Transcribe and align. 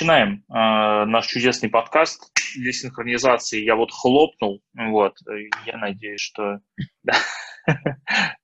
начинаем 0.00 0.44
э, 0.48 1.04
наш 1.04 1.26
чудесный 1.26 1.68
подкаст. 1.68 2.32
Для 2.56 2.72
синхронизации 2.72 3.62
я 3.62 3.76
вот 3.76 3.92
хлопнул, 3.92 4.62
вот, 4.72 5.14
я 5.66 5.76
надеюсь, 5.76 6.22
что 6.22 6.60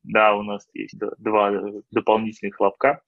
да, 0.03 0.35
у 0.35 0.43
нас 0.43 0.69
есть 0.75 0.99
два 0.99 1.51
дополнительных 1.91 2.57
хлопка. 2.57 3.01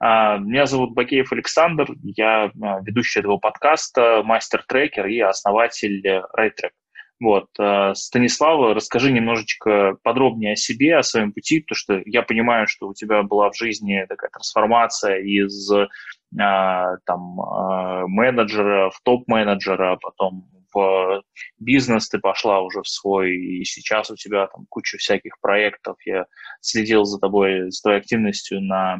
Э, 0.00 0.38
меня 0.38 0.66
зовут 0.66 0.94
Бакеев 0.94 1.32
Александр, 1.32 1.88
я 2.04 2.46
э, 2.46 2.50
ведущий 2.84 3.18
этого 3.18 3.38
подкаста, 3.38 4.22
мастер-трекер 4.22 5.06
и 5.06 5.18
основатель 5.18 6.06
RayTrack. 6.06 6.70
Вот. 7.18 7.46
Э, 7.58 7.94
Станислава, 7.94 8.74
расскажи 8.74 9.10
немножечко 9.10 9.96
подробнее 10.02 10.52
о 10.52 10.56
себе, 10.56 10.96
о 10.96 11.02
своем 11.02 11.32
пути, 11.32 11.60
потому 11.60 11.76
что 11.76 12.02
я 12.04 12.22
понимаю, 12.22 12.66
что 12.66 12.88
у 12.88 12.94
тебя 12.94 13.22
была 13.22 13.50
в 13.50 13.56
жизни 13.56 14.04
такая 14.08 14.30
трансформация 14.30 15.20
из 15.20 15.70
э, 15.72 15.86
там, 16.34 17.40
э, 17.40 18.06
менеджера 18.06 18.90
в 18.90 19.00
топ-менеджера, 19.02 19.92
а 19.92 19.96
потом 19.96 20.50
в 20.74 21.22
бизнес 21.58 22.10
ты 22.10 22.18
пошла 22.18 22.60
уже 22.60 22.82
в 22.82 22.88
свой, 22.88 23.34
и 23.34 23.64
сейчас 23.64 24.10
у 24.10 24.16
тебя 24.16 24.46
там 24.48 24.66
куча 24.68 24.98
всяких 24.98 25.40
проектов. 25.40 25.96
Я 26.04 26.26
следил 26.60 27.04
за 27.04 27.18
тобой, 27.18 27.72
с 27.72 27.80
твоей 27.80 27.98
активностью 27.98 28.60
на 28.60 28.98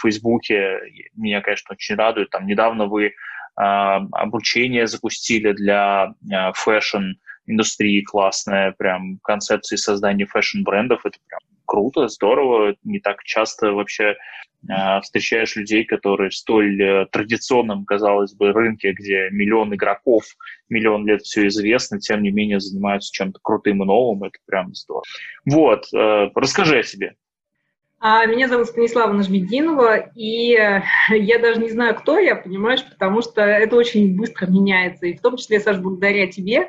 Фейсбуке. 0.00 0.78
Меня, 1.16 1.40
конечно, 1.40 1.72
очень 1.72 1.96
радует. 1.96 2.30
Там 2.30 2.46
недавно 2.46 2.86
вы 2.86 3.14
обучение 3.56 4.86
запустили 4.86 5.50
для 5.50 6.14
fashion 6.54 7.14
индустрии 7.48 8.02
классная, 8.02 8.74
прям 8.78 9.18
концепции 9.22 9.76
создания 9.76 10.26
fashion-брендов, 10.26 11.04
это 11.04 11.18
прям 11.26 11.40
круто, 11.64 12.08
здорово, 12.08 12.74
не 12.84 13.00
так 13.00 13.22
часто 13.24 13.72
вообще 13.72 14.16
э, 14.68 15.00
встречаешь 15.02 15.56
людей, 15.56 15.84
которые 15.84 16.30
в 16.30 16.34
столь 16.34 16.82
э, 16.82 17.06
традиционном, 17.12 17.84
казалось 17.84 18.34
бы, 18.34 18.52
рынке, 18.52 18.92
где 18.92 19.28
миллион 19.30 19.74
игроков, 19.74 20.24
миллион 20.68 21.06
лет 21.06 21.22
все 21.22 21.46
известно, 21.48 22.00
тем 22.00 22.22
не 22.22 22.30
менее 22.30 22.60
занимаются 22.60 23.12
чем-то 23.12 23.38
крутым 23.42 23.82
и 23.82 23.86
новым, 23.86 24.24
это 24.24 24.38
прям 24.46 24.74
здорово. 24.74 25.04
Вот, 25.44 25.86
э, 25.94 26.30
расскажи 26.34 26.78
о 26.78 26.82
себе. 26.82 27.14
А, 28.00 28.24
меня 28.26 28.48
зовут 28.48 28.68
Станислава 28.68 29.12
Нажмединова, 29.12 30.10
и 30.14 30.54
э, 30.54 30.82
я 31.10 31.38
даже 31.40 31.60
не 31.60 31.68
знаю, 31.68 31.96
кто 31.96 32.18
я, 32.18 32.36
понимаешь, 32.36 32.84
потому 32.88 33.22
что 33.22 33.42
это 33.42 33.74
очень 33.74 34.16
быстро 34.16 34.46
меняется, 34.46 35.06
и 35.06 35.16
в 35.16 35.20
том 35.20 35.36
числе, 35.36 35.58
Саш, 35.58 35.78
благодаря 35.78 36.28
тебе, 36.28 36.68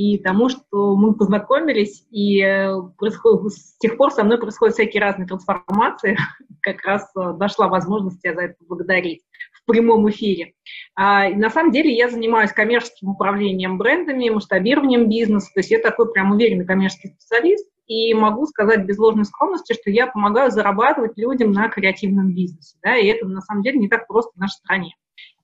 и 0.00 0.16
тому, 0.16 0.48
что 0.48 0.96
мы 0.96 1.14
познакомились, 1.14 2.06
и 2.10 2.40
э, 2.40 2.72
происходит, 2.96 3.52
с 3.52 3.76
тех 3.76 3.98
пор 3.98 4.10
со 4.10 4.24
мной 4.24 4.38
происходят 4.38 4.74
всякие 4.74 5.02
разные 5.02 5.26
трансформации. 5.26 6.16
Как 6.62 6.82
раз 6.86 7.10
э, 7.14 7.20
нашла 7.38 7.68
возможность 7.68 8.22
тебя 8.22 8.34
за 8.34 8.40
это 8.42 8.54
благодарить 8.66 9.22
в 9.52 9.66
прямом 9.66 10.08
эфире. 10.08 10.54
А, 10.94 11.28
на 11.28 11.50
самом 11.50 11.70
деле 11.70 11.94
я 11.94 12.08
занимаюсь 12.08 12.50
коммерческим 12.52 13.10
управлением 13.10 13.76
брендами, 13.76 14.30
масштабированием 14.30 15.06
бизнеса, 15.06 15.50
то 15.52 15.60
есть 15.60 15.70
я 15.70 15.80
такой 15.80 16.10
прям 16.10 16.32
уверенный 16.32 16.64
коммерческий 16.64 17.08
специалист, 17.08 17.68
и 17.86 18.14
могу 18.14 18.46
сказать 18.46 18.86
без 18.86 18.96
ложной 18.96 19.26
скромности, 19.26 19.74
что 19.74 19.90
я 19.90 20.06
помогаю 20.06 20.50
зарабатывать 20.50 21.18
людям 21.18 21.52
на 21.52 21.68
креативном 21.68 22.32
бизнесе, 22.32 22.78
да, 22.82 22.96
и 22.96 23.06
это 23.06 23.26
на 23.26 23.42
самом 23.42 23.62
деле 23.62 23.78
не 23.78 23.88
так 23.88 24.06
просто 24.06 24.30
в 24.34 24.40
нашей 24.40 24.54
стране. 24.54 24.94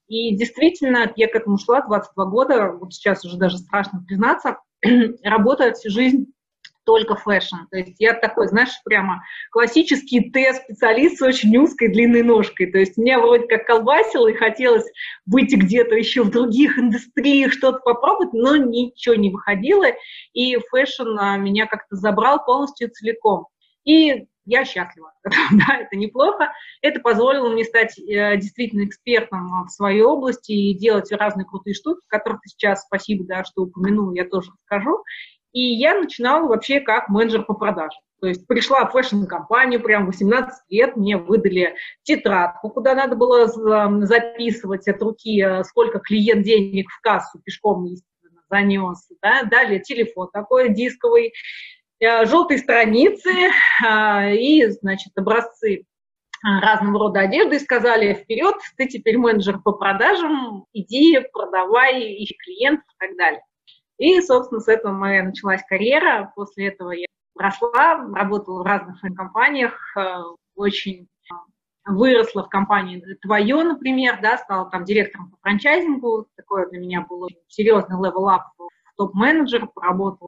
И 0.07 0.35
действительно, 0.35 1.11
я 1.15 1.27
к 1.27 1.35
этому 1.35 1.57
шла 1.57 1.81
22 1.81 2.25
года, 2.25 2.71
вот 2.71 2.93
сейчас 2.93 3.25
уже 3.25 3.37
даже 3.37 3.57
страшно 3.57 4.03
признаться, 4.07 4.59
работаю 5.23 5.73
всю 5.73 5.89
жизнь 5.89 6.27
только 6.87 7.15
fashion. 7.15 7.67
То 7.69 7.77
есть 7.77 7.95
я 7.99 8.13
такой, 8.13 8.47
знаешь, 8.47 8.71
прямо 8.85 9.21
классический 9.51 10.31
T-специалист 10.31 11.17
с 11.17 11.21
очень 11.21 11.55
узкой 11.57 11.89
длинной 11.89 12.23
ножкой. 12.23 12.71
То 12.71 12.77
есть 12.77 12.97
меня 12.97 13.19
вроде 13.19 13.45
как 13.45 13.67
колбасило 13.67 14.29
и 14.29 14.33
хотелось 14.33 14.85
быть 15.25 15.53
где-то 15.53 15.95
еще 15.95 16.23
в 16.23 16.31
других 16.31 16.79
индустриях, 16.79 17.51
что-то 17.51 17.79
попробовать, 17.79 18.31
но 18.31 18.55
ничего 18.55 19.15
не 19.15 19.29
выходило. 19.29 19.87
И 20.31 20.57
fashion 20.71 21.19
а, 21.19 21.37
меня 21.37 21.67
как-то 21.67 21.97
забрал 21.97 22.43
полностью 22.45 22.89
целиком. 22.89 23.47
И 23.83 24.27
я 24.47 24.65
счастлива. 24.65 25.11
да, 25.23 25.77
это 25.79 25.95
неплохо. 25.95 26.51
Это 26.81 26.99
позволило 26.99 27.49
мне 27.49 27.63
стать 27.63 27.99
э, 27.99 28.37
действительно 28.37 28.85
экспертом 28.85 29.65
в 29.65 29.69
своей 29.69 30.01
области 30.01 30.51
и 30.51 30.77
делать 30.77 31.11
разные 31.11 31.45
крутые 31.45 31.73
штуки, 31.73 32.05
которых 32.07 32.41
ты 32.41 32.49
сейчас, 32.49 32.83
спасибо, 32.83 33.25
да, 33.25 33.43
что 33.43 33.63
упомянул, 33.63 34.13
я 34.13 34.25
тоже 34.25 34.51
расскажу. 34.51 35.03
И 35.51 35.61
я 35.61 35.99
начинала 35.99 36.47
вообще 36.47 36.79
как 36.79 37.09
менеджер 37.09 37.43
по 37.43 37.53
продажам. 37.53 38.01
То 38.19 38.27
есть 38.27 38.47
пришла 38.47 38.85
в 38.85 38.93
fashion-компанию, 38.93 39.81
прям 39.81 40.07
18 40.07 40.51
лет, 40.69 40.95
мне 40.95 41.17
выдали 41.17 41.75
тетрадку, 42.03 42.69
куда 42.69 42.95
надо 42.95 43.15
было 43.15 43.47
записывать 44.05 44.87
от 44.87 45.01
руки, 45.01 45.41
э, 45.41 45.63
сколько 45.65 45.99
клиент 45.99 46.43
денег 46.43 46.89
в 46.89 47.01
кассу 47.01 47.39
пешком, 47.43 47.83
естественно, 47.83 48.41
занес. 48.49 49.07
Да? 49.21 49.43
Далее 49.43 49.81
телефон 49.81 50.29
такой 50.31 50.73
дисковый, 50.73 51.33
Э, 51.76 51.76
желтые 51.99 52.59
страницы 52.59 53.31
а, 53.85 54.29
и, 54.29 54.65
значит, 54.67 55.17
образцы 55.17 55.85
а, 56.43 56.61
разного 56.61 56.99
рода 56.99 57.21
одежды 57.21 57.55
и 57.55 57.59
сказали, 57.59 58.13
вперед, 58.13 58.55
ты 58.75 58.87
теперь 58.87 59.17
менеджер 59.17 59.59
по 59.59 59.71
продажам, 59.73 60.65
иди, 60.73 61.19
продавай, 61.33 62.01
ищи 62.23 62.35
клиентов 62.37 62.85
и 62.87 63.07
так 63.07 63.17
далее. 63.17 63.41
И, 63.97 64.21
собственно, 64.21 64.61
с 64.61 64.67
этого 64.67 64.91
моя 64.91 65.23
началась 65.23 65.63
карьера. 65.67 66.31
После 66.35 66.67
этого 66.67 66.91
я 66.91 67.07
росла, 67.37 68.07
работала 68.13 68.61
в 68.61 68.65
разных 68.65 69.01
компаниях, 69.15 69.73
э, 69.97 70.17
очень 70.55 71.07
выросла 71.85 72.43
в 72.43 72.49
компании 72.49 73.01
«Твое», 73.21 73.63
например, 73.63 74.19
да, 74.21 74.37
стала 74.37 74.69
там 74.69 74.83
директором 74.83 75.31
по 75.31 75.37
франчайзингу. 75.41 76.27
Такое 76.35 76.67
для 76.69 76.79
меня 76.79 77.05
было 77.07 77.29
серьезный 77.47 77.97
level 77.97 78.30
up 78.30 78.43
топ-менеджер, 78.97 79.67
поработала 79.67 80.27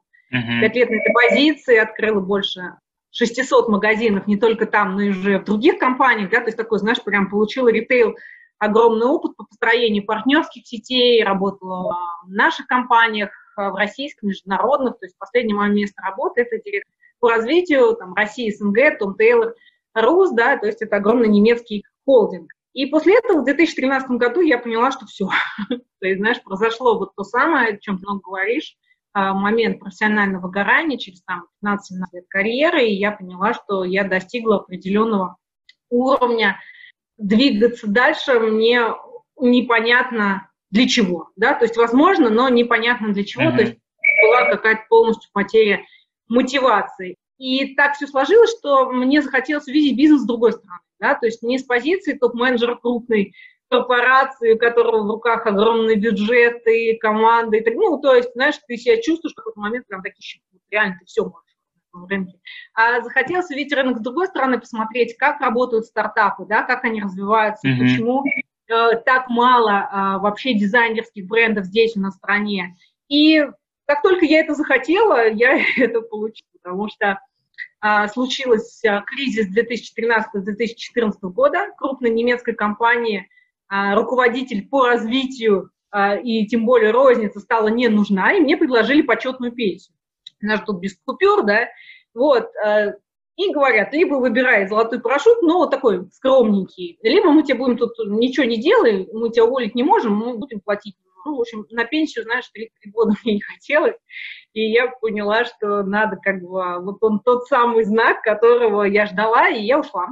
Пять 0.60 0.76
лет 0.76 0.90
на 0.90 0.96
этой 0.96 1.12
позиции, 1.12 1.76
открыла 1.76 2.20
больше 2.20 2.76
600 3.10 3.68
магазинов, 3.68 4.26
не 4.26 4.36
только 4.36 4.66
там, 4.66 4.94
но 4.94 5.02
и 5.02 5.10
уже 5.10 5.38
в 5.38 5.44
других 5.44 5.78
компаниях, 5.78 6.30
да, 6.30 6.38
то 6.38 6.46
есть 6.46 6.56
такой, 6.56 6.78
знаешь, 6.78 7.02
прям 7.02 7.28
получила 7.28 7.68
ритейл 7.68 8.16
огромный 8.58 9.06
опыт 9.06 9.36
по 9.36 9.44
построению 9.44 10.04
партнерских 10.04 10.66
сетей, 10.66 11.24
работала 11.24 11.96
в 12.24 12.30
наших 12.30 12.66
компаниях, 12.66 13.30
в 13.56 13.74
российских, 13.74 14.22
международных, 14.22 14.98
то 14.98 15.06
есть 15.06 15.18
последнее 15.18 15.56
мое 15.56 15.70
место 15.70 16.00
работы– 16.02 16.42
это 16.42 16.62
директор 16.62 16.94
по 17.20 17.30
развитию 17.30 17.94
там, 17.96 18.14
России, 18.14 18.50
СНГ, 18.50 18.98
Том 18.98 19.16
Тейлор, 19.16 19.54
Рус, 19.94 20.30
да, 20.32 20.56
то 20.56 20.66
есть 20.66 20.82
это 20.82 20.96
огромный 20.96 21.28
немецкий 21.28 21.84
холдинг. 22.04 22.52
И 22.72 22.86
после 22.86 23.18
этого 23.18 23.40
в 23.40 23.44
2013 23.44 24.10
году 24.12 24.40
я 24.40 24.58
поняла, 24.58 24.90
что 24.90 25.06
все, 25.06 25.28
то 25.68 26.06
есть, 26.06 26.20
знаешь, 26.20 26.42
произошло 26.42 26.98
вот 26.98 27.14
то 27.14 27.24
самое, 27.24 27.74
о 27.74 27.76
чем 27.78 27.98
ты 27.98 28.04
много 28.04 28.20
говоришь, 28.20 28.76
а, 28.76 28.89
момент 29.14 29.80
профессионального 29.80 30.42
выгорания 30.42 30.98
через 30.98 31.22
там 31.22 31.46
15 31.62 32.12
лет 32.12 32.24
карьеры, 32.28 32.86
и 32.86 32.94
я 32.94 33.12
поняла, 33.12 33.54
что 33.54 33.84
я 33.84 34.04
достигла 34.04 34.56
определенного 34.56 35.36
уровня. 35.88 36.60
Двигаться 37.18 37.86
дальше 37.86 38.38
мне 38.38 38.82
непонятно 39.38 40.50
для 40.70 40.86
чего, 40.88 41.30
да, 41.36 41.54
то 41.54 41.64
есть 41.64 41.76
возможно, 41.76 42.30
но 42.30 42.48
непонятно 42.48 43.12
для 43.12 43.24
чего, 43.24 43.44
mm-hmm. 43.44 43.56
то 43.56 43.62
есть 43.62 43.78
была 44.22 44.50
какая-то 44.50 44.82
полностью 44.88 45.30
потеря 45.32 45.84
мотивации. 46.28 47.16
И 47.38 47.74
так 47.74 47.94
все 47.94 48.06
сложилось, 48.06 48.54
что 48.58 48.90
мне 48.90 49.22
захотелось 49.22 49.66
увидеть 49.66 49.96
бизнес 49.96 50.22
с 50.22 50.26
другой 50.26 50.52
стороны, 50.52 50.80
да, 51.00 51.14
то 51.14 51.26
есть 51.26 51.42
не 51.42 51.58
с 51.58 51.64
позиции 51.64 52.12
топ-менеджера 52.12 52.76
крупной 52.76 53.34
корпорации, 53.70 54.54
у 54.54 54.58
которого 54.58 55.04
в 55.04 55.10
руках 55.10 55.46
огромные 55.46 55.96
бюджеты, 55.96 56.98
команды. 57.00 57.58
И 57.58 57.60
так, 57.64 57.74
ну, 57.74 57.98
то 57.98 58.14
есть, 58.14 58.32
знаешь, 58.34 58.56
ты 58.66 58.76
себя 58.76 59.00
чувствуешь 59.00 59.32
в 59.32 59.36
какой-то 59.36 59.60
момент 59.60 59.86
прям 59.86 60.02
такие, 60.02 60.42
реально 60.70 60.96
ты 60.98 61.06
все 61.06 61.22
можешь 61.22 61.56
на 61.92 62.06
рынке. 62.08 62.38
А 62.74 63.00
захотелось 63.00 63.48
увидеть 63.50 63.72
рынок 63.72 63.98
с 63.98 64.00
другой 64.00 64.26
стороны, 64.26 64.58
посмотреть, 64.58 65.16
как 65.16 65.40
работают 65.40 65.86
стартапы, 65.86 66.46
да, 66.46 66.62
как 66.62 66.84
они 66.84 67.00
развиваются, 67.00 67.68
mm-hmm. 67.68 67.78
почему 67.78 68.24
э, 68.26 68.96
так 69.06 69.28
мало 69.28 69.70
э, 69.70 70.18
вообще 70.20 70.54
дизайнерских 70.54 71.26
брендов 71.26 71.66
здесь 71.66 71.96
у 71.96 72.00
нас 72.00 72.14
в 72.14 72.18
стране. 72.18 72.76
И 73.08 73.44
как 73.86 74.02
только 74.02 74.24
я 74.24 74.40
это 74.40 74.54
захотела, 74.54 75.28
я 75.28 75.60
это 75.76 76.00
получила, 76.00 76.48
потому 76.60 76.88
что 76.88 77.20
э, 77.84 78.08
случился 78.08 78.88
э, 78.88 79.02
кризис 79.06 79.46
2013-2014 79.56 81.12
года 81.22 81.68
крупной 81.76 82.10
немецкой 82.10 82.54
компании– 82.54 83.28
а, 83.39 83.39
руководитель 83.70 84.68
по 84.68 84.86
развитию 84.86 85.70
а, 85.90 86.16
и 86.16 86.46
тем 86.46 86.66
более 86.66 86.92
розница 86.92 87.40
стала 87.40 87.68
не 87.68 87.88
нужна, 87.88 88.32
и 88.32 88.40
мне 88.40 88.56
предложили 88.56 89.02
почетную 89.02 89.52
пенсию. 89.52 89.94
Она 90.42 90.56
же 90.56 90.62
тут 90.64 90.80
без 90.80 90.96
купюр, 91.04 91.44
да, 91.44 91.68
вот, 92.14 92.48
а, 92.64 92.94
и 93.36 93.52
говорят, 93.52 93.92
либо 93.92 94.16
выбирай 94.16 94.68
золотой 94.68 95.00
парашют, 95.00 95.42
но 95.42 95.58
вот 95.58 95.70
такой 95.70 96.06
скромненький, 96.12 96.98
либо 97.02 97.30
мы 97.30 97.42
тебе 97.42 97.58
будем 97.58 97.76
тут 97.76 97.92
ничего 98.06 98.44
не 98.44 98.60
делаем, 98.60 99.06
мы 99.12 99.30
тебя 99.30 99.44
уволить 99.44 99.74
не 99.74 99.82
можем, 99.82 100.14
мы 100.14 100.36
будем 100.36 100.60
платить. 100.60 100.96
Ну, 101.26 101.36
в 101.36 101.40
общем, 101.40 101.66
на 101.70 101.84
пенсию, 101.84 102.24
знаешь, 102.24 102.48
33 102.48 102.92
года 102.92 103.12
мне 103.24 103.34
не 103.34 103.40
хотелось, 103.40 103.96
и 104.52 104.70
я 104.70 104.88
поняла, 104.88 105.44
что 105.44 105.82
надо 105.82 106.16
как 106.16 106.40
бы, 106.40 106.82
вот 106.82 106.96
он 107.02 107.20
тот 107.20 107.46
самый 107.46 107.84
знак, 107.84 108.22
которого 108.22 108.84
я 108.84 109.06
ждала, 109.06 109.48
и 109.48 109.62
я 109.62 109.80
ушла. 109.80 110.08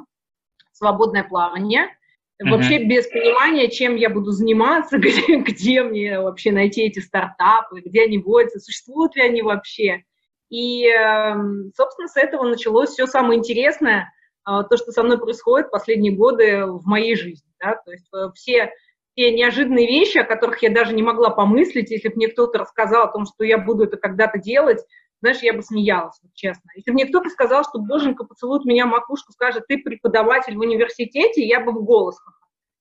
Свободное 0.73 1.25
плавание– 1.25 1.89
вообще 2.41 2.85
без 2.85 3.09
понимания, 3.09 3.69
чем 3.69 3.97
я 3.97 4.11
буду 4.11 4.31
заниматься, 4.31 4.99
где, 4.99 5.37
где 5.37 5.83
мне 5.83 6.21
вообще 6.21 6.53
найти 6.53 6.83
эти 6.83 7.01
стартапы, 7.01 7.81
где 7.81 8.05
они 8.05 8.19
водятся, 8.19 8.61
существуют 8.61 9.17
ли 9.17 9.23
они 9.23 9.43
вообще. 9.43 10.05
И, 10.51 10.87
эм, 10.87 11.73
собственно, 11.77 12.09
с 12.09 12.17
этого 12.17 12.49
началось 12.49 12.91
все 12.91 13.07
самое 13.07 13.39
интересное, 13.39 14.13
а, 14.45 14.63
то, 14.63 14.77
что 14.79 14.93
со 14.93 15.03
мной 15.03 15.19
происходит 15.19 15.71
последние 15.71 16.15
годы 16.15 16.65
в 16.65 16.87
моей 16.87 17.17
жизни. 17.17 17.51
Да? 17.61 17.75
То 17.85 17.91
есть 17.93 18.09
э, 18.15 18.31
все 18.35 18.73
те 19.15 19.33
неожиданные 19.33 19.87
вещи, 19.87 20.19
о 20.19 20.25
которых 20.25 20.63
я 20.63 20.71
даже 20.71 20.95
не 20.95 21.03
могла 21.03 21.31
помыслить, 21.31 21.91
если 21.91 22.09
бы 22.09 22.15
мне 22.15 22.29
кто-то 22.29 22.59
рассказал 22.61 23.05
о 23.05 23.13
том, 23.13 23.27
что 23.27 23.45
я 23.45 23.59
буду 23.59 23.85
это 23.85 23.97
когда-то 23.97 24.39
делать, 24.39 24.79
знаешь, 25.21 25.39
я 25.43 25.53
бы 25.53 25.63
смеялась, 25.63 26.19
вот 26.23 26.33
честно. 26.35 26.71
Если 26.75 26.91
бы 26.91 26.95
мне 26.95 27.07
кто-то 27.07 27.29
сказал, 27.31 27.65
что 27.65 27.79
боженька 27.79 28.25
поцелует 28.25 28.65
меня 28.65 28.87
макушку, 28.87 29.33
скажет, 29.33 29.67
ты 29.67 29.79
преподаватель 29.79 30.57
в 30.57 30.61
университете, 30.61 31.47
я 31.47 31.61
бы 31.61 31.73
в 31.73 31.85
голос 31.85 32.19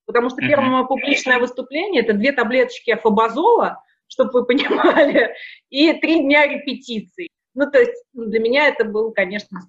Потому 0.05 0.29
что 0.29 0.37
первое 0.37 0.69
мое 0.69 0.83
публичное 0.85 1.37
выступление– 1.39 2.01
это 2.03 2.13
две 2.13 2.31
таблеточки 2.31 2.91
афобазола, 2.91 3.83
чтобы 4.07 4.31
вы 4.31 4.45
понимали, 4.47 5.35
и 5.69 5.93
три 5.93 6.21
дня 6.21 6.47
репетиций. 6.47 7.29
Ну, 7.53 7.69
то 7.69 7.79
есть 7.79 8.03
для 8.13 8.39
меня 8.39 8.67
это 8.67 8.85
был, 8.85 9.11
конечно, 9.11 9.59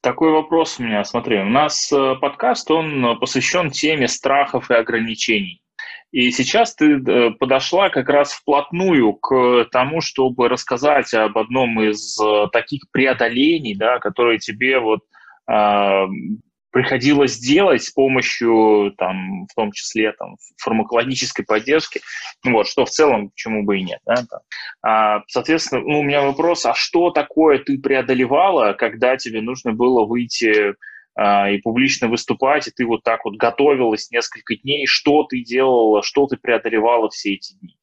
такой 0.00 0.30
вопрос 0.30 0.78
у 0.78 0.84
меня, 0.84 1.04
смотри, 1.04 1.40
у 1.40 1.48
нас 1.48 1.92
э, 1.92 2.14
подкаст, 2.20 2.70
он 2.70 3.18
посвящен 3.18 3.70
теме 3.70 4.08
страхов 4.08 4.70
и 4.70 4.74
ограничений. 4.74 5.60
И 6.10 6.30
сейчас 6.30 6.74
ты 6.74 6.94
э, 6.94 7.30
подошла 7.32 7.90
как 7.90 8.08
раз 8.08 8.32
вплотную 8.32 9.12
к 9.14 9.66
тому, 9.70 10.00
чтобы 10.00 10.48
рассказать 10.48 11.12
об 11.12 11.36
одном 11.36 11.82
из 11.82 12.18
э, 12.18 12.46
таких 12.52 12.84
преодолений, 12.90 13.74
да, 13.74 13.98
которые 13.98 14.38
тебе 14.38 14.78
вот 14.78 15.00
а, 15.48 16.06
приходилось 16.70 17.38
делать 17.38 17.82
с 17.82 17.90
помощью, 17.90 18.94
там, 18.98 19.46
в 19.46 19.54
том 19.54 19.72
числе, 19.72 20.12
там, 20.12 20.36
фармакологической 20.58 21.44
поддержки, 21.44 22.00
ну, 22.44 22.52
вот, 22.52 22.68
что 22.68 22.84
в 22.84 22.90
целом, 22.90 23.30
почему 23.30 23.64
бы 23.64 23.78
и 23.78 23.82
нет, 23.82 24.00
да, 24.04 24.16
там. 24.16 24.40
А, 24.82 25.22
соответственно, 25.26 25.80
ну, 25.80 26.00
у 26.00 26.02
меня 26.02 26.22
вопрос, 26.22 26.66
а 26.66 26.74
что 26.74 27.10
такое 27.10 27.58
ты 27.58 27.78
преодолевала, 27.78 28.74
когда 28.74 29.16
тебе 29.16 29.40
нужно 29.40 29.72
было 29.72 30.04
выйти 30.04 30.74
и 31.18 31.58
публично 31.58 32.08
выступать, 32.08 32.68
и 32.68 32.70
ты 32.70 32.86
вот 32.86 33.02
так 33.02 33.24
вот 33.24 33.36
готовилась 33.36 34.10
несколько 34.10 34.56
дней, 34.56 34.86
что 34.86 35.24
ты 35.24 35.40
делала, 35.42 36.02
что 36.02 36.26
ты 36.26 36.36
преодолевала 36.36 37.10
все 37.10 37.34
эти 37.34 37.54
дни? 37.54 37.76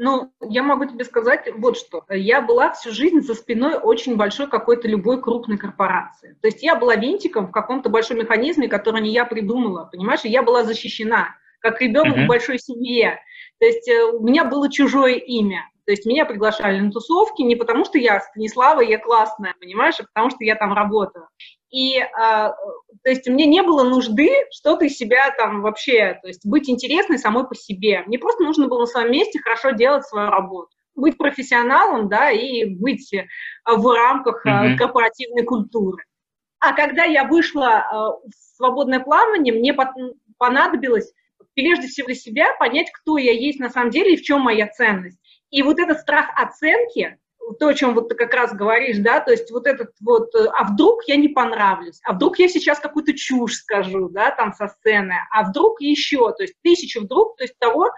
Ну, 0.00 0.32
я 0.40 0.62
могу 0.62 0.84
тебе 0.84 1.04
сказать 1.04 1.48
вот 1.56 1.76
что. 1.76 2.04
Я 2.08 2.40
была 2.40 2.72
всю 2.72 2.92
жизнь 2.92 3.20
за 3.20 3.34
спиной 3.34 3.74
очень 3.74 4.16
большой 4.16 4.46
какой-то 4.46 4.86
любой 4.86 5.20
крупной 5.20 5.58
корпорации. 5.58 6.36
То 6.40 6.46
есть 6.46 6.62
я 6.62 6.76
была 6.76 6.94
винтиком 6.94 7.48
в 7.48 7.50
каком-то 7.50 7.90
большом 7.90 8.18
механизме, 8.18 8.68
который 8.68 9.02
не 9.02 9.10
я 9.10 9.24
придумала, 9.24 9.88
понимаешь? 9.90 10.24
И 10.24 10.28
я 10.28 10.44
была 10.44 10.62
защищена, 10.62 11.34
как 11.58 11.82
ребенок 11.82 12.16
uh-huh. 12.16 12.24
в 12.26 12.28
большой 12.28 12.60
семье. 12.60 13.20
То 13.58 13.66
есть 13.66 13.88
э, 13.88 14.04
у 14.04 14.24
меня 14.24 14.44
было 14.44 14.70
чужое 14.70 15.14
имя. 15.14 15.68
То 15.84 15.90
есть 15.90 16.06
меня 16.06 16.24
приглашали 16.24 16.78
на 16.78 16.92
тусовки 16.92 17.42
не 17.42 17.56
потому, 17.56 17.84
что 17.84 17.98
я 17.98 18.20
Станислава, 18.20 18.82
я 18.82 18.98
классная, 18.98 19.54
понимаешь, 19.58 19.96
а 19.98 20.04
потому 20.04 20.30
что 20.30 20.44
я 20.44 20.54
там 20.54 20.74
работаю. 20.74 21.26
И, 21.70 21.98
а, 21.98 22.50
то 23.04 23.10
есть, 23.10 23.28
мне 23.28 23.46
не 23.46 23.62
было 23.62 23.84
нужды 23.84 24.30
что-то 24.50 24.86
из 24.86 24.96
себя 24.96 25.30
там 25.36 25.62
вообще, 25.62 26.18
то 26.22 26.28
есть, 26.28 26.46
быть 26.46 26.68
интересной 26.68 27.18
самой 27.18 27.46
по 27.46 27.54
себе. 27.54 28.02
Мне 28.06 28.18
просто 28.18 28.44
нужно 28.44 28.68
было 28.68 28.80
на 28.80 28.86
своем 28.86 29.12
месте 29.12 29.40
хорошо 29.40 29.70
делать 29.70 30.06
свою 30.06 30.30
работу 30.30 30.70
быть 30.94 31.16
профессионалом, 31.16 32.08
да, 32.08 32.32
и 32.32 32.64
быть 32.64 33.14
а, 33.64 33.76
в 33.76 33.86
рамках 33.94 34.44
mm-hmm. 34.44 34.76
корпоративной 34.76 35.44
культуры. 35.44 36.04
А 36.58 36.72
когда 36.72 37.04
я 37.04 37.22
вышла 37.24 38.18
в 38.24 38.56
свободное 38.56 38.98
плавание, 38.98 39.54
мне 39.54 39.76
понадобилось 40.38 41.12
прежде 41.54 41.88
всего 41.88 42.06
для 42.06 42.14
себя 42.14 42.52
понять, 42.58 42.90
кто 42.92 43.16
я 43.16 43.32
есть 43.32 43.60
на 43.60 43.70
самом 43.70 43.90
деле 43.90 44.14
и 44.14 44.16
в 44.16 44.22
чем 44.22 44.40
моя 44.40 44.66
ценность. 44.68 45.18
И 45.50 45.62
вот 45.62 45.78
этот 45.78 46.00
страх 46.00 46.30
оценки, 46.36 47.18
то, 47.54 47.68
о 47.68 47.74
чем 47.74 47.94
вот 47.94 48.08
ты 48.08 48.14
как 48.14 48.34
раз 48.34 48.54
говоришь, 48.54 48.98
да, 48.98 49.20
то 49.20 49.30
есть 49.30 49.50
вот 49.50 49.66
этот 49.66 49.90
вот, 50.00 50.34
э, 50.34 50.46
а 50.46 50.64
вдруг 50.64 51.04
я 51.06 51.16
не 51.16 51.28
понравлюсь, 51.28 52.00
а 52.04 52.12
вдруг 52.12 52.38
я 52.38 52.48
сейчас 52.48 52.78
какую-то 52.80 53.14
чушь 53.14 53.54
скажу, 53.54 54.08
да, 54.08 54.30
там 54.30 54.52
со 54.52 54.68
сцены, 54.68 55.14
а 55.30 55.44
вдруг 55.44 55.80
еще, 55.80 56.32
то 56.32 56.42
есть 56.42 56.54
тысяча 56.62 57.00
вдруг, 57.00 57.36
то 57.36 57.44
есть 57.44 57.58
того 57.58 57.90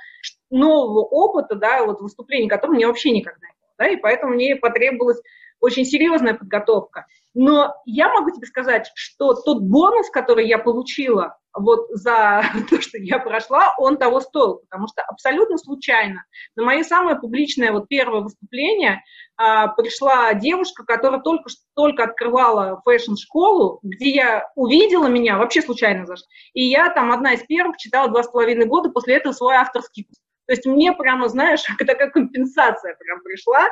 нового 0.50 1.00
опыта, 1.00 1.54
да, 1.54 1.84
вот 1.84 2.00
выступления, 2.00 2.48
которого 2.48 2.74
мне 2.74 2.86
вообще 2.86 3.10
никогда 3.10 3.46
не 3.46 3.52
было, 3.60 3.74
да, 3.78 3.88
и 3.88 3.96
поэтому 3.96 4.34
мне 4.34 4.56
потребовалась 4.56 5.20
очень 5.60 5.84
серьезная 5.84 6.34
подготовка. 6.34 7.06
Но 7.34 7.74
я 7.84 8.12
могу 8.12 8.30
тебе 8.30 8.46
сказать, 8.46 8.90
что 8.94 9.34
тот 9.34 9.62
бонус, 9.62 10.10
который 10.10 10.48
я 10.48 10.58
получила 10.58 11.36
вот 11.52 11.86
за 11.90 12.42
то, 12.70 12.80
что 12.80 12.98
я 12.98 13.18
прошла, 13.18 13.74
он 13.78 13.96
того 13.96 14.20
стоил, 14.20 14.58
потому 14.68 14.88
что 14.88 15.02
абсолютно 15.02 15.58
случайно 15.58 16.24
на 16.56 16.64
мое 16.64 16.82
самое 16.82 17.16
публичное 17.16 17.72
вот 17.72 17.88
первое 17.88 18.20
выступление 18.20 19.02
а, 19.36 19.68
пришла 19.68 20.34
девушка, 20.34 20.84
которая 20.84 21.20
только 21.20 21.48
что 21.48 21.60
только 21.74 22.04
открывала 22.04 22.80
фэшн-школу, 22.84 23.80
где 23.82 24.10
я 24.10 24.48
увидела 24.54 25.06
меня, 25.06 25.38
вообще 25.38 25.62
случайно 25.62 26.06
зашла, 26.06 26.26
и 26.52 26.64
я 26.64 26.90
там 26.90 27.12
одна 27.12 27.34
из 27.34 27.42
первых 27.46 27.76
читала 27.78 28.08
два 28.08 28.22
с 28.22 28.28
половиной 28.28 28.66
года, 28.66 28.90
после 28.90 29.16
этого 29.16 29.32
свой 29.32 29.54
авторский. 29.54 30.08
То 30.50 30.54
есть 30.54 30.66
мне 30.66 30.92
прямо, 30.92 31.28
знаешь, 31.28 31.62
такая 31.78 32.10
компенсация 32.10 32.96
прям 32.96 33.22
пришла 33.22 33.66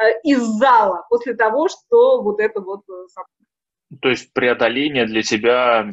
э, 0.00 0.18
из 0.24 0.40
зала 0.40 1.04
после 1.10 1.34
того, 1.34 1.68
что 1.68 2.22
вот 2.22 2.40
это 2.40 2.62
вот 2.62 2.80
э, 2.88 4.00
то 4.00 4.08
есть 4.08 4.32
преодоление 4.32 5.04
для 5.04 5.20
тебя 5.20 5.82
э, 5.90 5.92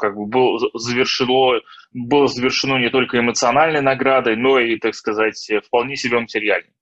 как 0.00 0.16
бы 0.16 0.26
было 0.26 0.58
завершено, 0.74 1.60
было 1.92 2.26
завершено 2.26 2.80
не 2.80 2.90
только 2.90 3.20
эмоциональной 3.20 3.82
наградой, 3.82 4.34
но 4.34 4.58
и, 4.58 4.76
так 4.80 4.96
сказать, 4.96 5.48
вполне 5.64 5.94
себе 5.94 6.18
материальным. 6.18 6.72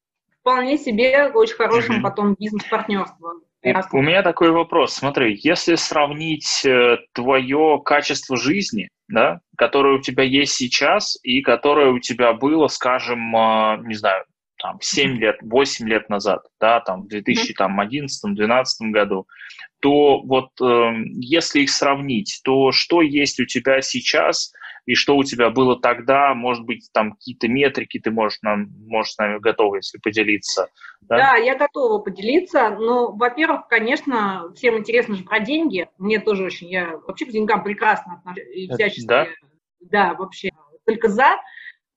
Вполне 0.40 0.78
себе 0.78 1.28
очень 1.34 1.56
хорошим 1.56 1.98
mm-hmm. 1.98 2.02
потом 2.02 2.34
бизнес-партнерством. 2.40 3.42
У 3.62 4.00
меня 4.00 4.22
такой 4.22 4.50
вопрос. 4.50 4.94
Смотри, 4.94 5.38
если 5.42 5.74
сравнить 5.74 6.64
э, 6.64 6.96
твое 7.12 7.80
качество 7.84 8.36
жизни, 8.36 8.88
да, 9.08 9.40
которое 9.56 9.98
у 9.98 10.00
тебя 10.00 10.22
есть 10.22 10.54
сейчас 10.54 11.18
и 11.22 11.42
которое 11.42 11.90
у 11.90 11.98
тебя 11.98 12.32
было, 12.32 12.68
скажем, 12.68 13.36
э, 13.36 13.82
не 13.84 13.94
знаю, 13.94 14.24
там, 14.58 14.78
7 14.80 15.18
лет, 15.18 15.36
8 15.42 15.88
лет 15.88 16.08
назад, 16.08 16.42
да, 16.58 16.80
там, 16.80 17.02
в 17.02 17.08
2011-2012 17.12 18.90
году, 18.92 19.26
то 19.80 20.20
вот 20.20 20.50
э, 20.62 20.90
если 21.16 21.60
их 21.60 21.70
сравнить, 21.70 22.40
то 22.44 22.72
что 22.72 23.02
есть 23.02 23.40
у 23.40 23.44
тебя 23.44 23.82
сейчас– 23.82 24.52
и 24.86 24.94
что 24.94 25.16
у 25.16 25.24
тебя 25.24 25.50
было 25.50 25.80
тогда, 25.80 26.34
может 26.34 26.64
быть, 26.64 26.90
там 26.92 27.12
какие-то 27.12 27.48
метрики 27.48 27.98
ты 27.98 28.10
можешь 28.10 28.38
нам, 28.42 28.68
можешь 28.86 29.12
с 29.12 29.18
нами 29.18 29.38
готова, 29.38 29.76
если 29.76 29.98
поделиться. 29.98 30.68
Да? 31.02 31.16
да, 31.16 31.36
я 31.36 31.56
готова 31.56 31.98
поделиться. 32.02 32.70
Ну, 32.70 33.16
во-первых, 33.16 33.68
конечно, 33.68 34.52
всем 34.54 34.78
интересно 34.78 35.14
же 35.14 35.24
про 35.24 35.40
деньги. 35.40 35.88
Мне 35.98 36.20
тоже 36.20 36.44
очень, 36.44 36.68
я 36.68 36.98
вообще 37.06 37.26
к 37.26 37.30
деньгам 37.30 37.62
прекрасно 37.62 38.14
отношусь. 38.14 38.44
И 38.54 38.68
всячески, 38.68 39.06
да? 39.06 39.26
да, 39.80 40.14
вообще, 40.14 40.50
только 40.84 41.08
за 41.08 41.36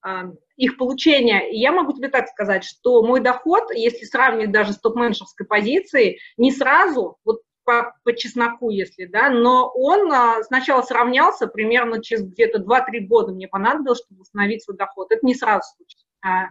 а, 0.02 0.26
их 0.58 0.78
получение. 0.78 1.52
И 1.52 1.60
я 1.60 1.72
могу 1.72 1.94
тебе 1.94 2.10
так 2.10 2.28
сказать, 2.28 2.64
что 2.64 3.04
мой 3.04 3.22
доход, 3.22 3.72
если 3.74 4.06
сравнивать 4.06 4.52
даже 4.52 4.74
с 4.74 4.80
топ-менеджерской 4.80 5.46
позицией, 5.46 6.20
не 6.38 6.52
сразу, 6.52 7.18
вот 7.24 7.42
по, 7.64 7.96
по 8.04 8.16
чесноку, 8.16 8.70
если, 8.70 9.06
да, 9.06 9.30
но 9.30 9.72
он 9.76 10.12
а, 10.12 10.44
сначала 10.44 10.82
сравнялся, 10.82 11.48
примерно 11.48 12.02
через 12.02 12.24
где-то 12.24 12.60
2-3 12.60 13.08
года 13.08 13.32
мне 13.32 13.48
понадобилось, 13.48 14.00
чтобы 14.00 14.22
восстановить 14.22 14.64
свой 14.64 14.78
доход. 14.78 15.12
Это 15.12 15.26
не 15.26 15.36
сразу 15.36 15.64
случилось. 15.76 16.06
А, 16.22 16.50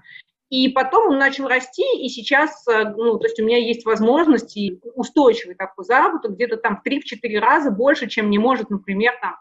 и 0.49 0.69
потом 0.69 1.09
он 1.09 1.19
начал 1.19 1.49
расти, 1.49 1.85
и 1.99 2.09
сейчас, 2.09 2.67
а, 2.69 2.91
ну, 2.91 3.19
то 3.19 3.27
есть 3.27 3.41
у 3.41 3.45
меня 3.45 3.59
есть 3.59 3.87
возможность 3.87 4.57
и 4.57 4.81
устойчивый 4.95 5.55
такой 5.55 5.85
заработок, 5.85 6.33
где-то 6.33 6.57
там 6.57 6.77
в 6.77 6.87
3-4 6.87 7.39
раза 7.39 7.71
больше, 7.71 8.09
чем 8.09 8.31
не 8.31 8.39
может, 8.39 8.71
например, 8.71 9.13
там, 9.21 9.37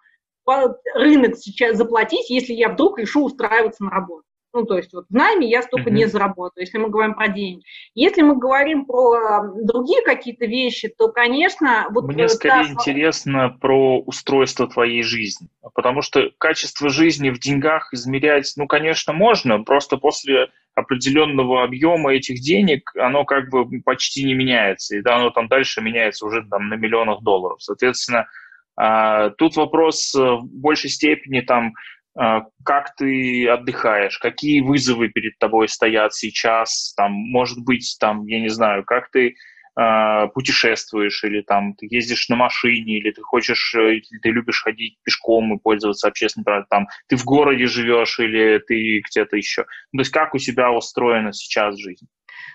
рынок 0.95 1.37
сейчас 1.37 1.77
заплатить, 1.77 2.29
если 2.29 2.53
я 2.53 2.69
вдруг 2.69 2.99
решу 2.99 3.25
устраиваться 3.25 3.83
на 3.83 3.89
работу. 3.89 4.23
Ну, 4.53 4.65
то 4.65 4.77
есть 4.77 4.93
вот 4.93 5.05
найме 5.09 5.49
я 5.49 5.61
столько 5.61 5.89
mm-hmm. 5.89 5.93
не 5.93 6.05
заработаю, 6.05 6.63
если 6.63 6.77
мы 6.77 6.89
говорим 6.89 7.13
про 7.13 7.29
деньги. 7.29 7.63
Если 7.95 8.21
мы 8.21 8.37
говорим 8.37 8.85
про 8.85 9.43
другие 9.63 10.01
какие-то 10.01 10.45
вещи, 10.45 10.89
то, 10.89 11.09
конечно... 11.09 11.87
Вот 11.91 12.05
Мне 12.05 12.27
скорее 12.27 12.65
та... 12.65 12.71
интересно 12.71 13.57
про 13.61 13.99
устройство 13.99 14.67
твоей 14.67 15.03
жизни, 15.03 15.47
потому 15.73 16.01
что 16.01 16.31
качество 16.37 16.89
жизни 16.89 17.29
в 17.29 17.39
деньгах 17.39 17.93
измерять, 17.93 18.51
ну, 18.57 18.67
конечно, 18.67 19.13
можно, 19.13 19.63
просто 19.63 19.97
после 19.97 20.49
определенного 20.75 21.63
объема 21.63 22.13
этих 22.13 22.41
денег, 22.41 22.91
оно 22.95 23.25
как 23.25 23.49
бы 23.49 23.81
почти 23.81 24.23
не 24.23 24.33
меняется, 24.33 24.97
и 24.97 25.01
да, 25.01 25.17
оно 25.17 25.29
там 25.29 25.47
дальше 25.47 25.81
меняется 25.81 26.25
уже 26.25 26.45
там 26.49 26.69
на 26.69 26.75
миллионах 26.75 27.21
долларов. 27.21 27.61
Соответственно, 27.61 28.27
а, 28.75 29.29
тут 29.31 29.55
вопрос 29.55 30.13
в 30.13 30.43
большей 30.43 30.89
степени 30.89 31.41
там 31.41 31.73
как 32.15 32.95
ты 32.95 33.47
отдыхаешь, 33.47 34.17
какие 34.17 34.61
вызовы 34.61 35.09
перед 35.09 35.37
тобой 35.39 35.69
стоят 35.69 36.13
сейчас, 36.13 36.93
там, 36.95 37.13
может 37.13 37.63
быть, 37.63 37.97
там, 37.99 38.25
я 38.27 38.39
не 38.39 38.49
знаю, 38.49 38.83
как 38.85 39.09
ты 39.11 39.35
э, 39.79 40.27
путешествуешь, 40.33 41.23
или 41.23 41.41
там 41.41 41.73
ты 41.75 41.87
ездишь 41.89 42.29
на 42.29 42.35
машине, 42.35 42.97
или 42.97 43.11
ты 43.11 43.21
хочешь, 43.21 43.73
э, 43.75 44.01
ты 44.21 44.29
любишь 44.29 44.63
ходить 44.63 44.97
пешком 45.03 45.55
и 45.55 45.59
пользоваться 45.59 46.07
общественным 46.07 46.45
транспортом, 46.45 46.85
там, 46.85 46.87
ты 47.07 47.15
в 47.15 47.25
городе 47.25 47.65
живешь 47.65 48.19
или 48.19 48.59
ты 48.59 49.01
где-то 49.01 49.37
еще. 49.37 49.65
Ну, 49.91 49.97
то 49.97 50.01
есть 50.01 50.11
как 50.11 50.33
у 50.33 50.37
тебя 50.37 50.71
устроена 50.71 51.33
сейчас 51.33 51.77
жизнь? 51.77 52.07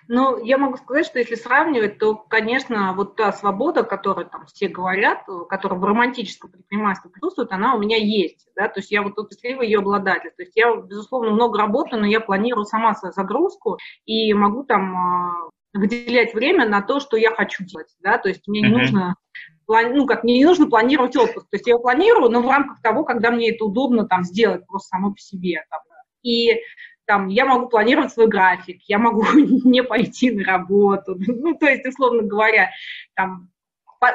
Ну, 0.08 0.42
я 0.44 0.56
могу 0.56 0.76
сказать, 0.76 1.06
что 1.06 1.18
если 1.18 1.34
сравнивать, 1.34 1.98
то, 1.98 2.14
конечно, 2.14 2.92
вот 2.94 3.16
та 3.16 3.32
свобода, 3.32 3.82
которую 3.82 4.26
там 4.26 4.46
все 4.46 4.68
говорят, 4.68 5.24
которая 5.48 5.78
в 5.78 5.84
романтическом 5.84 6.50
предпринимательстве 6.50 7.10
присутствует, 7.10 7.52
она 7.52 7.74
у 7.74 7.78
меня 7.78 7.96
есть, 7.96 8.48
да, 8.54 8.68
то 8.68 8.80
есть 8.80 8.92
я 8.92 9.02
вот 9.02 9.16
тут 9.16 9.32
счастливый 9.32 9.66
ее 9.66 9.80
обладатель, 9.80 10.30
то 10.30 10.42
есть 10.42 10.56
я, 10.56 10.74
безусловно, 10.76 11.32
много 11.32 11.58
работаю, 11.58 12.00
но 12.00 12.06
я 12.06 12.20
планирую 12.20 12.66
сама 12.66 12.94
свою 12.94 13.12
загрузку 13.12 13.78
и 14.04 14.32
могу 14.32 14.64
там 14.64 14.96
а, 14.96 15.50
выделять 15.76 16.34
время 16.34 16.68
на 16.68 16.82
то, 16.82 17.00
что 17.00 17.16
я 17.16 17.30
хочу 17.34 17.64
делать, 17.64 17.94
да, 18.00 18.18
то 18.18 18.28
есть 18.28 18.46
мне 18.48 18.60
не 18.60 18.68
mm-hmm. 18.68 18.70
нужно 18.70 19.16
ну, 19.68 20.06
как 20.06 20.22
мне 20.22 20.38
не 20.38 20.44
нужно 20.44 20.68
планировать 20.68 21.16
отпуск. 21.16 21.48
То 21.50 21.56
есть 21.56 21.66
я 21.66 21.72
его 21.72 21.82
планирую, 21.82 22.30
но 22.30 22.40
в 22.40 22.48
рамках 22.48 22.80
того, 22.82 23.02
когда 23.02 23.32
мне 23.32 23.50
это 23.50 23.64
удобно 23.64 24.06
там 24.06 24.22
сделать 24.22 24.64
просто 24.64 24.90
само 24.90 25.10
по 25.10 25.18
себе. 25.18 25.64
Там. 25.68 25.80
И 26.22 26.60
там, 27.06 27.28
я 27.28 27.46
могу 27.46 27.68
планировать 27.68 28.12
свой 28.12 28.28
график, 28.28 28.82
я 28.86 28.98
могу 28.98 29.24
не 29.34 29.82
пойти 29.82 30.30
на 30.30 30.44
работу, 30.44 31.16
ну, 31.18 31.54
то 31.54 31.66
есть, 31.66 31.86
условно 31.86 32.22
говоря, 32.22 32.70
там, 33.14 33.48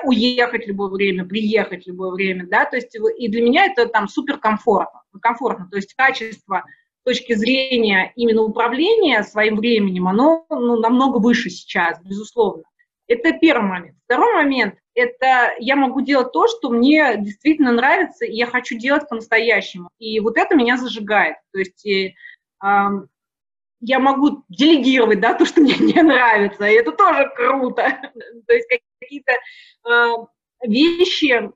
уехать 0.03 0.68
любое 0.68 0.89
время, 0.89 1.25
приехать 1.25 1.88
любое 1.88 2.12
время, 2.12 2.48
да, 2.48 2.65
то 2.65 2.75
есть, 2.75 2.96
и 3.18 3.27
для 3.27 3.41
меня 3.41 3.65
это 3.65 3.88
там 3.88 4.08
супер 4.08 4.38
комфортно, 4.38 5.68
то 5.70 5.75
есть 5.75 5.94
качество 5.96 6.65
точки 7.03 7.34
зрения 7.34 8.12
именно 8.15 8.43
управления 8.43 9.24
своим 9.24 9.58
временем, 9.58 10.08
оно 10.08 10.46
ну, 10.50 10.79
намного 10.79 11.17
выше 11.17 11.50
сейчас, 11.50 12.00
безусловно. 12.03 12.63
Это 13.08 13.34
первый 13.34 13.67
момент. 13.67 13.98
Второй 14.05 14.34
момент– 14.34 14.75
это 14.93 15.53
я 15.60 15.75
могу 15.75 16.01
делать 16.01 16.31
то, 16.31 16.48
что 16.48 16.70
мне 16.70 17.17
действительно 17.17 17.72
нравится, 17.72 18.25
и 18.25 18.34
я 18.34 18.46
хочу 18.46 18.77
делать 18.77 19.10
по-настоящему. 19.10 19.89
И 20.00 20.20
вот 20.20 20.38
это 20.38 20.55
меня 20.55 20.77
зажигает. 20.77 21.36
То 21.51 21.60
есть 21.60 21.86
э, 21.86 22.13
я 23.81 24.00
могу 24.00 24.43
делегировать, 24.48 25.20
да, 25.20 25.34
то, 25.34 25.46
что 25.46 25.62
мне 25.62 25.75
не 25.77 26.01
нравится, 26.01 26.65
и 26.65 26.74
это 26.74 26.91
тоже 26.91 27.29
круто. 27.36 28.00
То 28.48 28.53
есть 28.53 28.67
какие-то 29.00 29.34
э, 29.89 30.13
вещи, 30.67 31.51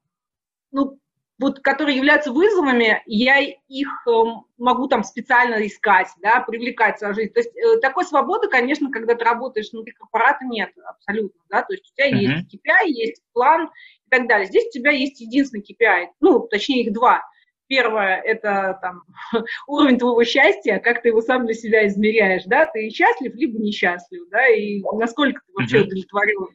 ну, 0.72 1.00
вот, 1.38 1.60
которые 1.60 1.98
являются 1.98 2.32
вызовами, 2.32 3.02
я 3.06 3.40
их 3.40 3.88
э, 4.08 4.12
могу 4.58 4.88
там 4.88 5.04
специально 5.04 5.56
искать, 5.68 6.08
да, 6.22 6.40
привлекать 6.42 6.96
в 6.96 7.00
свою 7.00 7.14
жизнь. 7.14 7.34
То 7.34 7.40
есть 7.40 7.52
э, 7.56 7.80
такой 7.80 8.06
свободы, 8.06 8.48
конечно, 8.48 8.90
когда 8.92 9.16
ты 9.16 9.26
работаешь 9.26 9.72
внутри 9.72 9.94
корпората, 9.94 10.46
нет 10.46 10.72
абсолютно, 10.86 11.42
да, 11.50 11.62
то 11.64 11.74
есть 11.74 11.92
у 11.92 11.96
тебя 11.96 12.10
uh-huh. 12.10 12.38
есть 12.38 12.56
KPI, 12.56 12.88
есть 12.88 13.24
план 13.34 13.70
и 14.06 14.10
так 14.10 14.28
далее. 14.28 14.48
Здесь 14.48 14.68
у 14.68 14.72
тебя 14.72 14.92
есть 14.92 15.20
единственный 15.20 15.62
KPI, 15.62 16.08
ну, 16.22 16.48
точнее 16.48 16.84
их 16.84 16.94
два– 16.94 17.22
Первое– 17.68 18.22
это 18.26 18.78
там, 18.82 19.04
уровень 19.68 19.98
твоего 19.98 20.24
счастья, 20.24 20.80
как 20.80 21.02
ты 21.02 21.10
его 21.10 21.22
сам 21.22 21.46
для 21.46 21.56
себя 21.56 21.88
измеряешь, 21.88 22.44
да, 22.46 22.68
ты 22.68 22.90
счастлив 22.90 23.34
либо 23.34 23.58
несчастлив, 23.60 24.28
да, 24.30 24.48
и 24.48 24.84
насколько 24.94 25.42
ты 25.48 25.54
вообще 25.54 25.82
удовлетворен, 25.82 26.48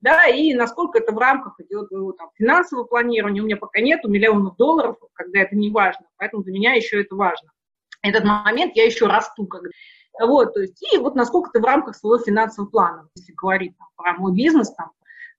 да, 0.00 0.26
и 0.26 0.54
насколько 0.54 0.98
это 0.98 1.12
в 1.12 1.18
рамках 1.18 1.58
идет 1.60 1.88
твоего 1.88 2.12
там, 2.12 2.30
финансового 2.34 2.84
планирования. 2.84 3.42
У 3.42 3.46
меня 3.46 3.56
пока 3.56 3.80
нету 3.80 4.08
миллионов 4.08 4.56
долларов, 4.56 4.96
когда 5.12 5.40
это 5.40 5.56
не 5.56 5.70
важно, 5.70 6.06
поэтому 6.16 6.42
для 6.42 6.52
меня 6.52 6.72
еще 6.72 7.00
это 7.00 7.14
важно. 7.14 7.50
Этот 8.02 8.24
момент 8.24 8.76
я 8.76 8.86
еще 8.86 9.06
расту, 9.06 9.46
когда 9.46 9.68
вот, 10.18 10.54
то 10.54 10.60
есть, 10.60 10.82
и 10.92 10.98
вот 10.98 11.14
насколько 11.14 11.50
ты 11.50 11.60
в 11.60 11.64
рамках 11.64 11.96
своего 11.96 12.22
финансового 12.22 12.68
плана, 12.68 13.08
если 13.16 13.32
говорить 13.32 13.76
там, 13.78 13.88
про 13.96 14.14
мой 14.14 14.34
бизнес, 14.34 14.72
там, 14.74 14.90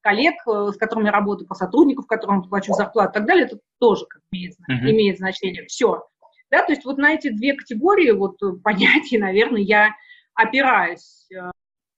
коллег, 0.01 0.35
э, 0.47 0.71
с 0.73 0.77
которыми 0.77 1.07
я 1.07 1.11
работаю, 1.11 1.47
по 1.47 1.55
сотрудникам, 1.55 2.05
которым 2.05 2.43
плачу 2.43 2.73
зарплату 2.73 3.11
и 3.11 3.13
так 3.13 3.27
далее, 3.27 3.45
это 3.45 3.59
тоже 3.79 4.05
как 4.07 4.21
имеет, 4.31 4.53
uh-huh. 4.53 4.89
имеет 4.89 5.17
значение. 5.17 5.65
Все. 5.67 6.07
Да, 6.49 6.63
то 6.63 6.71
есть 6.71 6.83
вот 6.85 6.97
на 6.97 7.13
эти 7.13 7.29
две 7.29 7.53
категории 7.53 8.11
вот 8.11 8.41
э, 8.41 8.53
понятий, 8.63 9.17
наверное, 9.19 9.61
я 9.61 9.89
опираюсь. 10.33 11.27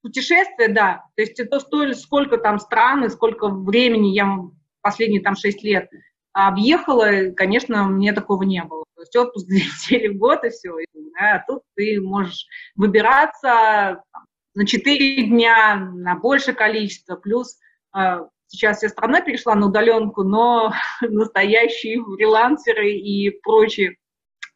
Э, 0.04 0.08
путешествие, 0.08 0.70
да, 0.70 1.06
то 1.16 1.22
есть 1.22 1.40
это 1.40 1.60
столь, 1.60 1.96
сколько 1.96 2.38
там 2.38 2.60
стран 2.60 3.06
и 3.06 3.10
сколько 3.10 3.48
времени 3.48 4.10
я 4.10 4.38
последние 4.82 5.22
там 5.22 5.36
шесть 5.36 5.64
лет 5.64 5.90
объехала, 6.34 7.32
конечно, 7.36 7.84
мне 7.86 8.12
такого 8.12 8.44
не 8.44 8.64
было. 8.64 8.86
То 8.96 9.02
есть 9.02 9.16
отпуск 9.16 9.48
две 9.48 9.62
недели 9.62 10.08
в 10.10 10.18
год 10.18 10.44
и 10.44 10.50
все. 10.50 10.72
Да, 10.94 11.36
а 11.36 11.44
тут 11.48 11.62
ты 11.76 12.02
можешь 12.02 12.46
выбираться 12.76 14.04
там, 14.12 14.26
на 14.56 14.66
четыре 14.66 15.24
дня, 15.24 15.76
на 15.76 16.16
большее 16.16 16.56
количество, 16.56 17.16
плюс 17.16 17.58
а, 17.92 18.28
сейчас 18.48 18.78
вся 18.78 18.90
страна 18.90 19.22
перешла 19.22 19.56
на 19.56 19.68
удаленку, 19.68 20.24
но 20.24 20.74
настоящие 21.02 22.04
фрилансеры 22.04 22.92
и 22.92 23.30
прочие 23.42 23.98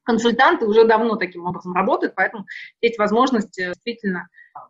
консультанты 0.07 0.65
уже 0.65 0.85
давно 0.85 1.17
таким 1.17 1.45
образом 1.45 1.73
работают, 1.73 2.15
поэтому 2.15 2.45
есть 2.81 2.97
возможность 2.97 3.59
э, 3.59 3.73
действительно 3.73 4.27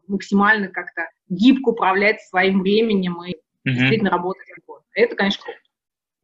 максимально 0.07 0.67
как-то 0.67 1.09
гибко 1.29 1.69
управлять 1.69 2.21
своим 2.23 2.61
временем 2.61 3.23
и 3.23 3.33
mm-hmm. 3.33 3.35
действительно 3.63 4.09
работать. 4.09 4.47
Это, 4.93 5.15
конечно, 5.15 5.43
круто. 5.43 5.59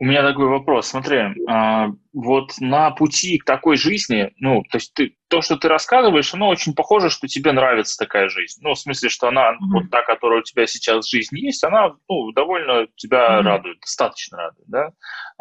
У 0.03 0.05
меня 0.05 0.22
такой 0.22 0.48
вопрос. 0.48 0.88
Смотри, 0.88 1.22
а, 1.48 1.88
вот 2.12 2.55
на 2.60 2.91
пути 2.91 3.38
к 3.38 3.45
такой 3.45 3.77
жизни, 3.77 4.33
ну, 4.36 4.62
то 4.63 4.75
есть 4.75 4.93
ты, 4.93 5.15
то, 5.29 5.41
что 5.41 5.55
ты 5.55 5.69
рассказываешь, 5.69 6.33
оно 6.33 6.50
очень 6.50 6.75
похоже, 6.75 7.10
что 7.10 7.29
тебе 7.29 7.53
нравится 7.53 7.98
такая 7.98 8.27
жизнь. 8.27 8.60
Ну, 8.62 8.74
в 8.74 8.77
смысле, 8.79 9.07
что 9.07 9.29
она, 9.29 9.51
mm-hmm. 9.51 9.57
вот 9.72 9.89
та, 9.91 10.01
которая 10.01 10.41
у 10.41 10.43
тебя 10.43 10.67
сейчас 10.67 11.05
в 11.05 11.10
жизни 11.10 11.39
есть, 11.39 11.63
она, 11.63 11.93
ну, 12.10 12.33
довольно 12.33 12.88
тебя 12.98 13.39
mm-hmm. 13.39 13.43
радует, 13.43 13.79
достаточно 13.79 14.39
радует, 14.39 14.67
да? 14.67 14.89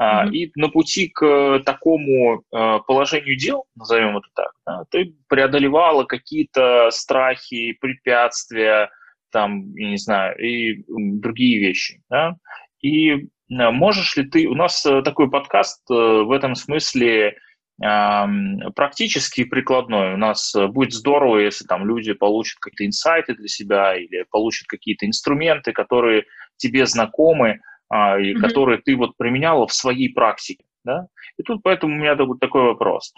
Mm-hmm. 0.01 0.31
И 0.31 0.53
на 0.55 0.69
пути 0.69 1.09
к 1.09 1.61
такому 1.67 2.45
а, 2.53 2.79
положению 2.79 3.37
дел, 3.37 3.65
назовем 3.75 4.19
это 4.19 4.29
так, 4.33 4.53
да, 4.65 4.85
ты 4.93 5.17
преодолевала 5.29 6.05
какие-то 6.05 6.89
страхи, 6.93 7.73
препятствия, 7.81 8.91
там, 9.33 9.75
я 9.75 9.91
не 9.91 9.97
знаю, 9.97 10.39
и 10.39 10.85
другие 10.87 11.59
вещи, 11.59 12.01
да? 12.09 12.37
И 12.81 13.27
Э, 13.42 13.42
можешь 13.71 14.17
ли 14.17 14.25
ты... 14.25 14.47
У 14.47 14.55
нас 14.55 14.85
э, 14.87 15.03
такой 15.03 15.31
подкаст 15.31 15.83
э, 15.91 15.95
в 15.95 16.31
этом 16.33 16.55
смысле 16.55 17.37
практически 18.77 19.43
прикладной. 19.43 20.15
У 20.15 20.17
нас 20.17 20.55
будет 20.55 20.93
здорово, 20.93 21.39
если 21.39 21.65
там 21.65 21.85
люди 21.85 22.13
получат 22.13 22.59
какие-то 22.61 22.87
инсайты 22.87 23.35
для 23.35 23.49
себя 23.49 23.97
или 23.97 24.25
получат 24.31 24.69
какие-то 24.69 25.05
инструменты, 25.07 25.73
которые 25.73 26.27
тебе 26.59 26.87
знакомы 26.87 27.59
а, 27.89 28.19
и 28.19 28.33
mm-hmm. 28.33 28.41
которые 28.41 28.79
ты 28.79 28.95
вот 28.97 29.17
применяла 29.17 29.67
в 29.67 29.73
своей 29.73 30.13
практике. 30.13 30.65
Да? 30.85 31.07
И 31.37 31.43
тут 31.43 31.63
поэтому 31.63 31.95
у 31.95 31.99
меня 31.99 32.15
вот 32.17 32.41
такой 32.41 32.63
вопрос. 32.63 33.13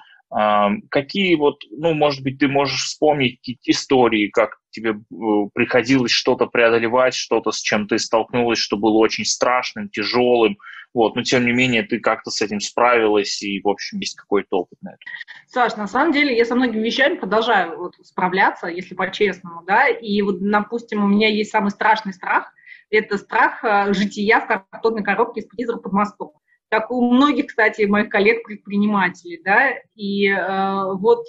Какие 0.91 1.37
вот, 1.37 1.61
ну, 1.71 1.95
может 1.95 2.23
быть, 2.23 2.39
ты 2.39 2.49
можешь 2.49 2.83
вспомнить 2.83 3.37
какие-то 3.37 3.71
истории, 3.71 4.29
как 4.29 4.59
тебе 4.71 4.91
э, 4.91 5.49
приходилось 5.55 6.11
что-то 6.11 6.47
преодолевать, 6.47 7.15
что-то, 7.15 7.53
с 7.53 7.61
чем 7.61 7.87
ты 7.87 7.99
столкнулась, 7.99 8.59
что 8.59 8.77
было 8.77 8.99
очень 8.99 9.25
страшным, 9.25 9.89
тяжелым, 9.89 10.57
вот, 10.93 11.15
но 11.15 11.23
тем 11.23 11.47
не 11.47 11.53
менее 11.53 11.85
ты 11.85 12.01
как-то 12.01 12.31
с 12.31 12.43
этим 12.43 12.59
справилась, 12.59 13.43
и, 13.43 13.61
в 13.63 13.69
общем, 13.69 14.01
есть 14.01 14.17
какой-то 14.17 14.61
опыт 14.61 14.79
на 14.83 14.91
это. 14.91 14.99
Саш, 15.47 15.77
на 15.77 15.87
самом 15.87 16.13
деле 16.13 16.37
я 16.37 16.45
со 16.45 16.57
многими 16.57 16.85
вещами 16.85 17.15
продолжаю 17.15 17.79
вот, 17.79 17.95
справляться, 18.03 18.67
если 18.67 18.97
по-честному, 18.97 19.63
да, 19.65 19.87
и 19.87 20.21
вот, 20.23 20.41
допустим, 20.41 21.05
у 21.05 21.07
меня 21.07 21.29
есть 21.29 21.53
самый 21.53 21.71
страшный 21.71 22.13
страх, 22.13 22.53
это 22.91 23.19
страх 23.19 23.63
э, 23.63 23.93
жития 23.93 24.41
в 24.41 24.47
картонной 24.47 25.05
коробке 25.05 25.41
из 25.41 25.49
телевизора 25.49 25.79
под 25.79 25.93
мостом 25.93 26.33
как 26.75 26.91
у 26.91 27.09
многих, 27.09 27.47
кстати, 27.47 27.83
моих 27.83 28.09
коллег-предпринимателей, 28.09 29.41
да, 29.45 29.75
и 29.95 30.29
э, 30.29 30.95
вот 30.95 31.25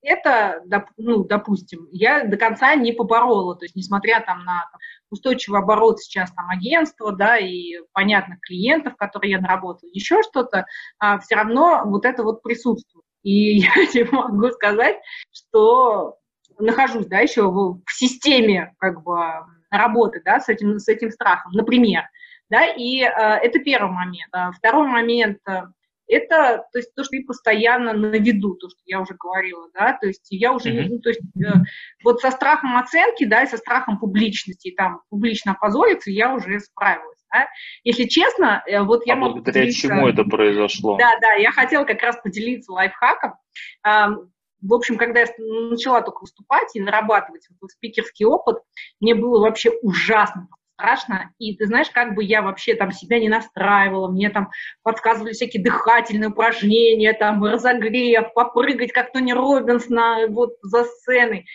это, 0.00 0.62
ну, 0.96 1.24
допустим, 1.24 1.88
я 1.90 2.24
до 2.24 2.38
конца 2.38 2.74
не 2.74 2.92
поборола, 2.92 3.54
то 3.54 3.66
есть 3.66 3.76
несмотря 3.76 4.20
там 4.20 4.44
на 4.44 4.66
там, 4.72 4.80
устойчивый 5.10 5.60
оборот 5.60 6.00
сейчас 6.00 6.32
там 6.32 6.48
агентства, 6.48 7.12
да, 7.12 7.36
и 7.36 7.74
понятных 7.92 8.40
клиентов, 8.40 8.96
которые 8.96 9.32
я 9.32 9.40
наработала, 9.40 9.90
еще 9.92 10.22
что-то, 10.22 10.64
а, 10.98 11.18
все 11.18 11.34
равно 11.34 11.82
вот 11.84 12.06
это 12.06 12.22
вот 12.22 12.42
присутствует. 12.42 13.04
И 13.22 13.58
я 13.58 13.86
тебе 13.86 14.08
могу 14.10 14.48
сказать, 14.52 14.96
что 15.30 16.16
нахожусь, 16.58 17.06
да, 17.06 17.18
еще 17.18 17.42
в, 17.42 17.82
в 17.84 17.92
системе, 17.92 18.74
как 18.78 19.02
бы, 19.02 19.18
работы, 19.70 20.22
да, 20.24 20.40
с 20.40 20.48
этим, 20.48 20.78
с 20.78 20.88
этим 20.88 21.10
страхом. 21.10 21.52
Например, 21.52 22.04
да, 22.50 22.66
и 22.66 23.02
э, 23.02 23.06
это 23.06 23.58
первый 23.60 23.92
момент. 23.92 24.28
А 24.32 24.52
второй 24.52 24.88
момент 24.88 25.38
э, 25.48 25.62
это 26.08 26.64
то, 26.72 26.78
есть, 26.78 26.94
то, 26.94 27.04
что 27.04 27.10
ты 27.10 27.24
постоянно 27.24 27.92
на 27.92 28.16
виду, 28.16 28.54
то, 28.54 28.68
что 28.68 28.80
я 28.86 29.00
уже 29.00 29.14
говорила, 29.14 29.68
да, 29.74 29.96
то 30.00 30.06
есть 30.06 30.26
я 30.30 30.52
уже, 30.52 30.70
mm-hmm. 30.70 30.88
ну, 30.88 30.98
то 31.00 31.08
есть 31.10 31.20
э, 31.36 31.52
вот 32.02 32.20
со 32.20 32.30
страхом 32.30 32.76
оценки, 32.76 33.24
да, 33.24 33.42
и 33.42 33.46
со 33.46 33.58
страхом 33.58 33.98
публичности, 33.98 34.74
там, 34.76 35.02
публично 35.10 35.52
опозориться, 35.52 36.10
я 36.10 36.34
уже 36.34 36.58
справилась, 36.60 37.18
да. 37.32 37.46
Если 37.84 38.04
честно, 38.04 38.62
э, 38.66 38.80
вот 38.82 39.06
я 39.06 39.12
а 39.12 39.16
могу 39.16 39.34
благодаря 39.34 39.66
поделиться... 39.66 39.88
чему 39.88 40.08
это 40.08 40.24
произошло? 40.24 40.96
Да, 40.96 41.12
да, 41.20 41.34
я 41.34 41.52
хотела 41.52 41.84
как 41.84 42.02
раз 42.02 42.16
поделиться 42.22 42.72
лайфхаком. 42.72 43.34
Э, 43.86 44.06
в 44.60 44.74
общем, 44.74 44.96
когда 44.96 45.20
я 45.20 45.26
начала 45.38 46.00
только 46.00 46.22
выступать 46.22 46.74
и 46.74 46.80
нарабатывать 46.80 47.46
вот 47.60 47.70
спикерский 47.70 48.26
опыт, 48.26 48.56
мне 48.98 49.14
было 49.14 49.40
вообще 49.40 49.70
ужасно 49.82 50.48
страшно, 50.78 51.32
и 51.38 51.56
ты 51.56 51.66
знаешь, 51.66 51.90
как 51.90 52.14
бы 52.14 52.22
я 52.22 52.40
вообще 52.40 52.74
там 52.74 52.92
себя 52.92 53.18
не 53.18 53.28
настраивала, 53.28 54.08
мне 54.10 54.30
там 54.30 54.50
подсказывали 54.82 55.32
всякие 55.32 55.62
дыхательные 55.62 56.30
упражнения, 56.30 57.12
там 57.12 57.44
разогрев, 57.44 58.32
попрыгать 58.32 58.92
как 58.92 59.12
Тони 59.12 59.32
Робинс 59.32 59.88
на, 59.88 60.28
вот 60.28 60.52
за 60.62 60.84
сценой. 60.84 61.46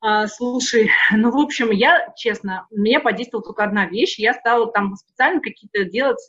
А, 0.00 0.26
слушай, 0.26 0.90
ну, 1.10 1.30
в 1.30 1.38
общем, 1.38 1.70
я, 1.70 2.12
честно, 2.16 2.66
меня 2.70 3.00
подействовала 3.00 3.46
только 3.46 3.64
одна 3.64 3.86
вещь, 3.86 4.18
я 4.18 4.34
стала 4.34 4.70
там 4.70 4.94
специально 4.94 5.40
какие-то 5.40 5.84
делать, 5.84 6.20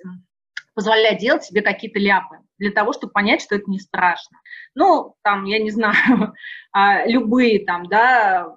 позволять 0.74 1.20
делать 1.20 1.44
себе 1.44 1.62
какие-то 1.62 2.00
ляпы 2.00 2.38
для 2.58 2.72
того, 2.72 2.94
чтобы 2.94 3.12
понять, 3.12 3.42
что 3.42 3.56
это 3.56 3.70
не 3.70 3.80
страшно. 3.80 4.38
Ну, 4.74 5.16
там, 5.22 5.44
я 5.44 5.60
не 5.60 5.70
знаю, 5.70 6.34
а, 6.72 7.06
любые 7.06 7.66
там, 7.66 7.88
да, 7.88 8.56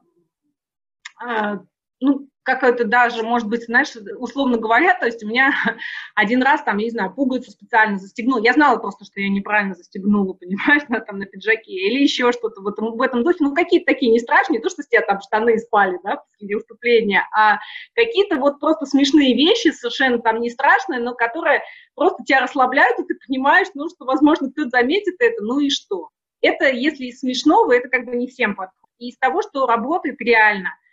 а, 1.23 1.59
ну, 2.01 2.30
как 2.43 2.63
это 2.63 2.85
даже, 2.85 3.23
может 3.23 3.49
быть, 3.49 3.65
знаешь, 3.65 3.95
условно 4.19 4.57
говоря, 4.59 4.95
то 4.95 5.07
есть 5.07 5.23
у 5.23 5.29
меня 5.29 5.53
один 6.15 6.43
раз 6.43 6.63
там, 6.63 6.79
я 6.79 6.85
не 6.85 6.91
знаю, 6.91 7.15
пуговицу 7.15 7.51
специально 7.51 7.99
застегнула, 7.99 8.43
я 8.43 8.53
знала 8.55 8.79
просто, 8.79 9.05
что 9.05 9.21
я 9.21 9.29
неправильно 9.29 9.75
застегнула, 9.75 10.33
понимаешь, 10.41 10.83
на, 10.89 11.01
там 11.01 11.19
на 11.19 11.27
пиджаке, 11.27 11.73
или 11.73 12.03
еще 12.03 12.33
что-то 12.33 12.63
в 12.63 12.69
этом, 12.69 12.97
в 12.97 13.03
этом 13.03 13.23
духе, 13.23 13.39
ну, 13.41 13.55
какие-то 13.55 13.93
такие 13.93 14.11
не 14.11 14.21
страшные, 14.21 14.59
не 14.59 14.63
то, 14.63 14.71
что 14.71 14.83
с 14.83 14.89
тебя 14.89 15.03
там 15.03 15.21
штаны 15.21 15.59
спали, 15.59 15.99
да, 16.03 16.23
после 16.39 16.57
выступления, 16.57 17.27
а 17.37 17.59
какие-то 17.95 18.37
вот 18.37 18.59
просто 18.59 18.87
смешные 18.87 19.35
вещи, 19.35 19.69
совершенно 19.69 20.19
там 20.21 20.41
не 20.41 20.51
страшные, 20.51 21.01
но 21.01 21.15
которые 21.15 21.63
просто 21.95 22.25
тебя 22.25 22.41
расслабляют, 22.41 22.99
и 22.99 23.05
ты 23.05 23.19
понимаешь, 23.27 23.69
ну, 23.75 23.89
что, 23.89 24.07
возможно, 24.07 24.51
кто-то 24.51 24.71
заметит 24.71 25.17
это, 25.19 25.43
ну 25.43 25.61
и 25.61 25.69
что. 25.71 26.09
Это, 26.43 26.71
если 26.71 27.07
из 27.07 27.21
смешного, 27.21 27.73
это 27.73 27.89
как 27.89 28.07
бы 28.07 28.17
не 28.17 28.27
всем 28.27 28.57
подходит. 28.57 28.81
И 28.99 29.09
из 29.09 29.19
того, 29.19 29.43
что 29.43 29.67
работает 29.67 30.17
реально– 30.21 30.71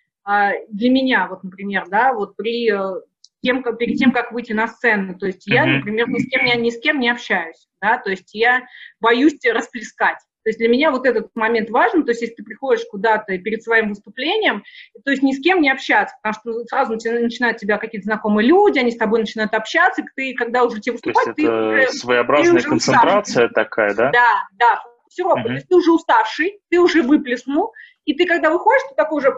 для 0.70 0.90
меня, 0.90 1.28
вот, 1.28 1.44
например, 1.44 1.86
да, 1.90 2.14
вот 2.14 2.36
при 2.36 2.70
э, 2.70 3.02
тем, 3.42 3.64
как, 3.64 3.78
перед 3.78 3.98
тем, 3.98 4.12
как 4.12 4.32
выйти 4.32 4.52
на 4.52 4.68
сцену, 4.68 5.18
то 5.18 5.26
есть 5.26 5.48
я, 5.48 5.66
например, 5.66 6.10
ни 6.10 6.20
с 6.20 6.30
кем, 6.30 6.62
ни 6.62 6.70
с 6.70 6.80
кем 6.80 7.00
не 7.00 7.10
общаюсь, 7.10 7.68
да, 7.82 7.98
то 7.98 8.10
есть 8.10 8.34
я 8.34 8.66
боюсь 9.00 9.40
расплескать. 9.46 10.18
То 10.44 10.50
есть 10.50 10.60
для 10.60 10.70
меня 10.70 10.92
вот 10.92 11.06
этот 11.06 11.30
момент 11.36 11.70
важен, 11.70 12.06
то 12.06 12.12
есть 12.12 12.22
если 12.22 12.36
ты 12.36 12.44
приходишь 12.44 12.86
куда-то 12.90 13.38
перед 13.38 13.64
своим 13.64 13.90
выступлением, 13.90 14.64
то 15.04 15.12
есть 15.12 15.22
ни 15.22 15.34
с 15.34 15.42
кем 15.42 15.62
не 15.62 15.70
общаться, 15.70 16.16
потому 16.24 16.56
что 16.56 16.66
сразу 16.66 16.94
начинают 16.94 17.58
тебя 17.58 17.78
какие-то 17.78 18.06
знакомые 18.06 18.48
люди, 18.48 18.80
они 18.80 18.92
с 18.92 18.98
тобой 18.98 19.20
начинают 19.20 19.54
общаться, 19.54 20.02
и 20.02 20.06
ты, 20.16 20.34
когда 20.36 20.64
уже 20.64 20.80
тебе 20.80 20.94
выступать, 20.94 21.26
то 21.26 21.30
есть 21.32 21.40
это 21.40 21.48
ты 21.48 21.88
уже, 21.88 21.98
своеобразная 21.98 22.62
ты 22.62 22.70
концентрация 22.70 23.48
уставший. 23.48 23.54
такая, 23.54 23.94
да? 23.94 24.12
Да, 24.12 24.34
да, 24.54 24.84
все 25.10 25.24
равно, 25.24 25.42
uh-huh. 25.42 25.48
то 25.48 25.54
есть 25.54 25.68
ты 25.68 25.76
уже 25.76 25.92
уставший, 25.92 26.60
ты 26.70 26.80
уже 26.80 27.02
выплеснул, 27.02 27.74
и 28.06 28.14
ты 28.14 28.26
когда 28.26 28.50
выходишь, 28.50 28.88
ты 28.90 28.96
такой 28.96 29.18
уже 29.18 29.38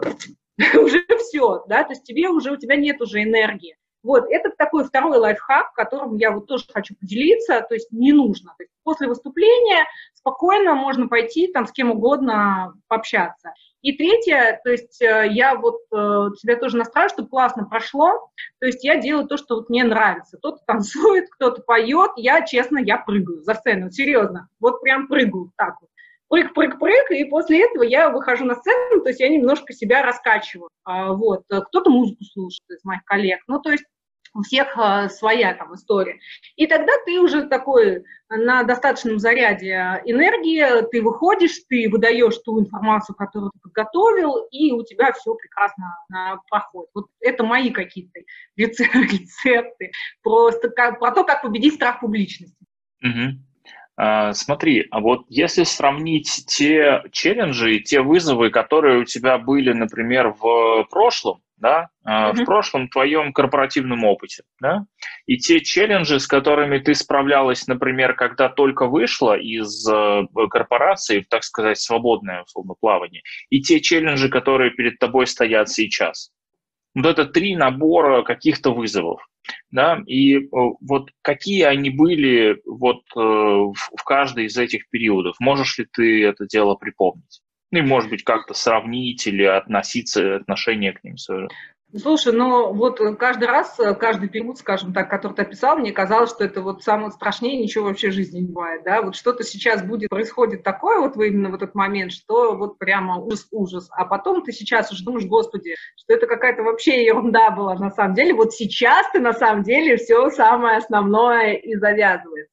уже 0.80 1.04
все, 1.18 1.64
да, 1.68 1.84
то 1.84 1.92
есть 1.92 2.04
тебе 2.04 2.28
уже, 2.28 2.52
у 2.52 2.56
тебя 2.56 2.76
нет 2.76 3.00
уже 3.00 3.22
энергии. 3.22 3.76
Вот, 4.02 4.24
это 4.30 4.50
такой 4.56 4.84
второй 4.84 5.18
лайфхак, 5.18 5.74
которым 5.74 6.16
я 6.16 6.30
вот 6.30 6.46
тоже 6.46 6.64
хочу 6.72 6.94
поделиться, 6.98 7.60
то 7.68 7.74
есть 7.74 7.92
не 7.92 8.12
нужно. 8.12 8.54
То 8.56 8.62
есть 8.62 8.72
после 8.82 9.08
выступления 9.08 9.84
спокойно 10.14 10.74
можно 10.74 11.06
пойти 11.06 11.48
там 11.52 11.66
с 11.66 11.72
кем 11.72 11.90
угодно 11.90 12.72
пообщаться. 12.88 13.52
И 13.82 13.96
третье, 13.96 14.60
то 14.64 14.70
есть 14.70 15.00
э, 15.02 15.28
я 15.30 15.54
вот 15.54 15.80
э, 15.92 15.96
себя 16.38 16.56
тоже 16.56 16.78
настраиваю, 16.78 17.10
чтобы 17.10 17.28
классно 17.28 17.64
прошло, 17.66 18.30
то 18.58 18.66
есть 18.66 18.84
я 18.84 19.00
делаю 19.00 19.26
то, 19.26 19.36
что 19.36 19.56
вот 19.56 19.68
мне 19.68 19.84
нравится. 19.84 20.38
Кто-то 20.38 20.62
танцует, 20.66 21.28
кто-то 21.30 21.62
поет, 21.62 22.12
я, 22.16 22.44
честно, 22.44 22.78
я 22.78 22.98
прыгаю 22.98 23.42
за 23.42 23.54
сцену, 23.54 23.90
серьезно, 23.90 24.48
вот 24.60 24.80
прям 24.80 25.08
прыгаю 25.08 25.50
так 25.56 25.76
вот 25.80 25.89
прыг-прыг-прыг, 26.30 27.10
и 27.10 27.24
после 27.24 27.64
этого 27.66 27.82
я 27.82 28.08
выхожу 28.08 28.44
на 28.44 28.54
сцену, 28.54 29.02
то 29.02 29.08
есть 29.08 29.20
я 29.20 29.28
немножко 29.28 29.72
себя 29.72 30.02
раскачиваю. 30.02 30.70
А, 30.84 31.12
вот. 31.12 31.42
Кто-то 31.48 31.90
музыку 31.90 32.24
слушает 32.24 32.70
из 32.70 32.84
моих 32.84 33.04
коллег, 33.04 33.40
ну, 33.48 33.60
то 33.60 33.70
есть 33.70 33.84
у 34.32 34.42
всех 34.42 34.76
а, 34.78 35.08
своя 35.08 35.54
там 35.54 35.74
история. 35.74 36.20
И 36.56 36.68
тогда 36.68 36.92
ты 37.04 37.20
уже 37.20 37.48
такой 37.48 38.04
на 38.28 38.62
достаточном 38.62 39.18
заряде 39.18 40.00
энергии, 40.04 40.88
ты 40.90 41.02
выходишь, 41.02 41.62
ты 41.68 41.88
выдаешь 41.90 42.38
ту 42.38 42.60
информацию, 42.60 43.16
которую 43.16 43.50
ты 43.50 43.58
подготовил, 43.60 44.46
и 44.52 44.70
у 44.72 44.84
тебя 44.84 45.12
все 45.12 45.34
прекрасно 45.34 45.96
а, 46.12 46.36
проходит. 46.48 46.90
Вот 46.94 47.06
это 47.20 47.44
мои 47.44 47.70
какие-то 47.70 48.20
рецепты 48.56 49.90
просто 50.22 50.70
как, 50.70 51.00
про 51.00 51.10
то, 51.10 51.24
как 51.24 51.42
победить 51.42 51.74
страх 51.74 52.00
публичности. 52.00 52.64
Угу. 53.02 53.49
А, 53.96 54.32
смотри, 54.32 54.86
а 54.90 55.00
вот 55.00 55.26
если 55.28 55.64
сравнить 55.64 56.44
те 56.46 57.02
челленджи 57.12 57.80
те 57.80 58.00
вызовы, 58.00 58.50
которые 58.50 59.00
у 59.00 59.04
тебя 59.04 59.38
были, 59.38 59.72
например, 59.72 60.34
в 60.40 60.86
прошлом, 60.90 61.42
да, 61.58 61.88
mm-hmm. 62.06 62.32
в 62.32 62.44
прошлом 62.46 62.88
твоем 62.88 63.32
корпоративном 63.34 64.04
опыте, 64.04 64.44
да, 64.60 64.86
и 65.26 65.36
те 65.36 65.60
челленджи, 65.60 66.18
с 66.18 66.26
которыми 66.26 66.78
ты 66.78 66.94
справлялась, 66.94 67.66
например, 67.66 68.14
когда 68.14 68.48
только 68.48 68.86
вышла 68.86 69.36
из 69.36 69.86
э, 69.86 70.22
корпорации, 70.48 71.26
так 71.28 71.44
сказать, 71.44 71.78
свободное 71.78 72.42
условно 72.44 72.74
плавание, 72.80 73.22
и 73.50 73.60
те 73.60 73.80
челленджи, 73.80 74.30
которые 74.30 74.70
перед 74.70 74.98
тобой 74.98 75.26
стоят 75.26 75.68
сейчас. 75.68 76.30
Вот 76.94 77.06
это 77.06 77.24
три 77.26 77.56
набора 77.56 78.22
каких-то 78.22 78.72
вызовов 78.72 79.20
да, 79.70 80.02
и 80.06 80.36
э, 80.36 80.48
вот 80.52 81.10
какие 81.22 81.62
они 81.62 81.90
были 81.90 82.60
вот 82.64 83.02
э, 83.16 83.18
в 83.18 84.04
каждый 84.04 84.46
из 84.46 84.56
этих 84.56 84.88
периодов? 84.90 85.36
Можешь 85.40 85.78
ли 85.78 85.86
ты 85.90 86.24
это 86.24 86.46
дело 86.46 86.74
припомнить? 86.74 87.40
Ну 87.70 87.78
и, 87.78 87.82
может 87.82 88.10
быть, 88.10 88.24
как-то 88.24 88.54
сравнить 88.54 89.26
или 89.26 89.44
относиться, 89.44 90.36
отношение 90.36 90.92
к 90.92 91.04
ним 91.04 91.16
свое. 91.16 91.48
Слушай, 91.96 92.32
ну 92.32 92.72
вот 92.72 93.00
каждый 93.18 93.48
раз, 93.48 93.76
каждый 93.98 94.28
период, 94.28 94.58
скажем 94.58 94.92
так, 94.92 95.10
который 95.10 95.32
ты 95.32 95.42
описал, 95.42 95.76
мне 95.76 95.90
казалось, 95.90 96.30
что 96.30 96.44
это 96.44 96.62
вот 96.62 96.84
самое 96.84 97.10
страшнее, 97.10 97.60
ничего 97.60 97.86
вообще 97.86 98.10
в 98.10 98.12
жизни 98.12 98.40
не 98.40 98.46
бывает, 98.46 98.84
да, 98.84 99.02
вот 99.02 99.16
что-то 99.16 99.42
сейчас 99.42 99.82
будет, 99.82 100.08
происходит 100.08 100.62
такое 100.62 101.00
вот 101.00 101.16
именно 101.16 101.50
в 101.50 101.54
этот 101.54 101.74
момент, 101.74 102.12
что 102.12 102.54
вот 102.54 102.78
прямо 102.78 103.16
ужас-ужас, 103.16 103.88
а 103.90 104.04
потом 104.04 104.44
ты 104.44 104.52
сейчас 104.52 104.92
уже 104.92 105.02
думаешь, 105.04 105.26
господи, 105.26 105.74
что 105.96 106.14
это 106.14 106.28
какая-то 106.28 106.62
вообще 106.62 107.04
ерунда 107.04 107.50
была 107.50 107.74
на 107.74 107.90
самом 107.90 108.14
деле, 108.14 108.34
вот 108.34 108.52
сейчас 108.52 109.10
ты 109.10 109.18
на 109.18 109.32
самом 109.32 109.64
деле 109.64 109.96
все 109.96 110.30
самое 110.30 110.76
основное 110.76 111.54
и 111.54 111.74
завязывает. 111.74 112.48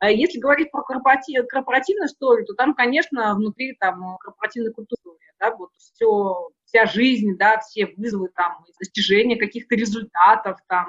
А 0.00 0.10
если 0.10 0.38
говорить 0.38 0.70
про 0.70 0.82
корпоратив, 0.82 1.46
корпоративную 1.48 2.08
историю, 2.08 2.44
то 2.44 2.54
там, 2.54 2.74
конечно, 2.74 3.36
внутри 3.36 3.74
там 3.80 4.18
корпоративной 4.18 4.72
культуры, 4.72 5.16
да, 5.38 5.54
вот 5.54 5.70
все 5.78 6.48
вся 6.72 6.86
жизнь, 6.86 7.36
да, 7.36 7.58
все 7.60 7.86
вызовы, 7.96 8.28
там, 8.34 8.64
достижения 8.78 9.36
каких-то 9.36 9.74
результатов, 9.74 10.58
там, 10.68 10.86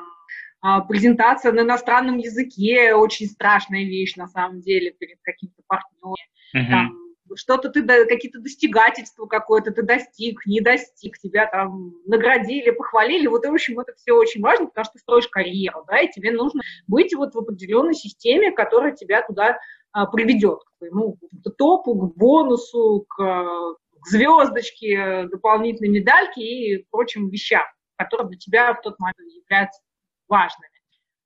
а, 0.61 0.79
презентация 0.81 1.51
на 1.51 1.61
иностранном 1.61 2.17
языке 2.17 2.93
очень 2.93 3.27
страшная 3.27 3.83
вещь 3.83 4.15
на 4.15 4.27
самом 4.27 4.61
деле 4.61 4.91
перед 4.91 5.17
какими-то 5.21 5.61
партнерами. 5.67 6.15
Uh-huh. 6.55 6.69
Там, 6.69 6.97
что-то 7.35 7.69
ты, 7.69 7.83
какие-то 8.05 8.39
достигательства 8.39 9.25
какое-то 9.25 9.71
ты 9.71 9.81
достиг, 9.83 10.45
не 10.45 10.61
достиг, 10.61 11.17
тебя 11.17 11.47
там 11.47 11.93
наградили, 12.05 12.71
похвалили. 12.71 13.27
Вот, 13.27 13.45
в 13.45 13.51
общем, 13.51 13.79
это 13.79 13.93
все 13.95 14.13
очень 14.13 14.41
важно, 14.41 14.67
потому 14.67 14.85
что 14.85 14.93
ты 14.93 14.99
строишь 14.99 15.27
карьеру, 15.27 15.83
да, 15.87 15.99
и 15.99 16.11
тебе 16.11 16.31
нужно 16.31 16.61
быть 16.87 17.13
вот 17.13 17.33
в 17.33 17.39
определенной 17.39 17.95
системе, 17.95 18.51
которая 18.51 18.93
тебя 18.93 19.21
туда 19.23 19.57
а, 19.91 20.05
приведет 20.05 20.59
к 20.59 20.77
твоему 20.77 21.17
топу, 21.57 21.95
к 21.95 22.15
бонусу, 22.15 23.05
к 23.09 23.75
к 24.03 24.07
звездочке, 24.07 25.27
дополнительной 25.31 25.89
медальке 25.89 26.41
и 26.41 26.85
прочим 26.91 27.29
вещам, 27.29 27.63
которые 27.97 28.29
для 28.29 28.37
тебя 28.37 28.73
в 28.73 28.81
тот 28.81 28.99
момент 28.99 29.31
являются 29.31 29.81
важными. 30.27 30.73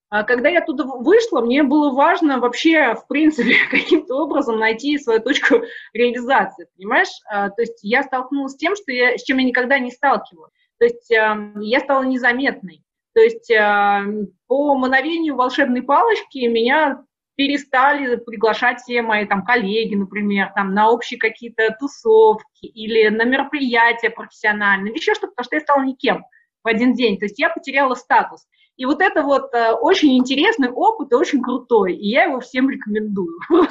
А 0.09 0.23
когда 0.23 0.47
я 0.47 0.61
туда 0.61 0.85
вышла, 0.85 1.41
мне 1.41 1.63
было 1.63 1.93
важно 1.93 2.39
вообще, 2.39 2.95
в 2.95 3.07
принципе, 3.07 3.55
каким-то 3.71 4.15
образом 4.15 4.57
найти 4.57 4.97
свою 4.97 5.21
точку 5.21 5.63
реализации, 5.93 6.67
понимаешь? 6.77 7.09
А, 7.29 7.49
то 7.49 7.61
есть 7.61 7.79
я 7.81 8.03
столкнулась 8.03 8.53
с 8.53 8.57
тем, 8.57 8.75
что 8.75 8.91
я, 8.91 9.17
с 9.17 9.23
чем 9.23 9.37
я 9.39 9.45
никогда 9.45 9.79
не 9.79 9.91
сталкивалась. 9.91 10.51
То 10.79 10.85
есть 10.85 11.11
эм, 11.11 11.59
я 11.59 11.79
стала 11.79 12.03
незаметной. 12.03 12.83
То 13.13 13.21
есть 13.21 13.49
эм, 13.51 14.27
по 14.47 14.75
мановению 14.75 15.35
волшебной 15.35 15.81
палочки 15.81 16.45
меня 16.45 17.03
перестали 17.37 18.15
приглашать 18.15 18.81
все 18.81 19.01
мои 19.03 19.25
там 19.25 19.45
коллеги, 19.45 19.95
например, 19.95 20.51
там 20.55 20.73
на 20.73 20.89
общие 20.89 21.19
какие-то 21.19 21.75
тусовки 21.79 22.65
или 22.65 23.07
на 23.09 23.23
мероприятия 23.23 24.09
профессиональные, 24.09 24.93
еще 24.93 25.13
что-то, 25.13 25.27
потому 25.27 25.45
что 25.45 25.55
я 25.55 25.61
стала 25.61 25.83
никем 25.83 26.25
в 26.63 26.67
один 26.67 26.93
день, 26.93 27.17
то 27.17 27.25
есть 27.25 27.39
я 27.39 27.49
потеряла 27.49 27.93
статус. 27.93 28.45
И 28.75 28.85
вот 28.85 29.01
это 29.01 29.21
вот 29.21 29.53
э, 29.53 29.71
очень 29.71 30.17
интересный 30.17 30.69
опыт 30.69 31.11
и 31.11 31.15
очень 31.15 31.41
крутой, 31.41 31.95
и 31.95 32.09
я 32.09 32.23
его 32.23 32.41
всем 32.41 32.69
рекомендую. 32.69 33.39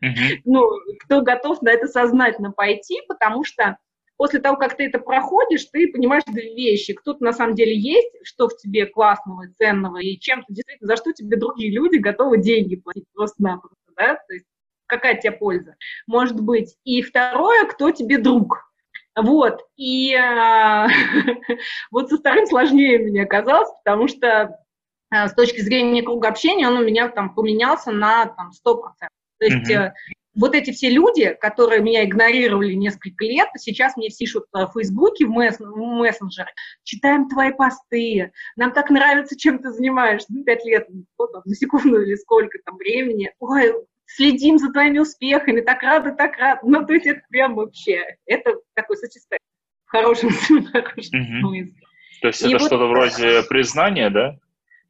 Mm-hmm. 0.00 0.42
ну, 0.44 0.62
кто 1.00 1.22
готов 1.22 1.60
на 1.60 1.70
это 1.70 1.88
сознательно 1.88 2.52
пойти, 2.52 3.00
потому 3.08 3.42
что 3.42 3.78
после 4.18 4.40
того, 4.40 4.56
как 4.58 4.76
ты 4.76 4.86
это 4.86 4.98
проходишь, 4.98 5.64
ты 5.66 5.90
понимаешь 5.90 6.24
две 6.26 6.54
вещи. 6.54 6.92
Кто-то 6.92 7.24
на 7.24 7.32
самом 7.32 7.54
деле 7.54 7.74
есть, 7.74 8.10
что 8.24 8.48
в 8.48 8.56
тебе 8.58 8.84
классного 8.84 9.46
и 9.46 9.52
ценного, 9.52 9.98
и 9.98 10.18
чем 10.18 10.40
то 10.40 10.52
действительно, 10.52 10.88
за 10.88 10.96
что 10.96 11.12
тебе 11.12 11.38
другие 11.38 11.70
люди 11.70 11.96
готовы 11.96 12.38
деньги 12.38 12.76
платить 12.76 13.06
просто-напросто, 13.14 13.78
да, 13.96 14.16
то 14.16 14.34
есть 14.34 14.44
какая 14.86 15.16
тебе 15.16 15.32
польза 15.32 15.76
может 16.06 16.40
быть. 16.40 16.76
И 16.84 17.00
второе, 17.00 17.64
кто 17.66 17.90
тебе 17.90 18.18
друг. 18.18 18.64
Вот, 19.16 19.62
и 19.76 20.14
э, 20.14 20.86
вот 21.90 22.08
со 22.08 22.18
вторым 22.18 22.46
сложнее 22.46 22.98
мне 22.98 23.22
оказалось, 23.22 23.68
потому 23.84 24.06
что 24.06 24.56
э, 25.12 25.28
с 25.28 25.34
точки 25.34 25.60
зрения 25.60 26.02
круга 26.02 26.28
общения 26.28 26.68
он 26.68 26.76
у 26.76 26.84
меня 26.84 27.08
там 27.08 27.34
поменялся 27.34 27.90
на 27.90 28.26
там, 28.26 28.50
100%. 28.50 28.82
То 29.38 29.44
есть 29.44 29.70
mm-hmm 29.70 29.90
вот 30.34 30.54
эти 30.54 30.70
все 30.70 30.90
люди, 30.90 31.36
которые 31.40 31.82
меня 31.82 32.04
игнорировали 32.04 32.74
несколько 32.74 33.24
лет, 33.24 33.48
сейчас 33.56 33.96
мне 33.96 34.08
пишут 34.08 34.44
в 34.52 34.70
Фейсбуке, 34.74 35.26
в, 35.26 35.30
месс 35.30 35.58
в 35.58 35.76
мессенджеры, 35.76 36.50
читаем 36.84 37.28
твои 37.28 37.52
посты, 37.52 38.32
нам 38.56 38.72
так 38.72 38.90
нравится, 38.90 39.36
чем 39.36 39.58
ты 39.58 39.72
занимаешься, 39.72 40.28
ну, 40.30 40.44
пять 40.44 40.64
лет, 40.64 40.86
вот, 41.18 41.32
там, 41.32 41.42
на 41.44 41.54
секунду 41.54 42.00
или 42.02 42.14
сколько 42.14 42.58
там 42.64 42.76
времени, 42.76 43.32
ой, 43.38 43.74
следим 44.06 44.58
за 44.58 44.72
твоими 44.72 44.98
успехами, 44.98 45.60
так 45.60 45.82
рады, 45.82 46.14
так 46.14 46.36
рады. 46.38 46.60
Ну, 46.64 46.84
то 46.84 46.94
есть 46.94 47.06
это 47.06 47.20
прям 47.30 47.54
вообще, 47.54 48.16
это 48.26 48.54
такой 48.74 48.96
сочетание 48.96 49.40
в 49.86 49.90
хорошем, 49.90 50.30
смысле. 51.10 51.72
То 52.20 52.28
есть 52.28 52.42
это 52.42 52.58
что-то 52.58 52.86
вроде 52.86 53.42
признания, 53.48 54.10
да? 54.10 54.38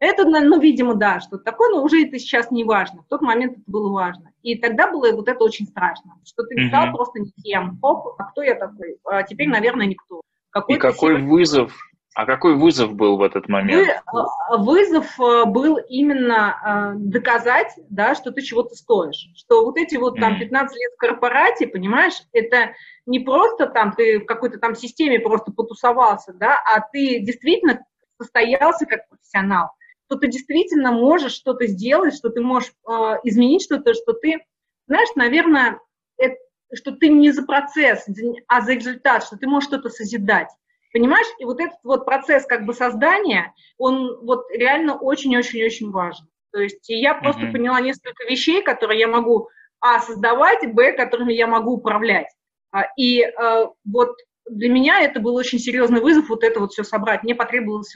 Это, 0.00 0.24
ну, 0.24 0.61
видимо, 0.61 0.94
да, 0.94 1.20
что-то 1.20 1.42
такое, 1.42 1.70
но 1.70 1.82
уже 1.82 2.06
это 2.06 2.18
сейчас 2.18 2.50
не 2.50 2.62
важно. 2.64 3.02
В 3.02 3.08
тот 3.08 3.20
момент 3.20 3.54
это 3.54 3.62
было 3.66 3.92
важно. 3.92 4.30
И 4.42 4.56
тогда 4.56 4.90
было 4.90 5.11
вот 5.12 5.28
это 5.28 5.42
очень 5.42 5.66
страшно, 5.66 6.12
что 6.24 6.44
ты 6.44 6.54
не 6.54 6.68
стал 6.68 6.87
mm-hmm. 6.88 6.92
просто 6.92 7.20
никем. 7.20 7.78
Оп, 7.82 8.14
а 8.18 8.24
кто 8.24 8.42
я 8.42 8.54
такой? 8.54 8.98
А 9.04 9.24
теперь, 9.24 9.48
наверное, 9.48 9.87
никто. 9.87 10.20
Какой 10.50 10.76
И 10.76 10.78
какой 10.78 11.16
себе... 11.16 11.26
вызов, 11.26 11.76
а 12.14 12.26
какой 12.26 12.54
вызов 12.56 12.94
был 12.94 13.16
в 13.16 13.22
этот 13.22 13.48
момент? 13.48 13.88
Вы, 14.12 14.58
вызов 14.58 15.20
э, 15.20 15.44
был 15.46 15.78
именно 15.88 16.94
э, 16.94 16.98
доказать, 16.98 17.72
да, 17.90 18.14
что 18.14 18.30
ты 18.30 18.42
чего-то 18.42 18.76
стоишь. 18.76 19.30
Что 19.37 19.64
вот 19.64 19.76
эти 19.76 19.96
вот 19.96 20.18
там 20.18 20.38
15 20.38 20.76
лет 20.76 20.92
в 20.94 21.00
корпорате, 21.00 21.66
понимаешь, 21.66 22.22
это 22.32 22.72
не 23.06 23.18
просто 23.18 23.66
там 23.66 23.92
ты 23.92 24.20
в 24.20 24.26
какой-то 24.26 24.58
там 24.58 24.76
системе 24.76 25.18
просто 25.20 25.50
потусовался, 25.50 26.32
да, 26.32 26.56
а 26.72 26.80
ты 26.80 27.20
действительно 27.20 27.84
состоялся 28.16 28.87
как 28.87 29.08
профессионал 29.08 29.70
что 30.09 30.18
ты 30.18 30.29
действительно 30.29 30.90
можешь 30.90 31.33
что-то 31.33 31.66
сделать, 31.66 32.14
что 32.14 32.31
ты 32.31 32.40
можешь 32.40 32.73
э, 32.88 32.92
изменить 33.25 33.62
что-то, 33.62 33.92
что 33.92 34.14
ты, 34.14 34.38
знаешь, 34.87 35.11
наверное, 35.16 35.81
это, 36.16 36.37
что 36.73 36.92
ты 36.92 37.11
не 37.11 37.31
за 37.31 37.44
процесс, 37.44 38.07
а 38.47 38.62
за 38.62 38.73
результат, 38.73 39.25
что 39.25 39.37
ты 39.37 39.47
можешь 39.47 39.68
что-то 39.68 39.90
созидать. 39.90 40.49
Понимаешь? 40.94 41.27
И 41.38 41.44
вот 41.44 41.61
этот 41.61 41.77
вот 41.83 42.07
процесс 42.07 42.47
как 42.47 42.64
бы 42.64 42.73
создания, 42.73 43.53
он 43.77 44.25
вот 44.25 44.47
реально 44.51 44.97
очень-очень-очень 44.97 45.90
важен. 45.90 46.27
То 46.53 46.61
есть 46.61 46.88
я 46.88 47.14
просто 47.14 47.42
mm-hmm. 47.42 47.53
поняла 47.53 47.81
несколько 47.83 48.25
вещей, 48.25 48.62
которые 48.62 49.01
я 49.01 49.09
могу, 49.09 49.51
а, 49.81 50.01
создавать, 50.01 50.73
б, 50.73 50.92
которыми 50.92 51.35
я 51.35 51.47
могу 51.47 51.73
управлять. 51.73 52.29
А, 52.73 52.85
и 52.97 53.21
э, 53.21 53.66
вот 53.85 54.16
для 54.49 54.71
меня 54.71 55.03
это 55.03 55.21
был 55.21 55.35
очень 55.35 55.59
серьезный 55.59 56.01
вызов 56.01 56.31
вот 56.31 56.42
это 56.42 56.61
вот 56.61 56.73
все 56.73 56.85
собрать. 56.85 57.23
Мне 57.23 57.35
потребовалось 57.35 57.94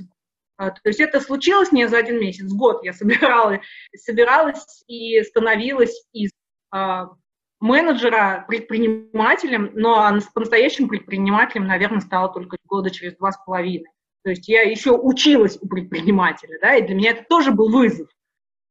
то 0.57 0.73
есть 0.85 1.01
это 1.01 1.21
случилось 1.21 1.73
не 1.73 1.89
за 1.89 1.99
один 1.99 2.21
месяц, 2.21 2.51
год 2.53 2.85
я 2.85 2.93
собирала, 2.93 3.61
собиралась 3.97 4.85
и 4.87 5.23
становилась 5.23 6.05
из 6.13 6.31
а, 6.71 7.11
менеджера 7.61 8.45
предпринимателем, 8.49 9.71
но 9.75 10.19
по-настоящему 10.35 10.89
предпринимателем, 10.89 11.67
наверное, 11.67 12.01
стала 12.01 12.29
только 12.29 12.57
года 12.67 12.91
через 12.91 13.17
два 13.17 13.33
с 13.33 13.39
половиной. 13.45 13.87
То 14.25 14.31
есть 14.31 14.49
я 14.49 14.63
еще 14.63 14.93
училась 14.93 15.59
у 15.61 15.69
предпринимателя, 15.69 16.59
да, 16.61 16.77
и 16.77 16.87
для 16.87 16.95
меня 16.95 17.11
это 17.11 17.25
тоже 17.29 17.51
был 17.53 17.71
вызов. 17.71 18.09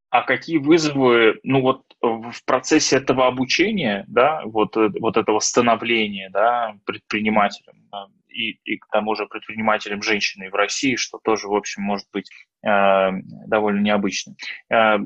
А 0.10 0.24
какие 0.24 0.58
вызовы, 0.58 1.40
ну 1.44 1.62
вот 1.62 1.84
в 2.02 2.44
процессе 2.46 2.98
этого 2.98 3.28
обучения, 3.28 4.04
да, 4.08 4.42
вот, 4.46 4.76
э, 4.76 4.90
вот 5.00 5.16
этого 5.16 5.40
становления, 5.40 6.30
да, 6.32 6.76
предпринимателем, 6.86 7.88
и, 8.32 8.60
и 8.64 8.78
к 8.78 8.88
тому 8.88 9.16
же 9.16 9.28
предпринимателем 9.28 10.02
женщиной 10.02 10.50
в 10.50 10.56
России, 10.56 10.96
что 10.96 11.20
тоже, 11.24 11.48
в 11.48 11.56
общем, 11.56 11.84
может 11.84 12.08
быть 12.12 12.30
э, 12.64 13.10
довольно 13.48 13.82
необычно. 13.82 14.36
Э, 14.70 14.98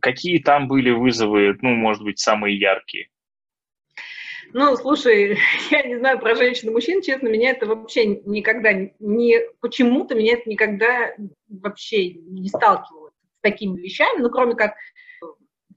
какие 0.00 0.38
там 0.38 0.68
были 0.68 0.90
вызовы, 0.90 1.58
ну, 1.60 1.70
может 1.70 2.02
быть, 2.02 2.18
самые 2.18 2.58
яркие? 2.58 3.08
Ну, 4.52 4.76
слушай, 4.76 5.38
я 5.70 5.82
не 5.82 5.98
знаю 5.98 6.18
про 6.18 6.34
женщин 6.34 6.68
и 6.68 6.72
мужчин, 6.72 7.02
честно, 7.02 7.28
меня 7.28 7.50
это 7.50 7.66
вообще 7.66 8.06
никогда 8.06 8.72
не... 8.98 9.40
Почему-то 9.60 10.14
меня 10.14 10.34
это 10.34 10.48
никогда 10.48 11.14
вообще 11.48 12.14
не 12.14 12.48
сталкивалось 12.48 13.14
с 13.38 13.40
такими 13.40 13.80
вещами, 13.80 14.20
ну, 14.20 14.30
кроме 14.30 14.54
как 14.54 14.74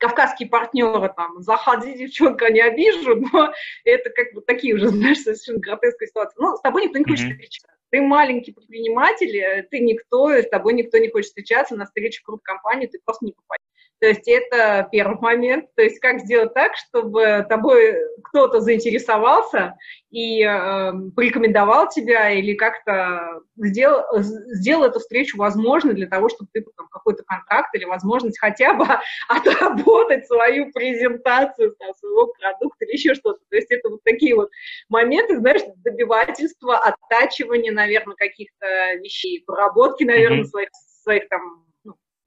кавказские 0.04 0.50
партнеры, 0.50 1.14
там, 1.16 1.42
заходи, 1.42 1.94
девчонка, 1.94 2.52
не 2.52 2.60
обижу, 2.60 3.16
но 3.16 3.54
это 3.86 4.10
как 4.10 4.34
бы 4.34 4.42
такие 4.42 4.76
уже, 4.76 4.88
знаешь, 4.90 5.20
совершенно 5.20 5.60
гротескные 5.60 6.10
ситуации. 6.10 6.36
Ну, 6.38 6.58
с 6.58 6.62
тобой 6.62 6.84
никто 6.84 7.00
не 7.00 7.06
хочет 7.06 7.28
mm-hmm. 7.28 7.32
встречаться. 7.32 7.78
Ты 7.90 8.02
маленький 8.02 8.52
предприниматель, 8.52 9.38
э, 9.38 9.64
ты 9.64 9.80
никто, 9.80 10.30
с 10.30 10.50
тобой 10.50 10.74
никто 10.74 10.98
не 10.98 11.10
хочет 11.10 11.28
встречаться, 11.28 11.76
на 11.76 11.86
встречу 11.86 12.22
крупной 12.24 12.44
компании 12.44 12.88
ты 12.88 13.00
просто 13.06 13.26
не 13.26 13.32
попадешь. 13.32 13.64
То 14.04 14.10
есть 14.10 14.28
это 14.28 14.86
первый 14.92 15.18
момент. 15.22 15.74
То 15.78 15.82
есть 15.82 16.00
как 16.00 16.20
сделать 16.20 16.54
так, 16.54 16.74
чтобы 16.76 17.46
тобой 17.48 17.96
кто-то 18.26 18.60
заинтересовался 18.60 19.78
и 20.12 20.44
э, 20.44 20.92
порекомендовал 21.16 21.88
тебя 21.88 22.30
или 22.32 22.54
как-то 22.54 23.40
сделал, 23.56 24.04
сделал 24.20 24.84
эту 24.84 25.00
встречу 25.00 25.38
возможной 25.38 25.94
для 25.94 26.08
того, 26.08 26.28
чтобы 26.28 26.50
ты 26.52 26.66
там, 26.76 26.90
какой-то 26.92 27.24
контракт 27.24 27.74
или 27.76 27.86
возможность 27.86 28.38
хотя 28.40 28.74
бы 28.74 28.86
отработать 29.30 30.28
свою 30.28 30.70
презентацию 30.74 31.74
там, 31.80 31.94
своего 31.94 32.28
продукта 32.38 32.84
или 32.84 32.92
еще 32.98 33.14
что-то. 33.14 33.40
То 33.50 33.56
есть 33.56 33.72
это 33.72 33.88
вот 33.90 34.04
такие 34.04 34.36
вот 34.36 34.50
моменты, 34.90 35.38
знаешь, 35.38 35.62
добивательства, 35.78 36.78
оттачивания, 36.78 37.72
наверное, 37.72 38.18
каких-то 38.18 38.66
вещей, 38.96 39.46
проработки, 39.48 40.04
наверное, 40.04 40.42
mm-hmm. 40.42 40.48
своих, 40.48 40.70
своих 41.04 41.30
там 41.30 41.64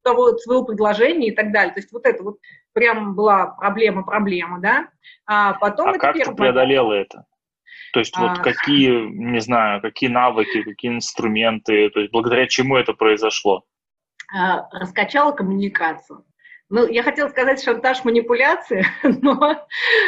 того, 0.07 0.37
своего 0.37 0.63
предложения 0.63 1.29
и 1.29 1.35
так 1.35 1.51
далее. 1.51 1.73
То 1.73 1.79
есть 1.79 1.91
вот 1.91 2.05
это 2.05 2.23
вот 2.23 2.37
прям 2.73 3.15
была 3.15 3.47
проблема-проблема, 3.47 4.59
да. 4.61 4.87
А 5.25 5.53
потом... 5.53 5.89
А 5.89 5.93
как 5.93 6.15
ты 6.15 6.33
преодолела 6.33 6.93
это? 6.93 7.25
То 7.93 7.99
есть 7.99 8.17
вот 8.17 8.37
а... 8.39 8.41
какие, 8.41 9.09
не 9.09 9.39
знаю, 9.39 9.81
какие 9.81 10.09
навыки, 10.09 10.63
какие 10.63 10.91
инструменты, 10.91 11.89
то 11.89 11.99
есть 11.99 12.11
благодаря 12.11 12.47
чему 12.47 12.77
это 12.77 12.93
произошло? 12.93 13.63
А, 14.33 14.67
раскачала 14.71 15.31
коммуникацию. 15.31 16.23
Ну, 16.69 16.85
я 16.85 17.01
хотела 17.01 17.29
сказать 17.29 17.63
шантаж, 17.63 18.03
манипуляции, 18.03 18.85
но... 19.03 19.65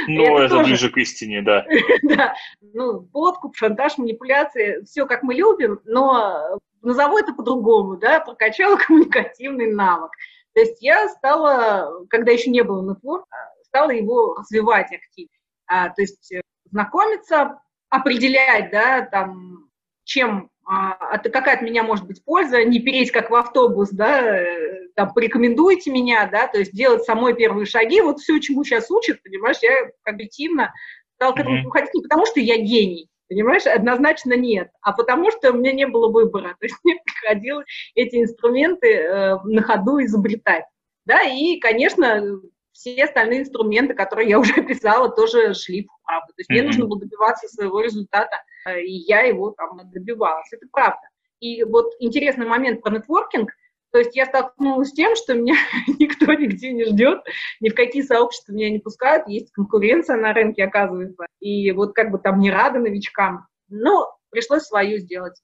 Ну, 0.07 0.23
это, 0.23 0.43
это 0.43 0.55
тоже... 0.55 0.63
ближе 0.65 0.89
к 0.89 0.97
истине, 0.97 1.41
да. 1.41 1.65
да. 2.03 2.35
Ну, 2.61 3.01
подкуп, 3.01 3.55
шантаж, 3.55 3.97
манипуляции, 3.97 4.83
все 4.83 5.05
как 5.05 5.23
мы 5.23 5.35
любим, 5.35 5.79
но 5.85 6.59
назову 6.81 7.17
это 7.17 7.33
по-другому, 7.33 7.97
да, 7.97 8.19
прокачала 8.19 8.77
коммуникативный 8.87 9.71
навык. 9.73 10.11
То 10.53 10.61
есть 10.61 10.81
я 10.81 11.07
стала, 11.09 12.05
когда 12.09 12.31
еще 12.31 12.49
не 12.49 12.63
было 12.63 12.81
нетворка, 12.81 13.53
стала 13.63 13.91
его 13.91 14.35
развивать 14.35 14.91
активно. 14.91 15.31
А, 15.67 15.89
то 15.89 16.01
есть 16.01 16.31
э, 16.31 16.41
знакомиться, 16.71 17.61
определять, 17.89 18.71
да, 18.71 19.01
там, 19.01 19.69
чем, 20.03 20.49
а, 20.65 21.17
какая 21.19 21.57
от 21.57 21.61
меня 21.61 21.83
может 21.83 22.07
быть 22.07 22.23
польза, 22.23 22.63
не 22.63 22.79
переть 22.79 23.11
как 23.11 23.29
в 23.29 23.35
автобус, 23.35 23.89
да, 23.91 24.37
э, 24.37 24.87
там, 24.95 25.13
порекомендуйте 25.13 25.91
меня, 25.91 26.25
да, 26.25 26.47
то 26.47 26.57
есть 26.57 26.73
делать 26.73 27.03
самой 27.03 27.35
первые 27.35 27.65
шаги, 27.65 28.01
вот 28.01 28.19
все, 28.19 28.39
чему 28.39 28.63
сейчас 28.63 28.89
учат, 28.89 29.21
понимаешь, 29.21 29.57
я 29.61 29.91
объективно 30.03 30.73
стала 31.15 31.33
к 31.33 31.39
этому 31.39 31.67
уходить 31.67 31.93
не 31.93 32.01
потому, 32.01 32.25
что 32.25 32.39
я 32.39 32.57
гений, 32.57 33.09
Понимаешь, 33.29 33.67
однозначно 33.67 34.33
нет, 34.33 34.69
а 34.81 34.91
потому 34.91 35.29
что 35.29 35.51
у 35.51 35.57
меня 35.57 35.71
не 35.71 35.85
было 35.85 36.11
выбора. 36.11 36.55
То 36.59 36.65
есть 36.65 36.75
мне 36.83 36.99
приходилось 37.05 37.67
эти 37.95 38.17
инструменты 38.17 38.87
э, 38.87 39.37
на 39.43 39.61
ходу 39.61 40.03
изобретать. 40.03 40.65
Да, 41.05 41.21
и, 41.21 41.59
конечно, 41.59 42.39
все 42.71 43.03
остальные 43.03 43.41
инструменты, 43.41 43.93
которые 43.93 44.29
я 44.29 44.39
уже 44.39 44.53
описала, 44.53 45.09
тоже 45.09 45.53
шли 45.53 45.85
в 45.85 46.05
правду. 46.05 46.33
То 46.33 46.39
есть 46.39 46.49
mm-hmm. 46.49 46.53
мне 46.53 46.63
нужно 46.63 46.85
было 46.85 46.99
добиваться 46.99 47.47
своего 47.47 47.81
результата, 47.81 48.35
э, 48.65 48.81
и 48.81 48.93
я 49.07 49.21
его 49.21 49.51
там 49.51 49.79
добивалась. 49.91 50.51
Это 50.51 50.65
правда. 50.71 51.01
И 51.39 51.63
вот 51.63 51.93
интересный 51.99 52.47
момент 52.47 52.81
про 52.81 52.91
нетворкинг– 52.91 53.51
то 53.91 53.99
есть 53.99 54.15
я 54.15 54.25
столкнулась 54.25 54.89
с 54.89 54.93
тем, 54.93 55.15
что 55.15 55.33
меня 55.33 55.55
никто 55.99 56.31
нигде 56.33 56.71
не 56.71 56.85
ждет, 56.85 57.21
ни 57.59 57.69
в 57.69 57.75
какие 57.75 58.01
сообщества 58.01 58.53
меня 58.53 58.69
не 58.69 58.79
пускают, 58.79 59.27
есть 59.27 59.51
конкуренция 59.51 60.17
на 60.17 60.33
рынке, 60.33 60.63
оказывается, 60.63 61.25
и 61.39 61.71
вот 61.71 61.93
как 61.93 62.11
бы 62.11 62.19
там 62.19 62.39
не 62.39 62.51
рада 62.51 62.79
новичкам. 62.79 63.47
Ну, 63.69 64.05
пришлось 64.29 64.63
свою 64.63 64.99
сделать. 64.99 65.39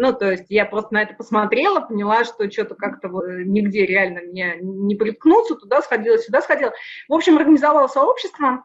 Ну, 0.00 0.12
то 0.12 0.30
есть 0.30 0.44
я 0.48 0.64
просто 0.64 0.94
на 0.94 1.02
это 1.02 1.14
посмотрела, 1.14 1.80
поняла, 1.80 2.24
что 2.24 2.48
что-то 2.48 2.76
как-то 2.76 3.08
нигде 3.08 3.84
реально 3.84 4.20
мне 4.20 4.56
не 4.60 4.94
приткнуться, 4.94 5.56
туда 5.56 5.82
сходила, 5.82 6.18
сюда 6.18 6.40
сходила. 6.40 6.72
В 7.08 7.14
общем, 7.14 7.36
организовала 7.36 7.88
сообщество. 7.88 8.64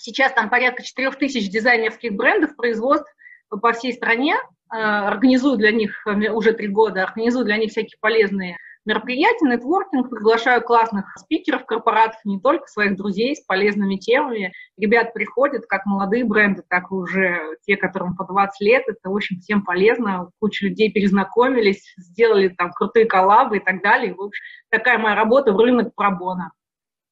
Сейчас 0.00 0.32
там 0.32 0.50
порядка 0.50 0.82
4000 0.82 1.48
дизайнерских 1.48 2.14
брендов, 2.14 2.56
производств 2.56 3.08
по 3.48 3.72
всей 3.72 3.92
стране. 3.92 4.34
Э, 4.74 5.06
организую 5.06 5.56
для 5.56 5.70
них 5.70 6.04
э, 6.04 6.30
уже 6.30 6.52
три 6.52 6.66
года, 6.66 7.04
организую 7.04 7.44
для 7.44 7.58
них 7.58 7.70
всякие 7.70 7.96
полезные 8.00 8.56
мероприятие, 8.84 9.50
нетворкинг, 9.50 10.10
приглашаю 10.10 10.62
классных 10.62 11.16
спикеров 11.16 11.64
корпоратов, 11.64 12.18
не 12.24 12.40
только 12.40 12.66
своих 12.66 12.96
друзей 12.96 13.36
с 13.36 13.40
полезными 13.40 13.96
темами. 13.96 14.52
Ребят 14.76 15.14
приходят, 15.14 15.64
как 15.66 15.86
молодые 15.86 16.24
бренды, 16.24 16.64
так 16.68 16.90
и 16.90 16.94
уже 16.94 17.56
те, 17.64 17.76
которым 17.76 18.16
по 18.16 18.24
20 18.24 18.60
лет. 18.60 18.82
Это, 18.88 19.08
в 19.08 19.14
общем, 19.14 19.38
всем 19.38 19.62
полезно. 19.62 20.28
Куча 20.40 20.66
людей 20.66 20.90
перезнакомились, 20.90 21.94
сделали 21.96 22.48
там 22.48 22.72
крутые 22.72 23.06
коллабы 23.06 23.58
и 23.58 23.60
так 23.60 23.80
далее. 23.80 24.12
В 24.12 24.20
общем, 24.20 24.42
такая 24.70 24.98
моя 24.98 25.14
работа 25.14 25.52
в 25.52 25.56
рынок 25.58 25.94
пробона. 25.94 26.50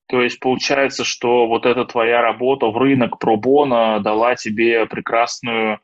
То 0.08 0.20
есть 0.20 0.40
получается, 0.40 1.04
что 1.04 1.46
вот 1.46 1.64
эта 1.64 1.84
твоя 1.84 2.22
работа 2.22 2.66
в 2.66 2.76
рынок 2.76 3.18
пробона 3.18 4.00
дала 4.00 4.34
тебе 4.34 4.84
прекрасную 4.86 5.78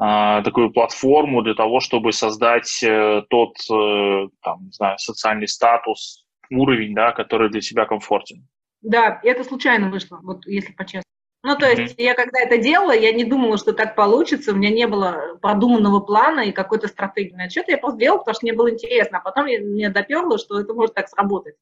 такую 0.00 0.72
платформу 0.72 1.42
для 1.42 1.54
того, 1.54 1.80
чтобы 1.80 2.12
создать 2.12 2.82
э, 2.82 3.22
тот, 3.28 3.54
э, 3.70 4.28
там, 4.42 4.64
не 4.64 4.72
знаю, 4.72 4.98
социальный 4.98 5.46
статус, 5.46 6.24
уровень, 6.50 6.94
да, 6.94 7.12
который 7.12 7.50
для 7.50 7.60
тебя 7.60 7.84
комфортен. 7.84 8.48
Да, 8.80 9.20
это 9.22 9.44
случайно 9.44 9.90
вышло, 9.90 10.18
вот 10.22 10.46
если 10.46 10.72
по-честному. 10.72 11.04
Ну, 11.42 11.56
то 11.56 11.66
есть 11.66 11.98
mm-hmm. 11.98 12.02
я 12.02 12.14
когда 12.14 12.40
это 12.40 12.58
делала, 12.58 12.92
я 12.92 13.12
не 13.12 13.24
думала, 13.24 13.56
что 13.56 13.72
так 13.72 13.94
получится, 13.94 14.52
у 14.52 14.56
меня 14.56 14.70
не 14.70 14.86
было 14.86 15.38
продуманного 15.40 16.00
плана 16.00 16.40
и 16.40 16.52
какой-то 16.52 16.88
стратегии 16.88 17.34
на 17.34 17.44
отчет, 17.44 17.68
я 17.68 17.78
просто 17.78 18.00
делала, 18.00 18.18
потому 18.18 18.34
что 18.34 18.44
мне 18.44 18.52
было 18.52 18.70
интересно, 18.70 19.18
а 19.18 19.20
потом 19.22 19.44
мне 19.44 19.88
доперло, 19.90 20.38
что 20.38 20.60
это 20.60 20.74
может 20.74 20.94
так 20.94 21.08
сработать. 21.08 21.56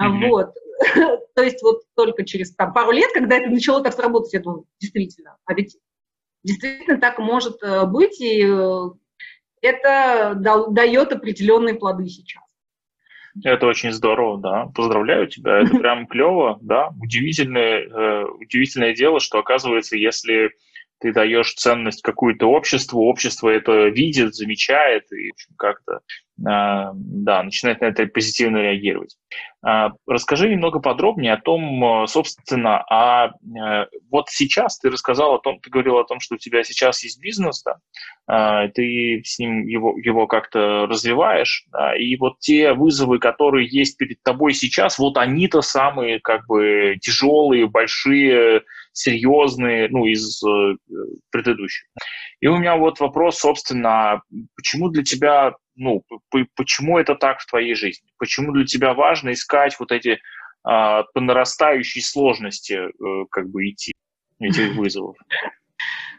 Mm-hmm. 0.00 0.28
Вот. 0.28 0.54
то 1.34 1.42
есть 1.42 1.62
вот 1.62 1.82
только 1.94 2.24
через 2.24 2.54
там, 2.54 2.72
пару 2.72 2.90
лет, 2.92 3.10
когда 3.12 3.36
это 3.36 3.48
начало 3.50 3.82
так 3.82 3.94
сработать, 3.94 4.32
я 4.32 4.40
думаю, 4.40 4.64
действительно, 4.80 5.36
а 5.44 5.54
ведь 5.54 5.76
действительно 6.46 6.98
так 6.98 7.18
может 7.18 7.62
э, 7.62 7.84
быть, 7.86 8.20
и 8.20 8.42
э, 8.46 8.82
это 9.60 10.34
дает 10.70 11.12
определенные 11.12 11.74
плоды 11.74 12.06
сейчас. 12.06 12.42
Это 13.44 13.66
очень 13.66 13.92
здорово, 13.92 14.40
да. 14.40 14.66
Поздравляю 14.74 15.26
тебя, 15.26 15.60
это 15.60 15.76
прям 15.78 16.06
клево, 16.06 16.58
да. 16.62 16.88
Удивительное, 17.00 17.82
э, 17.82 18.24
удивительное 18.24 18.94
дело, 18.94 19.20
что 19.20 19.38
оказывается, 19.38 19.96
если 19.96 20.52
ты 21.00 21.12
даешь 21.12 21.54
ценность 21.54 22.02
какую-то 22.02 22.46
обществу, 22.46 23.02
общество 23.02 23.48
это 23.48 23.88
видит, 23.88 24.34
замечает 24.34 25.10
и 25.12 25.32
как-то 25.56 26.00
а, 26.44 26.92
да, 26.94 27.42
начинает 27.42 27.80
на 27.80 27.86
это 27.86 28.06
позитивно 28.06 28.58
реагировать. 28.58 29.16
А, 29.64 29.92
расскажи 30.06 30.50
немного 30.50 30.80
подробнее 30.80 31.32
о 31.32 31.40
том, 31.40 32.06
собственно, 32.08 32.84
а 32.90 33.30
вот 34.10 34.28
сейчас 34.28 34.78
ты 34.78 34.90
рассказал 34.90 35.34
о 35.34 35.38
том, 35.38 35.60
ты 35.60 35.70
говорил 35.70 35.96
о 35.96 36.04
том, 36.04 36.20
что 36.20 36.34
у 36.34 36.38
тебя 36.38 36.62
сейчас 36.62 37.02
есть 37.04 37.20
бизнес, 37.20 37.62
да, 37.62 37.76
а, 38.26 38.68
ты 38.68 39.22
с 39.24 39.38
ним 39.38 39.66
его, 39.66 39.96
его 39.98 40.26
как-то 40.26 40.86
развиваешь, 40.86 41.64
да, 41.72 41.96
и 41.96 42.16
вот 42.16 42.38
те 42.40 42.74
вызовы, 42.74 43.18
которые 43.18 43.66
есть 43.66 43.96
перед 43.96 44.22
тобой 44.22 44.52
сейчас, 44.52 44.98
вот 44.98 45.16
они-то 45.16 45.62
самые 45.62 46.20
как 46.20 46.46
бы 46.46 46.96
тяжелые, 47.00 47.66
большие, 47.66 48.62
серьезные, 48.96 49.88
ну, 49.90 50.06
из 50.06 50.42
э, 50.42 50.76
предыдущих. 51.30 51.86
И 52.40 52.46
у 52.46 52.56
меня 52.56 52.76
вот 52.76 52.98
вопрос, 53.00 53.38
собственно, 53.38 54.22
почему 54.56 54.88
для 54.88 55.02
тебя 55.02 55.54
ну, 55.78 56.02
почему 56.54 56.98
это 56.98 57.14
так 57.14 57.40
в 57.40 57.46
твоей 57.46 57.74
жизни? 57.74 58.08
Почему 58.18 58.52
для 58.52 58.64
тебя 58.64 58.94
важно 58.94 59.32
искать 59.32 59.78
вот 59.78 59.92
эти 59.92 60.18
а, 60.64 61.02
по 61.02 61.20
нарастающей 61.20 62.00
сложности 62.00 62.72
э, 62.72 63.24
как 63.30 63.50
бы 63.50 63.68
идти 63.68 63.92
этих 64.40 64.74
вызовов? 64.74 65.16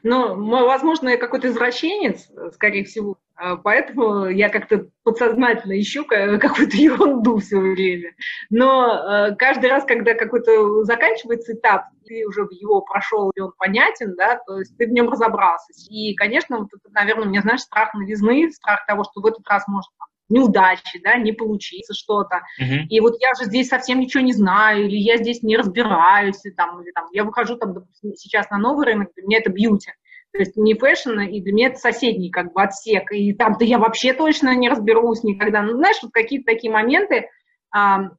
Ну, 0.04 0.66
возможно, 0.66 1.10
я 1.10 1.18
какой-то 1.18 1.48
извращенец, 1.48 2.30
скорее 2.54 2.84
всего, 2.84 3.18
а, 3.38 3.56
поэтому 3.56 4.26
я 4.30 4.50
как-то 4.50 4.88
подсознательно 5.04 5.80
ищу 5.80 6.06
какую-то 6.40 6.76
ерунду 6.76 7.38
все 7.38 7.60
время. 7.60 8.14
Но 8.50 8.92
а, 8.92 9.36
каждый 9.36 9.70
раз, 9.70 9.86
когда 9.86 10.16
какой-то 10.16 10.84
заканчивается 10.84 11.54
этап, 11.54 11.86
ты 12.06 12.26
уже 12.26 12.48
его 12.50 12.82
прошел, 12.82 13.32
и 13.36 13.40
он 13.40 13.52
понятен, 13.58 14.16
да, 14.16 14.40
то 14.48 14.60
есть 14.60 14.76
ты 14.78 14.88
в 14.88 14.92
нем 14.92 15.10
разобрался. 15.10 15.72
И, 15.90 16.16
конечно, 16.16 16.60
вот 16.60 16.70
это, 16.74 16.92
наверное, 16.94 17.26
у 17.26 17.30
меня, 17.30 17.42
знаешь, 17.42 17.62
страх 17.62 17.94
новизны, 17.94 18.50
страх 18.52 18.86
того, 18.88 19.04
что 19.04 19.22
в 19.22 19.26
этот 19.26 19.48
раз 19.48 19.68
может 19.68 19.92
неудачи, 20.30 21.00
да, 21.04 21.18
не 21.18 21.32
получится 21.32 21.94
что-то. 21.94 22.42
Uh-huh. 22.62 22.84
И 22.90 23.00
вот 23.00 23.16
я 23.20 23.34
же 23.40 23.46
здесь 23.46 23.70
совсем 23.70 24.00
ничего 24.00 24.24
не 24.24 24.34
знаю, 24.34 24.86
или 24.86 24.98
я 24.98 25.18
здесь 25.18 25.44
не 25.44 25.58
разбираюсь, 25.58 26.44
и, 26.46 26.52
там, 26.52 26.82
или 26.82 26.92
там, 26.92 27.06
я 27.12 27.24
выхожу 27.24 27.56
там, 27.58 27.74
допустим, 27.74 28.14
сейчас 28.16 28.50
на 28.50 28.58
новый 28.58 28.86
рынок, 28.86 29.10
для 29.16 29.24
меня 29.24 29.38
это 29.40 29.52
бьюти. 29.52 29.92
То 30.34 30.40
есть 30.40 30.58
не 30.58 30.76
fashion, 30.76 31.20
и 31.22 31.42
для 31.42 31.54
меня 31.54 31.68
это 31.68 31.80
соседний 31.80 32.30
как 32.30 32.54
бы 32.54 32.62
отсек. 32.62 33.12
И 33.12 33.34
там-то 33.34 33.64
я 33.64 33.80
вообще 33.80 34.14
точно 34.14 34.56
не 34.56 34.70
разберусь 34.70 35.24
никогда. 35.24 35.62
Ну, 35.62 35.78
знаешь, 35.78 35.98
вот 36.04 36.12
какие-то 36.12 36.46
такие 36.46 36.72
моменты, 36.72 37.30
а, 37.72 38.10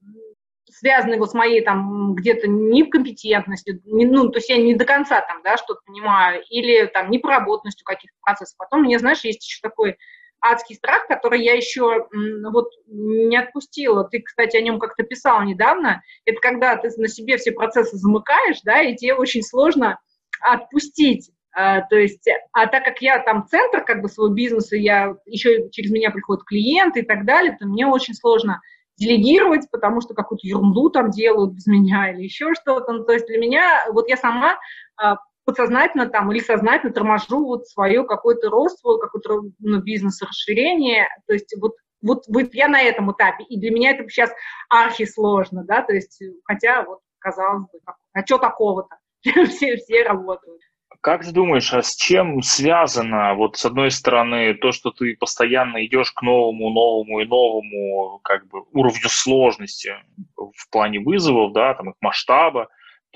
связанные 0.70 1.18
вот 1.18 1.30
с 1.30 1.34
моей 1.34 1.62
там 1.62 2.14
где-то 2.14 2.48
некомпетентностью, 2.48 3.80
не, 3.84 4.06
ну, 4.06 4.28
то 4.30 4.38
есть 4.38 4.48
я 4.48 4.56
не 4.56 4.74
до 4.74 4.84
конца 4.84 5.20
там, 5.20 5.42
да, 5.42 5.56
что-то 5.56 5.80
понимаю, 5.86 6.42
или 6.50 6.86
там 6.86 7.10
непроработанностью 7.10 7.84
каких-то 7.84 8.16
процессов. 8.20 8.56
Потом 8.58 8.82
мне, 8.82 8.98
знаешь, 8.98 9.24
есть 9.24 9.44
еще 9.46 9.60
такой 9.62 9.96
адский 10.40 10.76
страх, 10.76 11.06
который 11.08 11.42
я 11.42 11.54
еще 11.54 12.06
вот 12.50 12.68
не 12.86 13.36
отпустила. 13.36 14.04
Ты, 14.04 14.22
кстати, 14.22 14.56
о 14.56 14.60
нем 14.60 14.78
как-то 14.78 15.02
писал 15.02 15.42
недавно. 15.42 16.02
Это 16.24 16.40
когда 16.40 16.76
ты 16.76 16.90
на 16.96 17.08
себе 17.08 17.36
все 17.36 17.52
процессы 17.52 17.96
замыкаешь, 17.96 18.60
да, 18.64 18.80
и 18.80 18.96
тебе 18.96 19.14
очень 19.14 19.42
сложно 19.42 19.98
отпустить. 20.40 21.30
А, 21.54 21.80
то 21.82 21.96
есть, 21.96 22.24
а 22.52 22.66
так 22.66 22.84
как 22.84 23.00
я 23.02 23.18
там 23.18 23.46
центр 23.48 23.84
как 23.84 24.02
бы 24.02 24.08
своего 24.08 24.32
бизнеса, 24.32 24.76
я 24.76 25.16
еще 25.26 25.68
через 25.70 25.90
меня 25.90 26.10
приходят 26.10 26.44
клиенты 26.44 27.00
и 27.00 27.04
так 27.04 27.24
далее, 27.24 27.56
то 27.58 27.66
мне 27.66 27.86
очень 27.86 28.14
сложно 28.14 28.60
делегировать, 28.96 29.68
потому 29.70 30.00
что 30.00 30.14
какую-то 30.14 30.46
ерунду 30.46 30.90
там 30.90 31.10
делают 31.10 31.54
без 31.54 31.66
меня 31.66 32.12
или 32.12 32.22
еще 32.22 32.54
что-то. 32.54 32.92
Ну, 32.92 33.04
то 33.04 33.12
есть 33.12 33.26
для 33.26 33.38
меня, 33.38 33.86
вот 33.92 34.08
я 34.08 34.16
сама 34.16 34.58
а, 34.96 35.16
подсознательно 35.48 36.10
там 36.10 36.30
или 36.30 36.40
сознательно 36.40 36.92
торможу 36.92 37.42
вот 37.42 37.66
свое 37.66 38.04
какой-то 38.04 38.50
рост, 38.50 38.80
свой 38.80 39.00
какой-то 39.00 39.44
ну, 39.60 39.80
бизнес 39.80 40.20
расширение. 40.20 41.08
То 41.26 41.32
есть 41.32 41.56
вот, 41.58 41.72
вот, 42.02 42.24
вот 42.28 42.52
я 42.52 42.68
на 42.68 42.82
этом 42.82 43.10
этапе, 43.12 43.44
и 43.44 43.58
для 43.58 43.70
меня 43.70 43.92
это 43.92 44.06
сейчас 44.10 44.30
архи 44.68 45.06
сложно, 45.06 45.64
да, 45.64 45.80
то 45.80 45.94
есть 45.94 46.22
хотя 46.44 46.84
вот 46.84 46.98
казалось 47.18 47.62
бы, 47.72 47.78
а 48.12 48.26
что 48.26 48.36
такого-то? 48.36 48.96
все, 49.48 49.76
все 49.76 50.02
работают. 50.02 50.60
Как 51.00 51.24
ты 51.24 51.32
думаешь, 51.32 51.72
а 51.72 51.80
с 51.80 51.96
чем 51.96 52.42
связано, 52.42 53.32
вот 53.34 53.56
с 53.56 53.64
одной 53.64 53.90
стороны, 53.90 54.52
то, 54.52 54.72
что 54.72 54.90
ты 54.90 55.16
постоянно 55.16 55.82
идешь 55.86 56.12
к 56.12 56.20
новому, 56.20 56.68
новому 56.68 57.20
и 57.20 57.24
новому 57.24 58.20
как 58.22 58.46
бы 58.48 58.64
уровню 58.72 59.08
сложности 59.08 59.94
в 60.36 60.70
плане 60.70 61.00
вызовов, 61.00 61.54
да, 61.54 61.72
там 61.72 61.90
их 61.90 61.96
масштаба, 62.02 62.68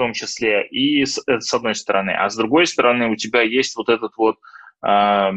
том 0.03 0.15
числе, 0.15 0.67
и 0.67 1.05
с, 1.05 1.23
это 1.29 1.41
с 1.41 1.55
одной 1.55 1.77
стороны. 1.77 2.11
А 2.11 2.29
с 2.29 2.37
другой 2.37 2.67
стороны, 2.67 3.09
у 3.09 3.15
тебя 3.15 3.43
есть 3.43 3.77
вот 3.77 3.88
этот 3.88 4.12
вот, 4.17 4.37
э, 4.85 5.31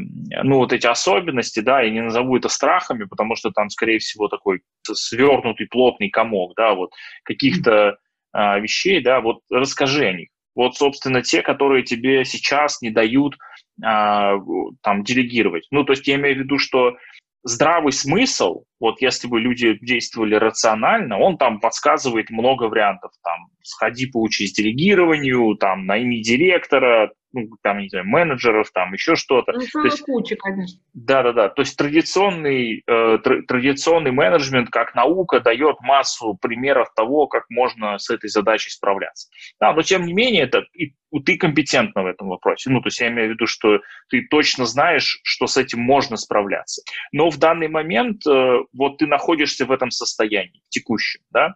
ну, 0.44 0.58
вот 0.58 0.74
эти 0.74 0.88
особенности, 0.88 1.60
да, 1.60 1.82
я 1.82 1.92
не 1.92 2.02
назову 2.02 2.36
это 2.36 2.50
страхами, 2.50 3.04
потому 3.04 3.36
что 3.36 3.52
там, 3.52 3.70
скорее 3.70 4.00
всего, 4.00 4.28
такой 4.28 4.62
свернутый 4.84 5.68
плотный 5.68 6.10
комок, 6.10 6.54
да, 6.58 6.74
вот 6.74 6.90
каких-то 7.24 7.98
э, 8.34 8.60
вещей, 8.60 9.04
да, 9.04 9.22
вот 9.22 9.42
расскажи 9.52 10.08
о 10.08 10.14
них. 10.14 10.30
Вот, 10.56 10.76
собственно, 10.76 11.22
те, 11.22 11.44
которые 11.44 11.84
тебе 11.84 12.26
сейчас 12.26 12.82
не 12.82 12.90
дают 12.90 13.36
э, 13.36 13.38
там 13.84 15.04
делегировать. 15.04 15.68
Ну, 15.70 15.84
то 15.84 15.94
есть 15.94 16.08
я 16.08 16.16
имею 16.16 16.38
в 16.38 16.40
виду, 16.40 16.58
что 16.58 16.96
здравый 17.44 17.92
смысл, 17.92 18.64
вот 18.80 19.02
если 19.02 19.28
бы 19.28 19.40
люди 19.40 19.78
действовали 19.82 20.36
рационально, 20.36 21.18
он 21.18 21.38
там 21.38 21.60
подсказывает 21.60 22.30
много 22.30 22.64
вариантов. 22.64 23.12
Там, 23.24 23.48
сходи, 23.64 24.06
поучись 24.08 24.54
делегированию, 24.54 25.56
там, 25.56 25.86
найми 25.86 26.22
директора, 26.22 27.12
ну, 27.36 27.50
там, 27.62 27.80
не 27.80 27.90
знаю, 27.90 28.06
менеджеров, 28.08 28.72
там, 28.72 28.94
еще 28.94 29.16
что-то. 29.16 29.52
Ну, 29.52 29.60
То 29.60 29.84
есть, 29.84 30.02
куча, 30.04 30.36
конечно. 30.38 30.80
Да-да-да. 30.94 31.50
То 31.50 31.64
есть 31.64 31.78
традиционный, 31.78 32.82
э, 32.88 33.18
традиционный 33.48 34.12
менеджмент 34.12 34.70
как 34.70 34.96
наука 34.96 35.42
дает 35.42 35.82
массу 35.82 36.38
примеров 36.42 36.94
того, 36.96 37.28
как 37.28 37.44
можно 37.50 37.98
с 37.98 38.10
этой 38.10 38.30
задачей 38.30 38.70
справляться. 38.70 39.30
Да, 39.60 39.74
но 39.74 39.82
тем 39.82 40.06
не 40.06 40.14
менее, 40.14 40.44
это, 40.44 40.64
и, 40.74 40.94
ты 41.26 41.38
компетентна 41.38 42.04
в 42.04 42.08
этом 42.08 42.30
вопросе. 42.30 42.70
Ну, 42.70 42.80
то 42.80 42.88
есть 42.88 43.02
я 43.02 43.10
имею 43.10 43.30
в 43.30 43.32
виду, 43.34 43.48
что 43.48 43.80
ты 44.10 44.26
точно 44.30 44.66
знаешь, 44.66 45.20
что 45.24 45.48
с 45.48 45.58
этим 45.58 45.82
можно 45.82 46.16
справляться. 46.16 46.84
Но 47.12 47.30
в 47.30 47.38
данный 47.38 47.68
момент 47.68 48.26
э, 48.26 48.60
вот 48.74 48.98
ты 48.98 49.08
находишься 49.08 49.66
в 49.66 49.72
этом 49.72 49.92
состоянии 49.92 50.62
текущем, 50.70 51.22
да, 51.32 51.56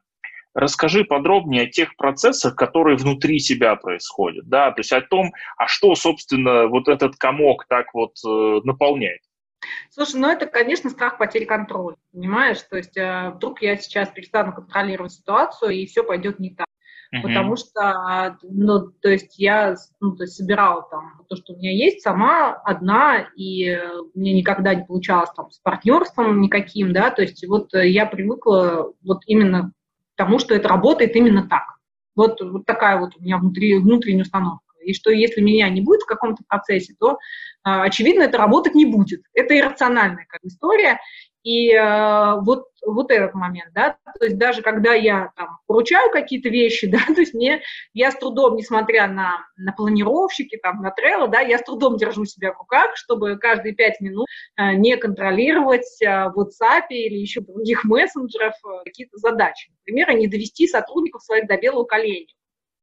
расскажи 0.54 1.04
подробнее 1.04 1.64
о 1.64 1.70
тех 1.70 1.96
процессах, 1.96 2.56
которые 2.56 2.98
внутри 2.98 3.40
тебя 3.40 3.76
происходят, 3.76 4.48
да, 4.48 4.72
то 4.72 4.80
есть 4.80 4.92
о 4.92 5.02
том, 5.02 5.32
а 5.58 5.68
что, 5.68 5.96
собственно, 5.96 6.68
вот 6.68 6.88
этот 6.88 7.16
комок 7.16 7.66
так 7.68 7.94
вот 7.94 8.16
э, 8.26 8.62
наполняет. 8.64 9.22
Слушай, 9.90 10.22
ну 10.22 10.30
это, 10.30 10.46
конечно, 10.46 10.90
страх 10.90 11.18
потери 11.18 11.46
контроля, 11.46 11.98
понимаешь? 12.14 12.62
То 12.62 12.78
есть 12.78 12.96
э, 12.98 13.32
вдруг 13.36 13.62
я 13.62 13.78
сейчас 13.78 14.10
перестану 14.10 14.54
контролировать 14.54 15.12
ситуацию, 15.12 15.72
и 15.72 15.86
все 15.86 16.04
пойдет 16.04 16.40
не 16.40 16.52
так. 16.52 16.69
Uh-huh. 17.12 17.24
Потому 17.24 17.56
что, 17.56 18.38
ну, 18.44 18.92
то 19.02 19.10
есть 19.10 19.40
я 19.40 19.76
ну, 20.00 20.16
то 20.16 20.24
есть 20.24 20.36
собирала 20.36 20.88
там 20.92 21.24
то, 21.28 21.36
что 21.36 21.54
у 21.54 21.58
меня 21.58 21.72
есть, 21.72 22.02
сама 22.02 22.54
одна, 22.54 23.28
и 23.36 23.80
мне 24.14 24.34
никогда 24.34 24.76
не 24.76 24.86
получалось 24.86 25.32
там 25.36 25.50
с 25.50 25.58
партнерством 25.60 26.40
никаким, 26.40 26.94
да, 26.94 27.10
то 27.10 27.24
есть 27.24 27.44
вот 27.48 27.74
я 27.74 28.06
привыкла 28.06 28.94
вот 29.04 29.22
именно 29.26 29.72
к 30.14 30.18
тому, 30.18 30.38
что 30.38 30.54
это 30.54 30.68
работает 30.68 31.16
именно 31.16 31.48
так. 31.48 31.64
Вот, 32.16 32.42
вот 32.42 32.66
такая 32.66 33.00
вот 33.00 33.16
у 33.18 33.24
меня 33.24 33.38
внутри, 33.40 33.80
внутренняя 33.80 34.24
установка. 34.24 34.66
И 34.84 34.94
что 34.94 35.12
если 35.12 35.42
меня 35.42 35.70
не 35.70 35.82
будет 35.82 36.02
в 36.02 36.06
каком-то 36.06 36.44
процессе, 36.48 36.94
то, 37.00 37.18
очевидно, 37.64 38.24
это 38.24 38.38
работать 38.38 38.76
не 38.76 38.86
будет. 38.86 39.24
Это 39.34 39.58
иррациональная 39.58 40.26
как 40.28 40.42
история. 40.44 41.00
И 41.50 41.74
э, 41.74 42.36
вот, 42.42 42.66
вот 42.86 43.10
этот 43.10 43.34
момент, 43.34 43.74
да, 43.74 43.98
то 44.20 44.26
есть 44.26 44.38
даже 44.38 44.62
когда 44.62 44.94
я 44.94 45.32
там 45.36 45.58
поручаю 45.66 46.12
какие-то 46.12 46.50
вещи, 46.50 46.86
да, 46.92 47.00
то 47.08 47.22
есть 47.22 47.34
мне, 47.34 47.64
я 47.94 48.12
с 48.12 48.16
трудом, 48.16 48.56
несмотря 48.56 49.08
на, 49.08 49.48
на 49.58 49.74
планировщики, 49.74 50.60
там, 50.62 50.84
на 50.84 50.92
трелло, 50.92 51.28
да, 51.28 51.40
я 51.40 51.58
с 51.58 51.64
трудом 51.64 51.98
держу 51.98 52.26
себя 52.26 52.54
в 52.54 52.60
руках, 52.60 52.96
чтобы 52.96 53.38
каждые 53.38 53.74
пять 53.74 54.00
минут 54.00 54.28
э, 54.58 54.74
не 54.76 54.96
контролировать 54.96 56.00
э, 56.04 56.30
в 56.30 56.40
WhatsApp 56.40 56.86
или 56.92 57.16
еще 57.16 57.42
других 57.42 57.84
мессенджеров 57.84 58.54
э, 58.54 58.84
какие-то 58.86 59.18
задачи. 59.18 59.72
Например, 59.80 60.12
не 60.14 60.28
довести 60.28 60.68
сотрудников 60.68 61.24
своих 61.24 61.48
до 61.48 61.58
белого 61.58 61.86
коленя. 61.86 62.28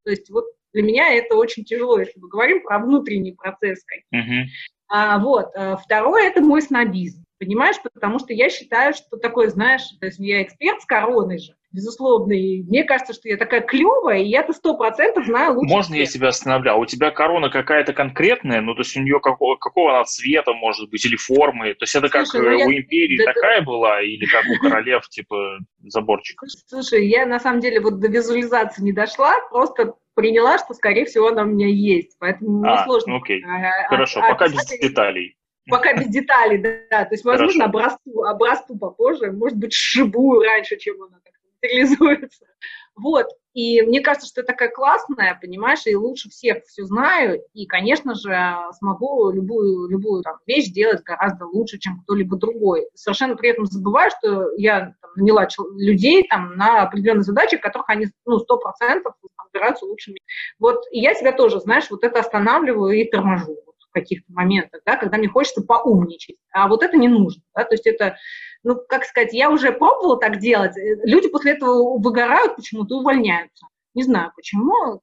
То 0.05 0.11
есть 0.11 0.29
вот 0.29 0.47
для 0.73 0.83
меня 0.83 1.15
это 1.15 1.37
очень 1.37 1.65
тяжело, 1.65 2.01
если 2.01 2.19
мы 2.19 2.29
говорим 2.29 2.65
про 2.65 2.81
внутренний 2.81 3.33
процесс. 3.33 3.85
Uh-huh. 4.13 4.43
А, 4.89 5.21
вот. 5.21 5.51
Э, 5.55 5.77
второе– 5.77 6.25
это 6.29 6.41
мой 6.41 6.63
снобизм. 6.63 7.26
Понимаешь, 7.39 7.77
потому 7.83 8.19
что 8.19 8.33
я 8.33 8.49
считаю, 8.49 8.95
что 8.95 9.19
такое, 9.19 9.49
знаешь, 9.49 9.83
то 10.01 10.07
есть 10.07 10.19
я 10.19 10.43
эксперт 10.43 10.81
с 10.81 10.87
короной 10.87 11.39
же, 11.39 11.53
безусловно, 11.71 12.33
и 12.33 12.63
мне 12.63 12.85
кажется, 12.85 13.13
что 13.13 13.29
я 13.29 13.37
такая 13.37 13.61
клевая, 13.61 14.21
и 14.21 14.29
я-то 14.29 14.55
сто 14.55 14.75
процентов 14.77 15.27
знаю 15.27 15.55
лучше. 15.55 15.71
Можно 15.71 15.95
всех. 15.97 16.07
я 16.07 16.13
тебя 16.13 16.29
остановлю? 16.29 16.73
А 16.73 16.77
у 16.77 16.87
тебя 16.87 17.11
корона 17.11 17.51
какая-то 17.51 17.93
конкретная? 17.93 18.63
Ну, 18.63 18.75
то 18.75 18.81
есть 18.81 18.97
у 18.97 19.03
нее 19.03 19.21
какого, 19.21 19.57
какого 19.57 19.95
она 19.95 20.05
цвета, 20.05 20.55
может 20.55 20.89
быть, 20.89 21.05
или 21.05 21.17
формы? 21.17 21.75
То 21.75 21.83
есть 21.83 21.95
это 21.95 22.09
как 22.09 22.27
Слушай, 22.27 22.59
ну, 22.59 22.67
у 22.67 22.71
я... 22.71 22.79
империи 22.79 23.19
да, 23.19 23.35
такая 23.35 23.61
да... 23.61 23.67
была, 23.67 24.01
или 24.01 24.25
как 24.25 24.45
у 24.47 24.59
королев, 24.69 25.07
типа, 25.09 25.59
заборчик? 25.85 26.41
Слушай, 26.67 27.07
я 27.07 27.27
на 27.27 27.39
самом 27.39 27.61
деле 27.61 27.81
вот 27.81 28.01
до 28.01 28.09
визуализации 28.09 28.83
не 28.83 28.93
дошла, 28.93 29.35
просто 29.51 29.95
приняла, 30.15 30.57
что, 30.59 30.73
скорее 30.73 31.05
всего, 31.05 31.29
она 31.29 31.43
у 31.43 31.47
меня 31.47 31.69
есть, 31.69 32.17
поэтому 32.19 32.65
а, 32.67 32.85
сложно. 32.85 33.19
окей, 33.19 33.45
а, 33.45 33.89
хорошо, 33.89 34.21
а, 34.23 34.31
пока 34.31 34.49
без 34.49 34.65
деталей. 34.81 35.37
Пока 35.69 35.95
без 35.95 36.09
деталей, 36.09 36.59
да. 36.59 37.05
То 37.05 37.13
есть, 37.13 37.25
возможно, 37.25 37.65
обрасту, 37.65 38.23
обрасту 38.25 38.77
попозже, 38.77 39.33
может 39.33 39.59
быть, 39.59 39.73
шибую 39.73 40.43
раньше, 40.43 40.77
чем 40.77 41.03
она 41.03 41.19
так 41.25 41.35
материализуется. 41.63 42.47
Вот. 42.95 43.27
И 43.53 43.81
мне 43.83 44.01
кажется, 44.01 44.29
что 44.29 44.43
это 44.43 44.53
такая 44.53 44.71
классная, 44.71 45.39
понимаешь, 45.41 45.87
и 45.87 45.97
лучше 45.97 46.29
всех 46.29 46.63
все 46.67 46.85
знаю, 46.85 47.43
и, 47.55 47.67
конечно 47.67 48.15
же, 48.15 48.37
смогу 48.79 49.31
любую, 49.31 49.89
любую 49.89 50.23
там, 50.23 50.37
вещь 50.47 50.69
делать 50.69 51.03
гораздо 51.03 51.47
лучше, 51.47 51.79
чем 51.79 52.01
кто-либо 52.03 52.37
другой. 52.37 52.87
Совершенно 52.95 53.35
при 53.35 53.51
этом 53.51 53.65
забываю, 53.65 54.11
что 54.11 54.51
я 54.57 54.95
там, 55.01 55.11
наняла 55.17 55.49
людей 55.77 56.27
там, 56.29 56.57
на 56.57 56.83
определенные 56.83 57.23
задачи, 57.23 57.57
которых 57.57 57.89
они 57.89 58.09
ну, 58.27 58.39
100% 58.39 59.03
разбираются 59.43 59.87
лучше 59.87 60.11
меня. 60.11 60.21
Вот, 60.59 60.83
и 60.91 61.01
я 61.01 61.15
себя 61.15 61.33
тоже, 61.33 61.61
знаешь, 61.61 61.91
вот 61.91 62.05
это 62.05 62.21
останавливаю 62.21 62.93
и 62.93 63.05
торможу 63.05 63.57
каких-то 64.01 64.31
моментах, 64.33 64.83
да, 64.85 64.97
когда 64.97 65.17
мне 65.17 65.29
хочется 65.29 65.63
поумничать. 65.63 66.37
А 66.53 66.69
вот 66.69 66.83
это 66.83 66.97
не 66.97 67.09
нужно. 67.09 67.43
Да, 67.55 67.65
то 67.65 67.75
есть 67.75 67.87
это, 67.87 68.17
ну, 68.63 68.77
как 68.89 69.05
сказать, 69.05 69.33
я 69.33 69.51
уже 69.51 69.73
пробовала 69.73 70.19
так 70.19 70.39
делать, 70.39 70.77
э, 70.77 70.97
люди 71.05 71.29
после 71.29 71.53
этого 71.53 71.99
выгорают 71.99 72.57
почему-то, 72.57 72.99
увольняются. 72.99 73.67
Не 73.95 74.03
знаю 74.03 74.33
почему. 74.37 75.01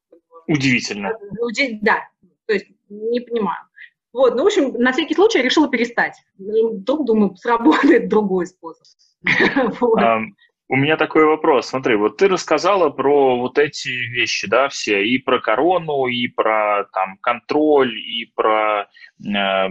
Удивительно. 1.44 1.82
Да, 1.82 2.08
то 2.46 2.54
есть 2.54 2.68
не 2.90 3.20
понимаю. 3.20 3.66
Вот, 4.12 4.36
ну, 4.36 4.44
в 4.44 4.46
общем, 4.46 4.74
на 4.74 4.92
всякий 4.92 5.16
случай 5.16 5.40
я 5.40 5.44
решила 5.44 5.68
перестать. 5.68 6.16
Вдруг, 6.38 7.06
думаю, 7.06 7.36
сработает 7.36 8.10
другой 8.10 8.46
способ. 8.46 8.86
У 10.74 10.76
меня 10.76 10.98
такой 10.98 11.26
вопрос. 11.26 11.68
Смотри, 11.68 11.96
вот 11.96 12.18
ты 12.18 12.28
рассказала 12.28 12.90
про 12.90 13.38
вот 13.38 13.60
эти 13.60 13.90
вещи, 13.90 14.48
да, 14.48 14.70
все, 14.70 15.06
и 15.06 15.20
про 15.20 15.40
корону, 15.40 16.08
и 16.08 16.28
про 16.28 16.86
там 16.92 17.18
контроль, 17.22 17.96
и 17.96 18.32
про 18.34 18.88
э, 19.24 19.70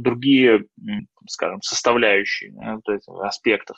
другие, 0.00 0.64
скажем, 1.28 1.60
составляющие 1.60 2.52
э, 2.52 2.76
вот 2.76 2.88
этих 2.88 3.12
аспектов. 3.26 3.76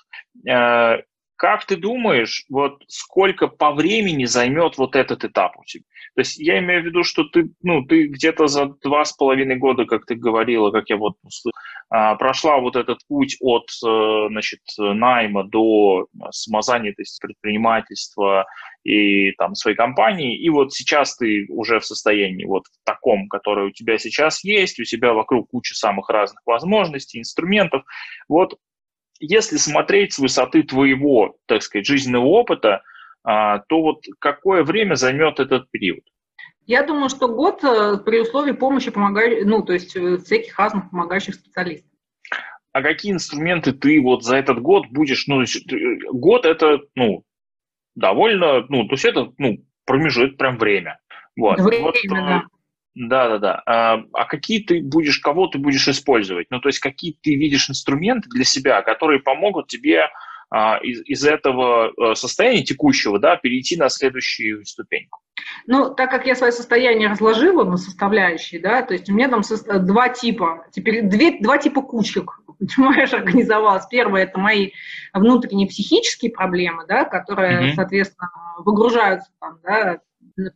Э, 0.48 0.98
как 1.40 1.64
ты 1.64 1.78
думаешь, 1.78 2.44
вот 2.50 2.84
сколько 2.86 3.48
по 3.48 3.70
времени 3.72 4.26
займет 4.26 4.76
вот 4.76 4.94
этот 4.94 5.24
этап 5.24 5.56
у 5.56 5.64
тебя? 5.64 5.84
То 6.14 6.20
есть 6.20 6.38
я 6.38 6.58
имею 6.58 6.82
в 6.82 6.84
виду, 6.84 7.02
что 7.02 7.24
ты, 7.24 7.48
ну, 7.62 7.82
ты 7.82 8.08
где-то 8.08 8.46
за 8.46 8.66
два 8.84 9.06
с 9.06 9.14
половиной 9.14 9.56
года, 9.56 9.86
как 9.86 10.04
ты 10.04 10.16
говорила, 10.16 10.70
как 10.70 10.90
я 10.90 10.98
вот 10.98 11.14
а, 11.88 12.14
прошла 12.16 12.58
вот 12.58 12.76
этот 12.76 12.98
путь 13.08 13.38
от, 13.40 13.70
э, 13.82 14.26
значит, 14.28 14.60
найма 14.76 15.44
до 15.44 16.08
самозанятости, 16.30 17.22
предпринимательства 17.22 18.44
и 18.84 19.32
там 19.32 19.54
своей 19.54 19.78
компании, 19.78 20.38
и 20.38 20.50
вот 20.50 20.74
сейчас 20.74 21.16
ты 21.16 21.46
уже 21.48 21.80
в 21.80 21.86
состоянии 21.86 22.44
вот 22.44 22.66
в 22.66 22.84
таком, 22.84 23.28
которое 23.28 23.68
у 23.68 23.72
тебя 23.72 23.96
сейчас 23.96 24.44
есть, 24.44 24.78
у 24.78 24.84
тебя 24.84 25.14
вокруг 25.14 25.48
куча 25.48 25.74
самых 25.74 26.10
разных 26.10 26.42
возможностей, 26.44 27.18
инструментов. 27.18 27.82
Вот 28.28 28.58
если 29.20 29.56
смотреть 29.56 30.14
с 30.14 30.18
высоты 30.18 30.62
твоего, 30.62 31.36
так 31.46 31.62
сказать, 31.62 31.86
жизненного 31.86 32.26
опыта, 32.26 32.82
а, 33.22 33.58
то 33.68 33.82
вот 33.82 34.04
какое 34.18 34.64
время 34.64 34.94
займет 34.94 35.38
этот 35.38 35.70
период? 35.70 36.00
Я 36.66 36.84
думаю, 36.84 37.08
что 37.08 37.28
год 37.28 37.62
э, 37.64 37.96
при 38.04 38.20
условии 38.20 38.52
помощи 38.52 38.90
помогающих, 38.90 39.46
ну, 39.46 39.62
то 39.62 39.72
есть 39.72 39.96
э, 39.96 40.18
всяких 40.18 40.58
разных 40.58 40.90
помогающих 40.90 41.34
специалистов. 41.34 41.90
А 42.72 42.82
какие 42.82 43.12
инструменты 43.12 43.72
ты 43.72 44.00
вот 44.00 44.22
за 44.22 44.36
этот 44.36 44.60
год 44.60 44.86
будешь, 44.90 45.26
ну, 45.26 45.42
год 46.12 46.46
это, 46.46 46.78
ну, 46.94 47.24
довольно, 47.96 48.64
ну, 48.68 48.86
то 48.86 48.92
есть 48.92 49.04
это, 49.04 49.32
ну, 49.38 49.64
промежуток, 49.84 50.36
прям 50.36 50.58
время. 50.58 51.00
Вот. 51.36 51.58
Время, 51.60 51.84
вот, 51.84 51.96
да. 52.08 52.44
Да, 52.94 53.28
да, 53.28 53.38
да. 53.38 53.62
А, 53.66 54.02
а 54.12 54.24
какие 54.24 54.62
ты 54.64 54.82
будешь, 54.82 55.20
кого 55.20 55.46
ты 55.46 55.58
будешь 55.58 55.86
использовать? 55.86 56.48
Ну, 56.50 56.60
то 56.60 56.68
есть 56.68 56.80
какие 56.80 57.16
ты 57.22 57.36
видишь 57.36 57.70
инструменты 57.70 58.28
для 58.28 58.44
себя, 58.44 58.82
которые 58.82 59.20
помогут 59.20 59.68
тебе 59.68 60.08
а, 60.50 60.78
из, 60.78 61.00
из 61.04 61.24
этого 61.24 61.92
э, 61.92 62.14
состояния 62.16 62.64
текущего, 62.64 63.20
да, 63.20 63.36
перейти 63.36 63.76
на 63.76 63.88
следующую 63.88 64.64
ступеньку? 64.66 65.20
Ну, 65.66 65.94
так 65.94 66.10
как 66.10 66.26
я 66.26 66.34
свое 66.34 66.52
состояние 66.52 67.08
разложила 67.08 67.62
на 67.64 67.76
составляющие, 67.76 68.60
да, 68.60 68.82
то 68.82 68.94
есть 68.94 69.08
у 69.08 69.14
меня 69.14 69.28
там 69.28 69.42
два 69.86 70.08
типа, 70.08 70.66
теперь 70.72 71.02
две, 71.02 71.38
два 71.40 71.58
типа 71.58 71.82
кучек, 71.82 72.40
понимаешь, 72.58 73.12
организовалась. 73.12 73.86
Первое– 73.86 74.22
это 74.24 74.40
мои 74.40 74.72
внутренние 75.14 75.68
психические 75.68 76.32
проблемы, 76.32 76.84
да, 76.88 77.04
которые, 77.04 77.70
mm-hmm. 77.70 77.74
соответственно, 77.74 78.30
выгружаются 78.58 79.30
там, 79.40 79.60
да, 79.62 80.00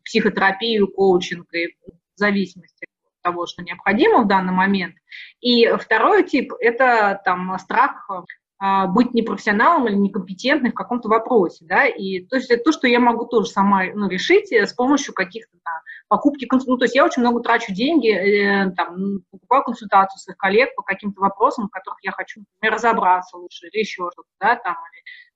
психотерапию, 0.05 0.89
коучинг 0.89 1.53
и 1.55 1.77
в 2.15 2.19
зависимости 2.19 2.85
от 3.07 3.23
того, 3.23 3.47
что 3.47 3.63
необходимо 3.63 4.23
в 4.23 4.29
данный 4.29 4.53
момент. 4.53 4.97
И 5.41 5.67
второй 5.79 6.25
тип– 6.25 6.53
это 6.61 7.21
там 7.25 7.59
страх 7.59 8.09
а, 8.59 8.87
быть 8.87 9.13
непрофессионалом 9.13 9.89
или 9.89 9.97
некомпетентным 9.97 10.73
в 10.73 10.75
каком-то 10.75 11.09
вопросе, 11.09 11.67
да, 11.67 11.87
и 11.87 12.21
то 12.21 12.37
есть 12.37 12.51
это 12.51 12.63
то, 12.63 12.73
что 12.73 12.87
я 12.87 13.01
могу 13.01 13.27
тоже 13.27 13.49
сама 13.49 13.85
ну, 13.95 14.09
решить 14.09 14.53
э, 14.53 14.67
с 14.67 14.73
помощью 14.73 15.13
каких-то 15.13 15.59
да, 15.65 15.83
покупки, 16.09 16.49
ну, 16.51 16.77
то 16.77 16.85
есть 16.85 16.95
я 16.95 17.05
очень 17.05 17.23
много 17.23 17.41
трачу 17.41 17.73
деньги, 17.73 18.11
э, 18.11 18.71
там, 18.77 19.21
покупаю 19.31 19.65
консультацию 19.65 20.19
своих 20.19 20.37
коллег 20.37 20.75
по 20.77 20.83
каким-то 20.83 21.21
вопросам, 21.21 21.69
в 21.69 21.71
которых 21.71 21.99
я 22.03 22.13
хочу, 22.13 22.41
например, 22.41 22.75
разобраться 22.75 23.37
лучше 23.37 23.67
или 23.69 23.81
еще 23.81 24.11
что-то, 24.13 24.29
да, 24.41 24.57
там, 24.57 24.77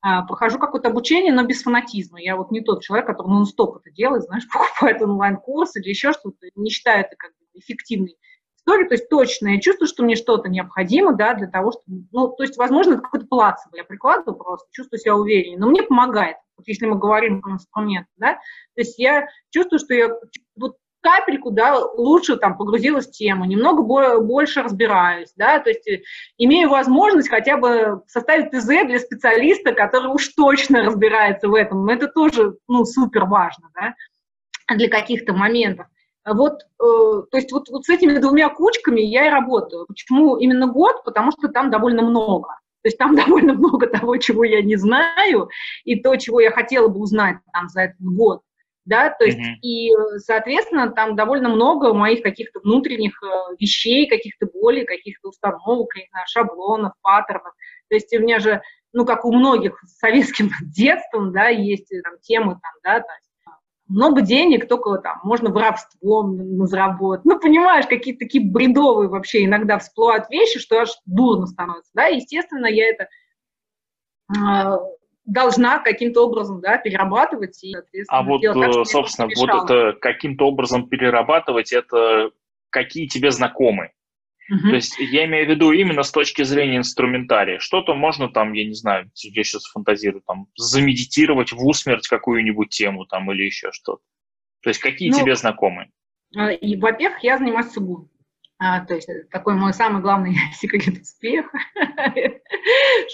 а, 0.01 0.23
прохожу 0.23 0.59
какое-то 0.59 0.89
обучение, 0.89 1.33
но 1.33 1.45
без 1.45 1.63
фанатизма. 1.63 2.21
Я 2.21 2.37
вот 2.37 2.51
не 2.53 2.61
тот 2.61 2.83
человек, 2.83 3.07
который 3.07 3.29
нон-стоп 3.29 3.79
это 3.79 3.91
делает, 3.91 4.23
знаешь, 4.25 4.47
покупает 4.53 5.03
онлайн-курс 5.03 5.77
или 5.77 5.89
еще 5.89 6.13
что-то, 6.13 6.47
не 6.55 6.71
считаю 6.71 7.01
это 7.01 7.17
как 7.17 7.33
бы 7.33 7.59
эффективной. 7.59 8.17
То 8.65 8.75
есть 8.91 9.09
точно 9.09 9.49
я 9.49 9.61
чувствую, 9.61 9.89
что 9.89 10.03
мне 10.03 10.15
что-то 10.15 10.51
необходимо, 10.51 11.15
да, 11.15 11.33
для 11.33 11.47
того, 11.47 11.73
чтобы, 11.73 12.05
ну, 12.13 12.29
то 12.29 12.43
есть, 12.43 12.59
возможно, 12.59 12.95
это 12.95 13.03
какой-то 13.03 13.27
плацебо, 13.27 13.77
я 13.77 13.85
прикладываю 13.85 14.37
просто, 14.37 14.69
чувствую 14.73 15.01
себя 15.01 15.17
увереннее, 15.17 15.59
но 15.59 15.69
мне 15.69 15.83
помогает, 15.83 16.37
если 16.67 16.87
мы 16.87 16.99
говорим 16.99 17.41
про 17.41 17.53
инструменты, 17.53 18.11
да, 18.17 18.35
то 18.35 18.81
есть 18.81 18.99
я 18.99 19.29
чувствую, 19.51 19.79
что 19.79 19.95
я 19.95 20.11
вот 20.57 20.77
капельку, 21.01 21.51
да, 21.51 21.79
лучше 21.79 22.37
там 22.37 22.57
погрузилась 22.57 23.07
в 23.07 23.13
тему, 23.13 23.45
немного 23.45 23.83
больше 24.21 24.63
разбираюсь, 24.63 25.33
да, 25.37 25.59
то 25.61 25.71
есть 25.71 25.87
э, 25.89 26.03
имею 26.39 26.69
возможность 26.69 27.29
хотя 27.29 27.57
бы 27.57 28.03
составить 28.07 28.51
ТЗ 28.51 28.67
для 28.87 28.99
специалиста, 28.99 29.73
который 29.73 30.13
уж 30.13 30.29
точно 30.29 30.83
разбирается 30.83 31.49
в 31.49 31.55
этом, 31.55 31.89
это 31.89 32.09
тоже, 32.09 32.57
ну, 32.67 32.85
супер 32.85 33.25
важно, 33.27 33.71
да, 33.75 33.95
для 34.75 34.89
каких-то 34.89 35.33
моментов. 35.33 35.87
Вот, 36.27 36.61
э, 36.63 37.23
то 37.31 37.37
есть 37.37 37.53
вот, 37.53 37.69
вот 37.71 37.85
с 37.85 37.89
этими 37.89 38.19
двумя 38.19 38.49
кучками 38.51 39.01
я 39.01 39.27
и 39.27 39.31
работаю. 39.31 39.87
Почему 39.87 40.37
именно 40.37 40.67
год? 40.67 41.03
Потому 41.05 41.31
что 41.31 41.49
там 41.49 41.71
довольно 41.71 42.03
много. 42.03 42.59
То 42.83 42.89
есть 42.89 42.99
там 42.99 43.15
довольно 43.17 43.55
много 43.55 43.87
того, 43.87 44.17
чего 44.17 44.45
я 44.45 44.63
не 44.63 44.77
знаю, 44.77 45.49
и 45.85 46.01
то, 46.01 46.17
чего 46.17 46.41
я 46.41 46.51
хотела 46.51 46.89
бы 46.89 47.01
узнать 47.01 47.37
там 47.53 47.69
за 47.69 47.83
этот 47.83 48.01
год 48.01 48.43
да, 48.89 49.11
то 49.11 49.27
есть, 49.27 49.39
mm-hmm. 49.39 49.61
и, 49.61 49.91
соответственно, 50.17 50.91
там 50.91 51.15
довольно 51.15 51.51
много 51.51 51.93
моих 51.93 52.23
каких-то 52.23 52.61
внутренних 52.61 53.23
э, 53.23 53.27
вещей, 53.61 54.09
каких-то 54.09 54.47
болей, 54.47 54.87
каких-то 54.87 55.29
установок, 55.29 55.95
не 55.95 56.07
знаю, 56.11 56.25
шаблонов, 56.27 56.95
паттернов. 57.03 57.53
То 57.91 57.97
есть 57.97 58.11
у 58.17 58.19
меня 58.19 58.39
же, 58.39 58.63
ну, 58.95 59.05
как 59.05 59.27
у 59.27 59.33
многих 59.33 59.79
с 59.85 59.99
советским 59.99 60.51
детством, 60.63 61.33
да, 61.33 61.49
есть 61.49 61.93
там 62.03 62.19
темы, 62.23 62.53
там, 62.53 62.73
да, 62.83 63.01
то 63.01 63.13
есть, 63.13 63.28
много 63.89 64.21
денег, 64.21 64.69
только 64.69 64.99
там 64.99 65.21
можно 65.25 65.51
воровством 65.51 66.67
заработать. 66.67 67.25
Ну, 67.25 67.39
понимаешь, 67.39 67.87
какие-то 67.87 68.21
такие 68.21 68.45
бредовые 68.45 69.09
вообще 69.09 69.45
иногда 69.45 69.79
всплывают 69.79 70.29
вещи, 70.31 70.59
что 70.59 70.81
аж 70.81 70.91
дурно 71.07 71.47
становится, 71.47 71.91
да, 71.95 72.07
естественно, 72.07 72.67
я 72.67 72.89
это 72.91 73.09
а, 74.37 74.79
должна 75.25 75.79
каким-то 75.79 76.27
образом 76.27 76.61
да, 76.61 76.79
перерабатывать 76.79 77.63
и, 77.63 77.73
соответственно, 77.73 78.21
А 78.21 78.23
вот, 78.23 78.43
так, 78.43 78.57
э, 78.57 78.85
собственно, 78.85 79.29
вот 79.37 79.71
это 79.71 79.99
каким-то 79.99 80.47
образом 80.47 80.89
перерабатывать, 80.89 81.73
это 81.73 82.31
какие 82.71 83.07
тебе 83.07 83.31
знакомы? 83.31 83.93
Uh-huh. 84.51 84.71
То 84.71 84.75
есть 84.77 84.99
я 84.99 85.27
имею 85.27 85.47
в 85.47 85.51
виду 85.51 85.73
именно 85.73 86.03
с 86.03 86.11
точки 86.11 86.43
зрения 86.43 86.79
инструментария. 86.79 87.59
Что-то 87.59 87.95
можно 87.95 88.29
там, 88.29 88.55
я 88.55 88.65
не 88.65 88.75
знаю, 88.75 89.11
я 89.15 89.45
сейчас 89.45 89.65
фантазирую, 89.67 90.23
там, 90.27 90.47
замедитировать 90.57 91.53
в 91.53 91.65
усмерть 91.67 92.09
какую-нибудь 92.09 92.71
тему 92.71 93.05
там 93.05 93.31
или 93.31 93.43
еще 93.45 93.71
что-то. 93.73 94.03
То 94.63 94.71
есть 94.71 94.81
какие 94.81 95.11
ну, 95.11 95.19
тебе 95.19 95.37
знакомы? 95.37 95.91
А, 96.35 96.51
и, 96.51 96.77
во-первых, 96.77 97.23
я 97.23 97.39
занимаюсь 97.39 97.71
сугубо. 97.73 98.09
А, 98.61 98.85
то 98.85 98.95
есть 98.95 99.09
такой 99.31 99.55
мой 99.55 99.73
самый 99.73 100.03
главный 100.03 100.35
секрет 100.55 101.01
успеха. 101.01 101.59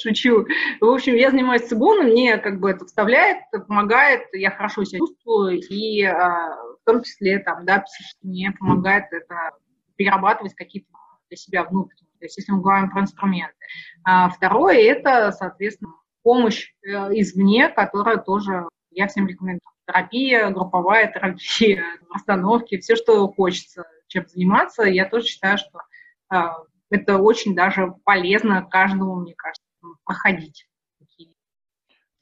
Шучу. 0.02 0.46
В 0.80 0.86
общем, 0.86 1.16
я 1.16 1.30
занимаюсь 1.30 1.66
цигуном, 1.66 2.06
мне 2.06 2.38
как 2.38 2.60
бы 2.60 2.70
это 2.70 2.86
вставляет, 2.86 3.38
помогает, 3.66 4.22
я 4.32 4.50
хорошо 4.50 4.84
себя 4.84 5.00
чувствую, 5.00 5.60
и 5.60 6.02
а, 6.04 6.56
в 6.80 6.84
том 6.86 7.02
числе 7.02 7.40
там, 7.40 7.66
да, 7.66 7.80
психически 7.80 8.24
мне 8.24 8.52
помогает 8.52 9.04
это 9.10 9.50
перерабатывать 9.96 10.54
какие-то 10.54 10.88
для 11.34 11.36
себя 11.36 11.64
внутренние. 11.64 12.10
То 12.18 12.24
есть 12.24 12.36
если 12.38 12.52
мы 12.52 12.62
говорим 12.62 12.90
про 12.90 13.02
инструменты. 13.02 13.54
А 14.04 14.28
второе– 14.28 14.76
это, 14.78 15.32
соответственно, 15.32 15.92
помощь 16.22 16.72
э, 16.82 16.88
извне, 17.20 17.68
которая 17.68 18.18
тоже 18.18 18.68
я 18.90 19.08
всем 19.08 19.26
рекомендую. 19.26 19.60
Терапия, 19.86 20.48
групповая 20.50 21.12
терапия, 21.12 21.84
расстановки, 22.14 22.78
все, 22.78 22.96
что 22.96 23.28
хочется 23.28 23.84
чем 24.08 24.26
заниматься. 24.28 24.84
Я 24.84 25.08
тоже 25.08 25.26
считаю, 25.26 25.58
что 25.58 25.80
а, 26.28 26.56
это 26.90 27.18
очень 27.18 27.54
даже 27.54 27.94
полезно 28.04 28.62
каждому, 28.62 29.16
мне 29.16 29.34
кажется, 29.34 29.64
проходить. 30.04 30.66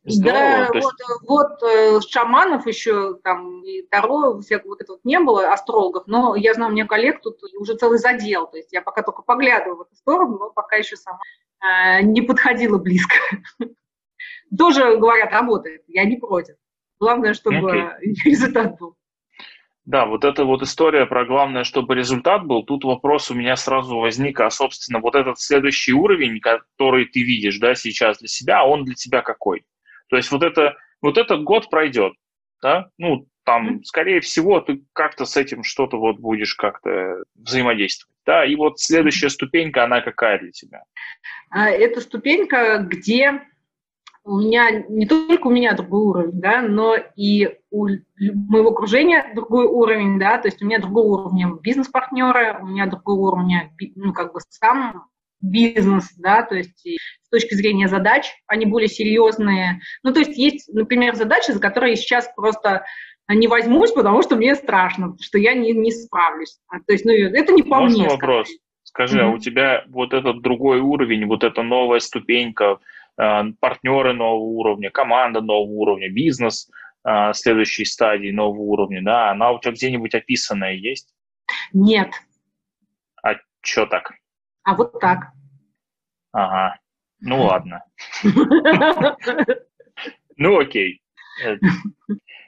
Здорово, 0.05 0.41
да, 0.41 0.69
есть... 0.75 0.87
вот, 0.87 1.29
вот 1.29 1.63
э, 1.63 2.01
шаманов 2.09 2.67
еще 2.67 3.15
там 3.23 3.63
и 3.63 3.83
Таро, 3.83 4.41
всякого 4.41 4.71
вот 4.71 4.81
этого 4.81 4.99
не 5.05 5.21
было, 5.21 5.53
астрологов, 5.53 6.05
но 6.07 6.35
я 6.35 6.55
знаю, 6.55 6.71
у 6.71 6.75
меня 6.75 6.87
коллег 6.87 7.21
тут 7.23 7.39
уже 7.57 7.77
целый 7.77 7.99
задел, 7.99 8.49
то 8.49 8.57
есть 8.57 8.73
я 8.73 8.83
пока 8.83 9.03
только 9.03 9.23
поглядываю 9.23 9.77
в 9.77 9.83
эту 9.83 9.95
сторону, 9.95 10.39
но 10.39 10.51
пока 10.51 10.75
еще 10.77 10.97
сама 10.97 11.21
э, 11.61 12.03
не 12.03 12.21
подходила 12.21 12.79
близко. 12.79 13.15
Тоже, 14.59 14.97
говорят, 14.97 15.33
работает, 15.33 15.85
я 15.87 16.05
не 16.05 16.17
против. 16.17 16.57
Главное, 16.99 17.33
чтобы 17.33 17.97
результат 18.25 18.79
был. 18.81 18.97
Да, 19.85 20.07
вот 20.07 20.25
эта 20.25 20.45
вот 20.45 20.63
история 20.63 21.07
про 21.07 21.25
главное, 21.25 21.63
чтобы 21.63 21.95
результат 21.95 22.45
был, 22.45 22.65
тут 22.65 22.85
вопрос 22.85 23.31
у 23.31 23.35
меня 23.35 23.55
сразу 23.55 23.99
возник, 23.99 24.41
а, 24.41 24.51
собственно, 24.51 24.99
вот 24.99 25.15
этот 25.15 25.39
следующий 25.39 25.93
уровень, 25.93 26.41
который 26.41 27.05
ты 27.07 27.23
видишь, 27.23 27.59
да, 27.59 27.75
сейчас 27.77 28.19
для 28.19 28.29
себя, 28.29 28.65
он 28.65 28.85
для 28.85 28.95
тебя 28.95 29.23
какой? 29.23 29.65
То 30.13 30.19
есть 30.19 30.31
вот 30.31 30.43
это, 30.43 30.77
вот 31.01 31.17
этот 31.17 31.43
год 31.43 31.71
пройдет, 31.71 32.13
да, 32.61 32.91
ну, 32.99 33.27
там, 33.45 33.83
скорее 33.83 34.21
всего, 34.21 34.61
ты 34.61 34.85
как-то 34.93 35.25
с 35.25 35.39
этим 35.39 35.65
что-то 35.65 35.97
вот 35.97 36.19
будешь 36.19 36.55
как-то 36.55 37.25
взаимодействовать, 37.35 38.15
да, 38.27 38.45
и 38.45 38.55
вот 38.55 38.79
следующая 38.79 39.31
ступенька, 39.31 39.85
она 39.85 40.03
какая 40.03 40.39
для 40.39 40.51
тебя? 40.51 40.83
А, 41.49 41.71
это 41.71 42.03
ступенька, 42.03 42.87
где 42.87 43.41
у 44.25 44.37
меня 44.37 44.85
не 44.87 45.07
только 45.07 45.47
у 45.47 45.51
меня 45.51 45.73
другой 45.73 46.03
уровень, 46.03 46.41
да, 46.43 46.61
но 46.61 46.95
и 47.17 47.49
у 47.71 47.89
моего 48.19 48.69
окружения 48.69 49.33
другой 49.35 49.65
уровень, 49.65 50.19
да, 50.19 50.37
то 50.37 50.49
есть 50.49 50.61
у 50.61 50.67
меня 50.67 50.79
другой 50.79 51.05
уровень 51.05 51.59
бизнес-партнеры, 51.63 52.59
у 52.61 52.67
меня 52.67 52.85
другой 52.85 53.17
уровень, 53.17 53.71
ну, 53.97 54.13
как 54.13 54.35
бы 54.35 54.41
сам 54.51 55.07
бизнес, 55.41 56.13
да, 56.19 56.43
то 56.43 56.55
есть 56.55 56.87
точки 57.33 57.55
зрения 57.55 57.89
задач 57.89 58.33
они 58.47 58.66
более 58.66 58.89
серьезные. 58.89 59.80
Ну, 60.03 60.12
то 60.12 60.20
есть 60.20 60.37
есть, 60.37 60.72
например, 60.72 61.14
задачи, 61.16 61.51
за 61.51 61.61
которые 61.61 61.93
я 61.93 61.97
сейчас 61.97 62.30
просто 62.37 62.85
не 63.28 63.49
возьмусь, 63.49 63.93
потому 63.93 64.22
что 64.22 64.37
мне 64.37 64.55
страшно, 64.55 65.16
что 65.20 65.39
я 65.39 65.55
не, 65.55 65.72
не 65.72 65.91
справлюсь. 65.91 66.59
А, 66.68 66.78
то 66.78 66.93
есть, 66.93 67.05
ну, 67.05 67.12
это 67.12 67.53
не 67.53 67.62
по 67.62 67.80
Можно 67.80 68.05
мне. 68.05 68.09
вопрос? 68.09 68.49
Скажи, 68.85 69.18
mm-hmm. 69.18 69.22
а 69.22 69.30
у 69.30 69.39
тебя 69.39 69.85
вот 69.89 70.12
этот 70.12 70.43
другой 70.43 70.80
уровень, 70.80 71.26
вот 71.26 71.45
эта 71.45 71.62
новая 71.62 72.01
ступенька, 72.01 72.78
Э, 73.18 73.43
партнеры 73.61 74.14
нового 74.14 74.45
уровня, 74.45 74.91
команда 74.91 75.41
нового 75.41 75.70
уровня, 75.70 76.11
бизнес 76.11 76.70
э, 77.05 77.33
следующей 77.35 77.85
стадии 77.85 78.30
нового 78.30 78.62
уровня, 78.62 79.03
да, 79.03 79.30
она 79.30 79.53
у 79.53 79.61
тебя 79.61 79.72
где-нибудь 79.72 80.14
описанная 80.14 80.74
есть? 80.74 81.12
Нет. 81.72 82.11
А 83.22 83.35
что 83.61 83.87
так? 83.87 84.12
А 84.64 84.74
вот 84.74 84.99
так. 84.99 85.33
Ага. 86.33 86.78
Ну 87.23 87.43
ладно. 87.45 87.83
Ну 90.37 90.59
окей. 90.59 91.01
Э, 91.45 91.57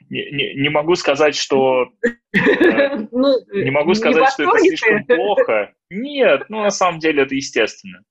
не, 0.09 0.31
не, 0.31 0.53
не 0.55 0.69
могу 0.69 0.95
сказать, 0.95 1.35
что 1.35 1.89
ну, 2.31 3.33
не 3.53 3.71
могу 3.71 3.95
сказать, 3.95 4.29
что 4.29 4.43
это 4.43 4.59
слишком 4.59 5.05
плохо. 5.05 5.73
Нет, 5.89 6.45
ну 6.49 6.61
на 6.61 6.69
самом 6.69 6.99
деле 6.99 7.23
это 7.23 7.35
естественно 7.35 8.03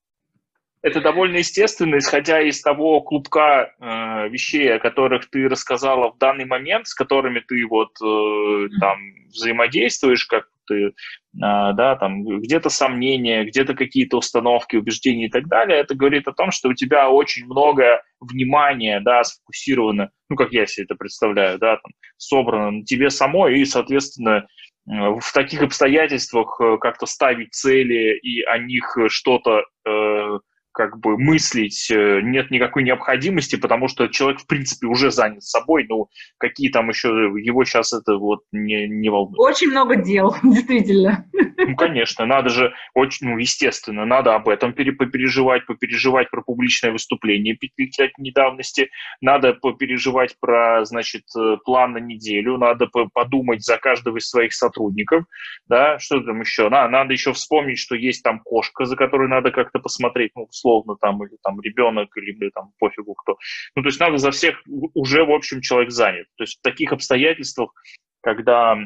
это 0.85 1.01
довольно 1.01 1.39
естественно, 1.39 1.97
исходя 1.97 2.43
из 2.43 2.61
того 2.61 3.01
клубка 3.01 3.73
э, 3.81 4.29
вещей, 4.29 4.71
о 4.75 4.79
которых 4.79 5.31
ты 5.31 5.49
рассказала 5.49 6.13
в 6.13 6.19
данный 6.19 6.45
момент, 6.45 6.87
с 6.87 6.95
которыми 6.95 7.41
ты 7.41 7.67
вот 7.67 7.93
э, 8.03 8.69
там 8.81 8.99
взаимодействуешь, 9.29 10.27
как 10.27 10.47
ты, 10.67 10.87
э, 10.87 10.91
да, 11.33 11.97
там 11.97 12.25
где-то 12.25 12.71
сомнения, 12.71 13.45
где-то 13.45 13.75
какие-то 13.75 14.19
установки, 14.19 14.77
убеждения 14.77 15.27
и 15.27 15.31
так 15.31 15.49
далее, 15.49 15.79
это 15.79 15.95
говорит 15.95 16.29
о 16.29 16.33
том, 16.33 16.51
что 16.51 16.69
у 16.69 16.75
тебя 16.75 17.11
очень 17.11 17.47
много 17.47 18.03
внимания, 18.21 19.01
да, 19.01 19.25
сфокусировано, 19.25 20.11
ну, 20.29 20.37
как 20.37 20.53
я 20.53 20.67
себе 20.67 20.85
это 20.85 20.95
представляю, 20.95 21.59
да, 21.59 21.77
там, 21.77 21.93
собрано 22.17 22.71
на 22.71 22.85
тебе 22.85 23.11
самой, 23.11 23.59
и, 23.61 23.65
соответственно, 23.65 24.47
э, 24.87 24.91
в 24.91 25.33
таких 25.33 25.63
обстоятельствах 25.63 26.61
э, 26.61 26.79
как-то 26.81 27.07
ставить 27.07 27.55
цели 27.55 28.19
и 28.19 28.43
о 28.43 28.59
них 28.59 28.97
что-то 29.09 29.65
э, 29.87 30.39
как 30.75 30.99
бы 30.99 31.17
мыслить 31.17 31.89
э, 31.91 32.21
нет 32.21 32.51
никакой 32.51 32.83
необходимости, 32.83 33.55
потому 33.57 33.87
что 33.87 34.09
человек, 34.09 34.41
в 34.41 34.47
принципе, 34.47 34.89
уже 34.89 35.13
занят 35.13 35.45
собой, 35.45 35.87
ну, 35.89 36.09
какие 36.37 36.69
там 36.69 36.89
еще, 36.89 37.09
его 37.09 37.65
сейчас 37.65 37.93
это 37.93 38.17
вот 38.17 38.41
не, 38.51 38.89
не 38.89 39.09
волнует. 39.09 39.39
Очень 39.39 39.71
много 39.71 39.95
дел, 39.95 40.35
действительно. 40.43 41.27
Ну, 41.57 41.77
конечно, 41.77 42.27
надо 42.27 42.51
же, 42.51 42.75
очень, 42.93 43.29
ну, 43.29 43.39
естественно, 43.39 44.05
надо 44.05 44.35
об 44.35 44.49
этом 44.49 44.73
попереживать, 44.73 45.65
попереживать 45.65 46.31
про 46.31 46.43
публичное 46.43 46.91
выступление 46.91 47.55
пятилетней 47.55 48.31
недавности, 48.31 48.91
надо 49.21 49.55
попереживать 49.55 50.37
про, 50.41 50.85
значит, 50.85 51.23
э, 51.39 51.57
план 51.65 51.93
на 51.93 51.99
неделю, 51.99 52.59
надо 52.59 52.89
подумать 53.13 53.63
за 53.65 53.79
каждого 53.79 54.17
из 54.17 54.29
своих 54.29 54.53
сотрудников, 54.53 55.25
да, 55.69 56.01
что 56.01 56.21
там 56.21 56.41
еще, 56.41 56.69
надо, 56.69 56.89
надо 56.91 57.13
еще 57.13 57.33
вспомнить, 57.33 57.79
что 57.79 57.95
есть 57.95 58.25
там 58.25 58.41
кошка, 58.41 58.87
за 58.87 58.97
которой 58.97 59.29
надо 59.29 59.53
как-то 59.53 59.79
посмотреть, 59.79 60.33
ну, 60.35 60.49
условно, 60.65 60.97
там, 61.01 61.25
или 61.25 61.37
там 61.43 61.61
ребенок, 61.61 62.17
или, 62.17 62.51
там 62.51 62.73
пофигу 62.79 63.15
кто. 63.15 63.37
Ну, 63.75 63.83
то 63.83 63.89
есть 63.89 64.01
надо 64.01 64.19
за 64.19 64.31
всех, 64.31 64.63
уже, 64.95 65.25
в 65.25 65.31
общем, 65.31 65.61
человек 65.61 65.91
занят. 65.91 66.27
То 66.37 66.45
есть 66.45 66.59
в 66.59 66.63
таких 66.63 66.93
обстоятельствах, 66.93 67.73
когда 68.23 68.77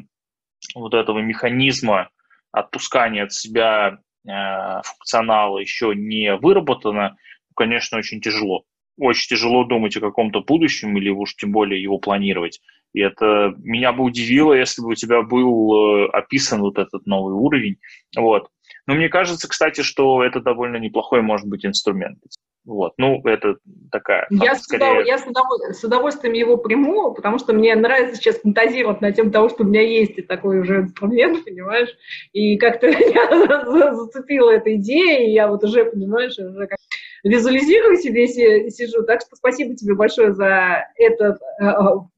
вот 0.75 0.95
этого 0.95 1.21
механизма 1.21 2.11
отпускания 2.53 3.25
от 3.25 3.33
себя 3.33 3.99
э, 4.27 4.83
функционала 4.83 5.59
еще 5.59 5.95
не 5.95 6.35
выработано, 6.37 7.17
конечно, 7.55 7.99
очень 7.99 8.21
тяжело. 8.21 8.65
Очень 8.99 9.37
тяжело 9.37 9.65
думать 9.65 9.97
о 9.97 10.01
каком-то 10.01 10.41
будущем 10.41 10.97
или 10.97 11.11
уж 11.11 11.37
тем 11.37 11.53
более 11.53 11.81
его 11.81 11.99
планировать. 11.99 12.61
И 12.95 13.01
это 13.01 13.55
меня 13.59 13.93
бы 13.93 14.03
удивило, 14.03 14.55
если 14.55 14.83
бы 14.83 14.89
у 14.89 14.95
тебя 14.95 15.23
был 15.23 16.07
э, 16.07 16.09
описан 16.09 16.61
вот 16.61 16.79
этот 16.79 17.07
новый 17.07 17.35
уровень. 17.35 17.77
Вот. 18.17 18.49
Но 18.89 18.95
мне 18.95 19.11
кажется, 19.11 19.47
кстати, 19.49 19.83
что 19.83 20.25
это 20.25 20.41
довольно 20.41 20.79
неплохой 20.79 21.21
может 21.21 21.47
быть 21.47 21.67
инструмент. 21.67 22.19
Вот. 22.65 22.95
Ну, 22.97 23.21
это 23.25 23.57
такая... 23.93 24.27
Я, 24.31 24.55
скорее... 24.55 25.07
я 25.07 25.19
с, 25.19 25.27
удовольствием, 25.27 25.75
с 25.75 25.85
удовольствием 25.85 26.33
его 26.33 26.57
приму, 26.57 27.13
потому 27.13 27.39
что 27.39 27.53
мне 27.53 27.77
нравится 27.77 28.17
сейчас 28.17 28.41
фантазировать 28.41 29.03
на 29.03 29.13
тему 29.13 29.31
того, 29.31 29.51
что 29.51 29.65
у 29.65 29.67
меня 29.67 29.83
есть 29.83 30.17
и 30.17 30.23
такой 30.23 30.61
уже 30.61 30.81
инструмент, 30.81 31.45
понимаешь? 31.45 31.91
И 32.33 32.57
как-то 32.57 32.87
меня 32.89 33.93
зацепила 33.95 34.53
эта 34.53 34.75
идея, 34.77 35.27
и 35.27 35.33
я 35.33 35.49
вот 35.49 35.63
уже, 35.65 35.85
понимаешь, 35.85 36.39
уже 36.39 36.67
как 36.67 36.79
визуализирую 37.25 37.99
себе, 37.99 38.27
сижу. 38.27 39.03
Так 39.03 39.21
что 39.21 39.37
спасибо 39.37 39.77
тебе 39.77 39.95
большое 39.95 40.33
за 40.33 40.87
этот 40.97 41.43
э, 41.61 41.73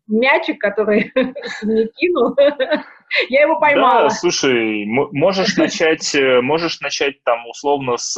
мячик, 0.06 0.60
который 0.60 1.10
мне 1.62 1.88
кинул. 1.88 2.36
Я 3.28 3.42
его 3.42 3.58
поймала. 3.58 4.04
Да, 4.04 4.10
слушай, 4.10 4.84
можешь 4.86 5.56
начать, 5.56 6.14
э, 6.14 6.40
можешь 6.40 6.80
начать 6.80 7.22
там 7.24 7.46
условно 7.46 7.96
с 7.96 8.16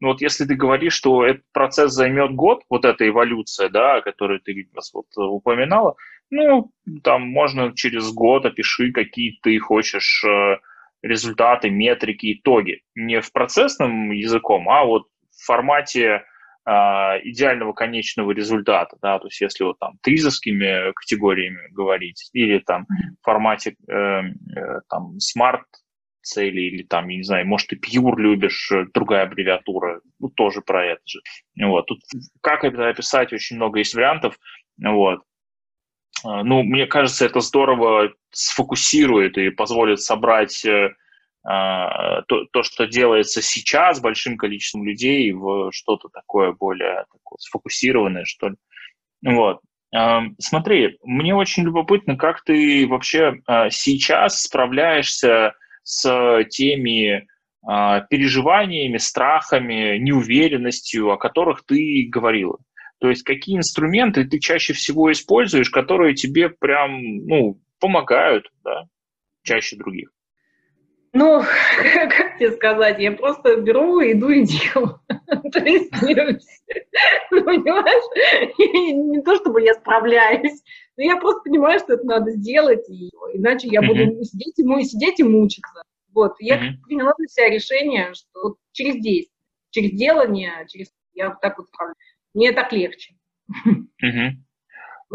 ну 0.00 0.08
вот 0.08 0.20
если 0.20 0.44
ты 0.44 0.54
говоришь, 0.54 0.92
что 0.92 1.24
этот 1.24 1.44
процесс 1.52 1.92
займет 1.92 2.34
год, 2.34 2.62
вот 2.68 2.84
эта 2.84 3.08
эволюция, 3.08 3.70
да, 3.70 4.02
которую 4.02 4.40
ты 4.40 4.68
раз 4.74 4.92
вот 4.92 5.06
упоминала, 5.16 5.94
ну, 6.30 6.70
там 7.02 7.22
можно 7.22 7.74
через 7.74 8.12
год 8.12 8.44
опиши, 8.44 8.92
какие 8.92 9.38
ты 9.42 9.58
хочешь 9.58 10.24
э, 10.24 10.58
результаты, 11.02 11.70
метрики, 11.70 12.34
итоги. 12.34 12.82
Не 12.94 13.20
в 13.20 13.32
процессном 13.32 14.10
языком, 14.10 14.68
а 14.68 14.84
вот 14.84 15.04
в 15.30 15.44
формате 15.44 16.02
э, 16.02 16.24
идеального 16.66 17.72
конечного 17.74 18.32
результата, 18.32 18.96
да, 19.02 19.18
то 19.18 19.26
есть 19.26 19.40
если 19.40 19.64
вот 19.64 19.78
там 19.78 19.98
тризовскими 20.02 20.92
категориями 20.94 21.70
говорить, 21.72 22.30
или 22.32 22.58
там 22.58 22.86
в 23.20 23.24
формате 23.24 23.76
э, 23.88 23.94
э, 23.94 24.80
там 24.88 25.18
смарт 25.20 25.66
цели, 26.24 26.62
или 26.62 26.82
там, 26.82 27.08
я 27.08 27.18
не 27.18 27.22
знаю, 27.22 27.46
может, 27.46 27.68
ты 27.68 27.76
Pure 27.76 28.16
любишь, 28.16 28.70
э, 28.72 28.86
другая 28.92 29.24
аббревиатура, 29.24 30.00
ну, 30.18 30.30
тоже 30.30 30.62
про 30.62 30.84
это 30.86 31.02
же. 31.04 31.20
Вот. 31.60 31.86
Тут 31.86 32.00
как 32.40 32.64
это 32.64 32.88
описать, 32.88 33.32
очень 33.32 33.56
много 33.56 33.78
есть 33.78 33.94
вариантов. 33.94 34.38
Вот. 34.78 35.20
А, 36.24 36.42
ну, 36.42 36.62
мне 36.62 36.86
кажется, 36.86 37.26
это 37.26 37.40
здорово 37.40 38.12
сфокусирует 38.30 39.38
и 39.38 39.50
позволит 39.50 40.00
собрать 40.00 40.64
э, 40.64 40.88
а, 40.88 40.94
то, 41.44 42.44
то, 42.52 42.62
что 42.62 42.86
делается 42.86 43.42
сейчас 43.42 44.00
большим 44.00 44.38
количеством 44.38 44.84
людей, 44.84 45.30
в 45.32 45.70
что-то 45.72 46.08
такое 46.08 46.52
более 46.52 47.04
такое 47.12 47.36
сфокусированное, 47.38 48.24
что 48.24 48.48
ли. 48.48 48.56
Вот. 49.22 49.60
А, 49.94 50.22
смотри, 50.38 50.98
мне 51.02 51.34
очень 51.34 51.64
любопытно, 51.64 52.16
как 52.16 52.42
ты 52.44 52.86
вообще 52.88 53.34
сейчас 53.70 54.40
справляешься 54.40 55.52
с 55.82 56.44
теми 56.50 57.26
переживаниями, 58.10 58.96
страхами, 58.98 59.98
неуверенностью, 59.98 61.10
о 61.10 61.18
которых 61.18 61.64
ты 61.66 62.08
говорила. 62.10 62.58
То 63.00 63.08
есть 63.08 63.22
какие 63.22 63.58
инструменты 63.58 64.24
ты 64.24 64.38
чаще 64.38 64.72
всего 64.72 65.12
используешь, 65.12 65.68
которые 65.68 66.14
тебе 66.14 66.48
прям 66.48 67.26
ну, 67.26 67.60
помогают 67.80 68.50
да, 68.62 68.84
чаще 69.42 69.76
других? 69.76 70.10
Ну, 71.14 71.40
как 72.10 72.38
тебе 72.38 72.50
сказать, 72.52 72.98
я 72.98 73.12
просто 73.12 73.56
беру, 73.56 74.00
иду 74.02 74.28
и 74.30 74.44
делаю. 74.44 75.00
То 75.52 75.60
есть, 75.60 75.92
ну, 77.30 77.44
понимаешь, 77.44 78.52
не 78.58 79.22
то 79.22 79.36
чтобы 79.36 79.62
я 79.62 79.74
справляюсь, 79.74 80.60
но 80.96 81.04
я 81.04 81.16
просто 81.16 81.42
понимаю, 81.42 81.78
что 81.78 81.94
это 81.94 82.04
надо 82.04 82.32
сделать, 82.32 82.88
и, 82.90 83.10
иначе 83.32 83.68
я 83.68 83.80
буду 83.80 84.24
сидеть, 84.24 84.58
и, 84.58 84.84
сидеть 84.84 85.20
и 85.20 85.22
мучиться. 85.22 85.82
Вот, 86.12 86.34
я 86.40 86.58
приняла 86.84 87.12
для 87.16 87.28
себя 87.28 87.48
решение, 87.48 88.12
что 88.14 88.42
вот 88.42 88.56
через 88.72 88.94
действие, 88.96 89.30
через 89.70 89.92
делание, 89.92 90.66
через 90.68 90.92
я 91.14 91.28
вот 91.28 91.40
так 91.40 91.58
вот 91.58 91.68
справляюсь. 91.68 91.96
Мне 92.34 92.52
так 92.52 92.72
легче. 92.72 93.14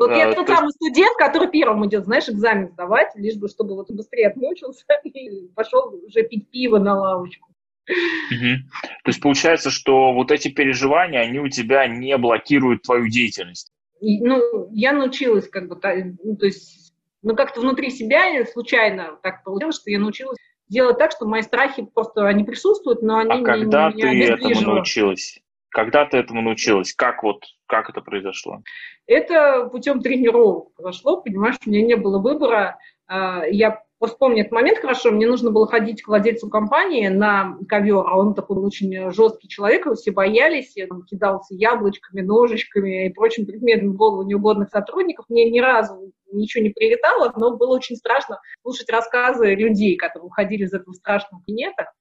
Вот 0.08 0.16
я 0.16 0.34
тот 0.34 0.48
самый 0.48 0.72
студент, 0.72 1.16
который 1.18 1.50
первым 1.50 1.86
идет, 1.88 2.06
знаешь, 2.06 2.30
экзамен 2.30 2.70
сдавать, 2.70 3.10
лишь 3.16 3.36
бы, 3.36 3.48
чтобы 3.48 3.76
вот 3.76 3.92
быстрее 3.92 4.28
отмучился 4.28 4.86
и 5.04 5.48
пошел 5.56 5.94
уже 6.06 6.24
пить 6.24 6.50
пиво 6.50 6.80
на 6.80 6.98
лавочку. 6.98 7.50
Угу. 7.88 8.70
То 9.04 9.10
есть 9.10 9.22
получается, 9.22 9.70
что 9.72 10.14
вот 10.14 10.32
эти 10.32 10.50
переживания, 10.50 11.22
они 11.22 11.40
у 11.40 11.50
тебя 11.50 11.88
не 11.88 12.18
блокируют 12.18 12.84
твою 12.84 13.08
деятельность? 13.08 13.72
ну, 14.02 14.70
я 14.72 14.94
научилась 14.94 15.50
как 15.50 15.68
бы, 15.68 15.78
ну, 16.24 16.36
то 16.38 16.46
есть, 16.46 16.94
ну, 17.22 17.36
как-то 17.36 17.60
внутри 17.62 17.90
себя 17.90 18.46
случайно 18.46 19.18
так 19.22 19.44
получилось, 19.44 19.76
что 19.76 19.92
я 19.92 20.00
научилась 20.00 20.38
делать 20.70 20.98
так, 20.98 21.12
что 21.12 21.28
мои 21.28 21.42
страхи 21.42 21.84
просто, 21.84 22.28
они 22.28 22.44
присутствуют, 22.44 23.02
но 23.02 23.18
они 23.18 23.32
а 23.32 23.38
не, 23.38 23.44
когда 23.44 23.92
не, 23.92 24.02
ты 24.02 24.24
этому 24.24 24.76
научилась? 24.76 25.42
Когда 25.70 26.06
ты 26.06 26.18
этому 26.18 26.42
научилась? 26.42 26.94
Как 26.94 27.24
вот, 27.24 27.44
как 27.68 27.90
это 27.90 28.02
произошло? 28.02 28.62
Это 29.06 29.70
путем 29.72 30.02
тренировок 30.02 30.74
произошло, 30.74 31.22
понимаешь, 31.22 31.56
у 31.66 31.70
меня 31.70 31.84
не 31.84 31.96
было 31.96 32.20
выбора. 32.20 32.78
А, 33.08 33.46
я 33.46 33.82
вспомню 34.08 34.42
этот 34.42 34.52
момент 34.52 34.80
хорошо, 34.80 35.12
мне 35.12 35.28
нужно 35.28 35.52
было 35.52 35.68
ходить 35.68 36.02
к 36.02 36.08
владельцу 36.08 36.50
компании 36.50 37.08
на 37.08 37.58
ковер, 37.68 38.06
а 38.08 38.18
он 38.18 38.34
такой 38.34 38.58
очень 38.58 39.12
жесткий 39.12 39.48
человек, 39.48 39.86
его 39.86 39.96
все 39.96 40.12
боялись, 40.12 40.74
он 40.90 41.04
кидался 41.04 41.54
яблочками, 41.54 42.22
ножичками 42.22 43.08
и 43.08 43.14
прочим 43.14 43.46
предметом 43.46 43.92
в 43.92 43.96
голову 43.96 44.24
неугодных 44.24 44.70
сотрудников. 44.70 45.26
Мне 45.30 45.50
ни 45.50 45.60
разу 45.60 46.12
ничего 46.32 46.64
не 46.64 46.70
прилетало, 46.70 47.34
но 47.36 47.58
было 47.58 47.76
очень 47.76 47.96
страшно 47.96 48.40
слушать 48.62 48.90
рассказы 48.90 49.56
людей, 49.56 49.98
которые 49.98 50.28
уходили 50.28 50.64
из 50.64 50.74
этого 50.74 50.94
страшного 50.94 51.42
кабинета. 51.42 51.92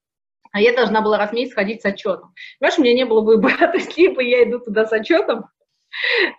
А 0.51 0.61
я 0.61 0.75
должна 0.75 1.01
была 1.01 1.17
раз 1.17 1.29
в 1.29 1.33
месяц 1.33 1.53
ходить 1.53 1.81
с 1.81 1.85
отчетом. 1.85 2.33
Понимаешь, 2.59 2.79
у 2.79 2.81
меня 2.81 2.93
не 2.93 3.05
было 3.05 3.21
выбора. 3.21 3.57
То 3.71 3.77
есть 3.77 3.97
либо 3.97 4.21
я 4.21 4.43
иду 4.43 4.59
туда 4.59 4.85
с 4.85 4.91
отчетом, 4.91 5.45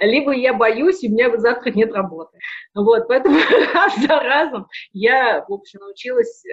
либо 0.00 0.32
я 0.32 0.54
боюсь, 0.54 1.02
и 1.02 1.08
у 1.08 1.12
меня 1.12 1.36
завтра 1.36 1.70
нет 1.70 1.92
работы. 1.92 2.38
Вот, 2.74 3.08
поэтому 3.08 3.38
раз 3.74 3.96
за 3.96 4.20
разом 4.20 4.68
я, 4.92 5.44
в 5.46 5.52
общем, 5.52 5.80
научилась 5.80 6.44
э, 6.46 6.50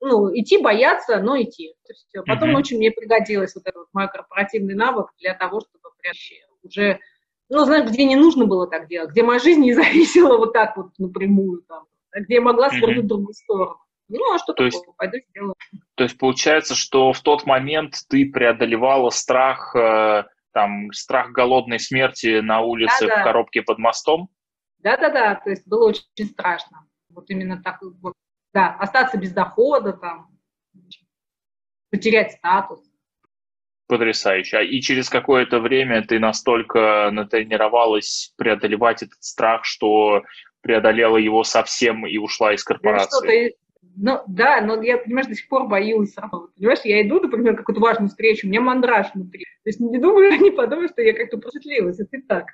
ну, 0.00 0.30
идти 0.34 0.58
бояться, 0.58 1.20
но 1.20 1.40
идти. 1.40 1.74
То 1.86 1.92
есть, 1.92 2.14
э, 2.14 2.22
потом 2.26 2.50
mm-hmm. 2.50 2.58
очень 2.58 2.76
мне 2.78 2.90
пригодилось 2.90 3.54
вот 3.54 3.66
этот 3.66 3.86
мой 3.92 4.08
корпоративный 4.08 4.74
навык 4.74 5.08
для 5.18 5.34
того, 5.34 5.60
чтобы 5.60 5.94
прям 6.00 6.14
уже, 6.62 7.00
ну, 7.48 7.64
знаешь, 7.64 7.88
где 7.90 8.04
не 8.04 8.16
нужно 8.16 8.46
было 8.46 8.68
так 8.68 8.88
делать, 8.88 9.10
где 9.10 9.22
моя 9.22 9.38
жизнь 9.38 9.60
не 9.60 9.72
зависела 9.74 10.36
вот 10.36 10.52
так 10.52 10.76
вот 10.76 10.90
напрямую, 10.98 11.62
там, 11.68 11.84
а 12.12 12.20
где 12.20 12.34
я 12.34 12.40
могла 12.40 12.70
свернуть 12.70 12.98
mm-hmm. 12.98 13.02
в 13.02 13.06
другую 13.06 13.34
сторону. 13.34 13.76
Ну, 14.08 14.32
а 14.32 14.38
что 14.38 14.52
то 14.52 14.64
такое? 14.64 14.66
Есть, 14.66 14.84
Пойду 14.96 15.18
сделаю. 15.30 15.54
То 15.94 16.04
есть 16.04 16.18
получается, 16.18 16.74
что 16.74 17.12
в 17.12 17.20
тот 17.20 17.44
момент 17.44 17.94
ты 18.08 18.30
преодолевала 18.30 19.10
страх 19.10 19.74
э, 19.74 20.24
там 20.52 20.92
страх 20.92 21.32
голодной 21.32 21.80
смерти 21.80 22.40
на 22.40 22.60
улице 22.60 23.06
да, 23.06 23.20
в 23.20 23.24
коробке 23.24 23.62
под 23.62 23.78
мостом? 23.78 24.30
Да-да-да, 24.78 25.34
то 25.34 25.50
есть 25.50 25.66
было 25.66 25.88
очень 25.88 26.26
страшно. 26.26 26.86
Вот 27.08 27.28
именно 27.30 27.60
так, 27.62 27.78
вот, 28.00 28.14
да, 28.54 28.74
остаться 28.74 29.18
без 29.18 29.32
дохода, 29.32 29.92
там, 29.92 30.28
потерять 31.90 32.32
статус. 32.32 32.80
Потрясающе. 33.88 34.58
А 34.58 34.62
и 34.62 34.80
через 34.80 35.08
какое-то 35.08 35.60
время 35.60 36.02
ты 36.06 36.18
настолько 36.18 37.10
натренировалась 37.12 38.32
преодолевать 38.36 39.02
этот 39.02 39.22
страх, 39.22 39.64
что 39.64 40.22
преодолела 40.60 41.16
его 41.16 41.44
совсем 41.44 42.06
и 42.06 42.18
ушла 42.18 42.54
из 42.54 42.64
корпорации? 42.64 43.56
Ну, 43.98 44.20
да, 44.26 44.60
но 44.60 44.82
я, 44.82 44.98
понимаешь, 44.98 45.26
до 45.26 45.34
сих 45.34 45.48
пор 45.48 45.68
боюсь. 45.68 46.14
Понимаешь, 46.56 46.80
я 46.84 47.06
иду, 47.06 47.20
например, 47.20 47.52
на 47.52 47.58
какую-то 47.58 47.80
важную 47.80 48.08
встречу, 48.08 48.46
у 48.46 48.50
меня 48.50 48.60
мандраж 48.60 49.08
внутри. 49.14 49.44
То 49.64 49.70
есть 49.70 49.80
не 49.80 49.98
думаю, 49.98 50.30
не 50.40 50.50
подумаю, 50.50 50.88
что 50.88 51.02
я 51.02 51.14
как-то 51.14 51.38
просветлилась, 51.38 51.98
это 51.98 52.18
так. 52.28 52.46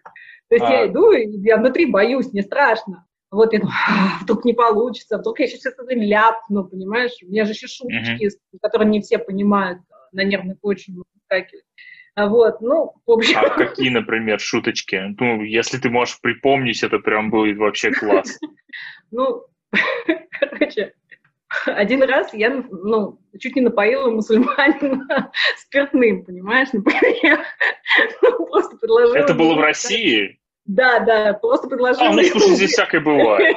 То 0.48 0.54
есть 0.54 0.64
а... 0.64 0.70
я 0.70 0.86
иду, 0.86 1.10
и 1.12 1.26
я 1.40 1.56
внутри 1.56 1.86
боюсь, 1.86 2.32
мне 2.32 2.42
страшно. 2.42 3.06
Вот 3.30 3.52
я 3.54 3.60
думаю, 3.60 3.74
вдруг 4.20 4.44
не 4.44 4.52
получится, 4.52 5.18
вдруг 5.18 5.40
я 5.40 5.46
сейчас 5.46 5.66
это 5.66 5.94
ляпну, 5.94 6.64
понимаешь? 6.64 7.12
У 7.22 7.30
меня 7.30 7.44
же 7.44 7.52
еще 7.52 7.66
шуточки, 7.66 8.26
mm-hmm. 8.26 8.58
которые 8.60 8.90
не 8.90 9.00
все 9.00 9.18
понимают, 9.18 9.80
на 10.12 10.22
нервной 10.22 10.54
почве 10.54 10.94
выскакивают. 10.94 11.64
А 12.14 12.28
вот, 12.28 12.60
ну, 12.60 12.92
в 13.06 13.10
общем... 13.10 13.38
А 13.38 13.48
какие, 13.48 13.88
например, 13.88 14.38
шуточки? 14.38 15.00
Ну, 15.18 15.42
если 15.42 15.78
ты 15.78 15.88
можешь 15.88 16.20
припомнить, 16.20 16.82
это 16.82 16.98
прям 16.98 17.30
будет 17.30 17.58
вообще 17.58 17.90
класс. 17.90 18.38
Ну, 19.14 19.44
короче, 20.40 20.94
один 21.66 22.02
раз 22.02 22.32
я, 22.34 22.50
ну, 22.70 23.18
чуть 23.38 23.56
не 23.56 23.62
напоила 23.62 24.10
мусульманина 24.10 25.32
спиртным, 25.58 26.24
понимаешь, 26.24 26.68
например. 26.72 27.44
Ну, 28.22 28.46
просто 28.46 28.76
предложила... 28.76 29.16
Это 29.16 29.34
было 29.34 29.54
в 29.54 29.60
России? 29.60 30.38
Да, 30.64 31.00
да, 31.00 31.34
просто 31.34 31.68
предложила... 31.68 32.08
А, 32.08 32.12
ну, 32.12 32.22
слушай, 32.22 32.54
здесь 32.54 32.72
всякое 32.72 33.00
бывает. 33.00 33.56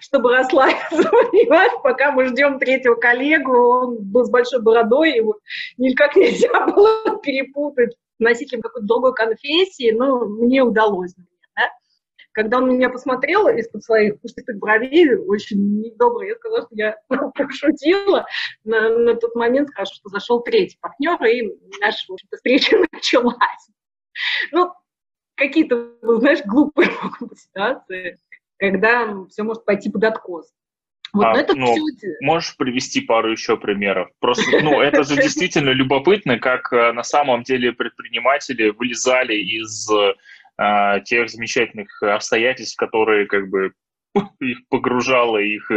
Чтобы 0.00 0.32
расслабиться, 0.32 0.88
понимаешь, 0.90 1.72
пока 1.82 2.12
мы 2.12 2.26
ждем 2.26 2.58
третьего 2.58 2.94
коллегу, 2.94 3.52
он 3.52 3.96
был 4.00 4.24
с 4.24 4.30
большой 4.30 4.60
бородой, 4.60 5.14
его 5.14 5.38
никак 5.76 6.16
нельзя 6.16 6.66
было 6.66 7.18
перепутать 7.22 7.96
носителем 8.18 8.62
какой-то 8.62 8.86
другой 8.86 9.14
конфессии, 9.14 9.92
но 9.92 10.24
мне 10.26 10.62
удалось, 10.62 11.14
да? 11.14 11.22
Когда 12.36 12.58
он 12.58 12.68
меня 12.68 12.90
посмотрел 12.90 13.48
из-под 13.48 13.82
своих 13.82 14.20
пустых 14.20 14.44
бровей, 14.58 15.16
очень 15.16 15.80
недобро, 15.80 16.26
я 16.26 16.34
сказала, 16.34 16.66
что 16.66 16.74
я 16.76 16.96
пошутила. 17.34 18.26
На, 18.62 18.90
на 18.90 19.14
тот 19.14 19.34
момент 19.34 19.70
скажу, 19.70 19.92
что 19.94 20.10
зашел 20.10 20.42
третий 20.42 20.76
партнер, 20.78 21.16
и 21.24 21.50
наша, 21.80 22.04
встреча 22.34 22.76
началась. 22.92 23.70
Ну, 24.52 24.70
какие-то, 25.34 25.92
знаешь, 26.02 26.40
глупые 26.44 26.90
могут 27.02 27.30
быть 27.30 27.38
ситуации, 27.38 28.18
когда 28.58 29.24
все 29.30 29.42
может 29.42 29.64
пойти 29.64 29.90
под 29.90 30.04
откос. 30.04 30.52
Вот, 31.14 31.24
а, 31.24 31.38
это 31.38 31.54
ну, 31.54 31.72
все... 31.72 32.08
Можешь 32.20 32.54
привести 32.58 33.00
пару 33.00 33.32
еще 33.32 33.56
примеров? 33.56 34.10
Просто, 34.20 34.60
ну, 34.62 34.82
это 34.82 35.04
же 35.04 35.16
действительно 35.16 35.70
любопытно, 35.70 36.38
как 36.38 36.70
э, 36.70 36.92
на 36.92 37.02
самом 37.02 37.44
деле 37.44 37.72
предприниматели 37.72 38.68
вылезали 38.68 39.36
из 39.36 39.88
а, 40.58 41.00
тех 41.00 41.28
замечательных 41.28 42.02
обстоятельств, 42.02 42.76
которые 42.76 43.26
как 43.26 43.48
бы 43.48 43.72
их 44.40 44.58
погружало, 44.68 45.38
их 45.38 45.70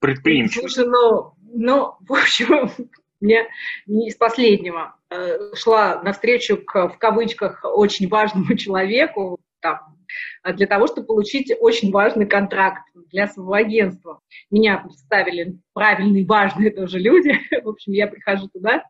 предприимчивость. 0.00 0.74
Слушай, 0.74 0.90
ну, 0.90 1.32
ну, 1.52 1.94
в 2.00 2.12
общем, 2.12 2.70
мне 3.20 3.46
не 3.86 4.08
из 4.08 4.16
последнего 4.16 4.96
э, 5.10 5.54
шла 5.54 6.02
навстречу 6.02 6.58
к, 6.58 6.88
в 6.88 6.98
кавычках, 6.98 7.64
очень 7.64 8.08
важному 8.08 8.54
человеку, 8.56 9.38
там, 9.60 9.96
для 10.44 10.66
того, 10.66 10.86
чтобы 10.86 11.06
получить 11.06 11.52
очень 11.58 11.90
важный 11.90 12.26
контракт 12.26 12.82
для 13.10 13.26
своего 13.26 13.54
агентства. 13.54 14.20
Меня 14.50 14.78
представили 14.78 15.58
правильные, 15.72 16.26
важные 16.26 16.70
тоже 16.70 16.98
люди. 16.98 17.32
В 17.62 17.68
общем, 17.68 17.92
я 17.92 18.06
прихожу 18.06 18.48
туда, 18.48 18.84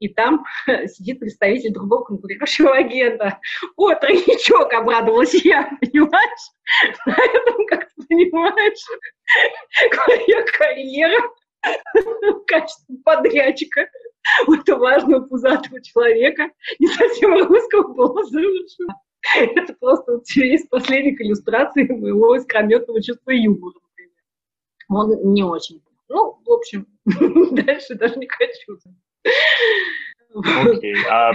и 0.00 0.08
там 0.08 0.44
сидит 0.86 1.20
представитель 1.20 1.72
другого 1.72 2.04
конкурирующего 2.04 2.74
агента. 2.74 3.38
О, 3.76 3.94
тройничок, 3.94 4.72
обрадовалась 4.72 5.34
я, 5.44 5.70
понимаешь? 5.80 6.50
На 7.06 7.12
этом, 7.12 7.66
как 7.66 7.88
ты 7.90 8.02
понимаешь, 8.08 8.84
моя 10.06 10.44
карьера 10.46 11.22
в 11.62 12.44
качестве 12.46 12.96
подрядчика 13.04 13.88
у 14.46 14.54
этого 14.54 14.78
важного 14.80 15.26
пузатого 15.26 15.82
человека, 15.82 16.50
не 16.78 16.88
совсем 16.88 17.34
русского, 17.46 17.92
была 17.92 18.24
завершена. 18.24 18.94
Это 19.36 19.74
просто 19.74 20.12
вот 20.12 20.24
из 20.36 20.66
последних 20.68 21.20
иллюстраций 21.20 21.86
моего 21.88 22.36
искрометного 22.36 23.02
чувства 23.02 23.30
юмора. 23.32 23.78
Он 24.88 25.32
не 25.32 25.42
очень. 25.42 25.82
Ну, 26.08 26.40
в 26.44 26.50
общем, 26.50 26.86
дальше 27.52 27.94
даже 27.94 28.16
не 28.16 28.26
хочу. 28.26 28.78
Окей. 30.34 30.96
А 31.08 31.32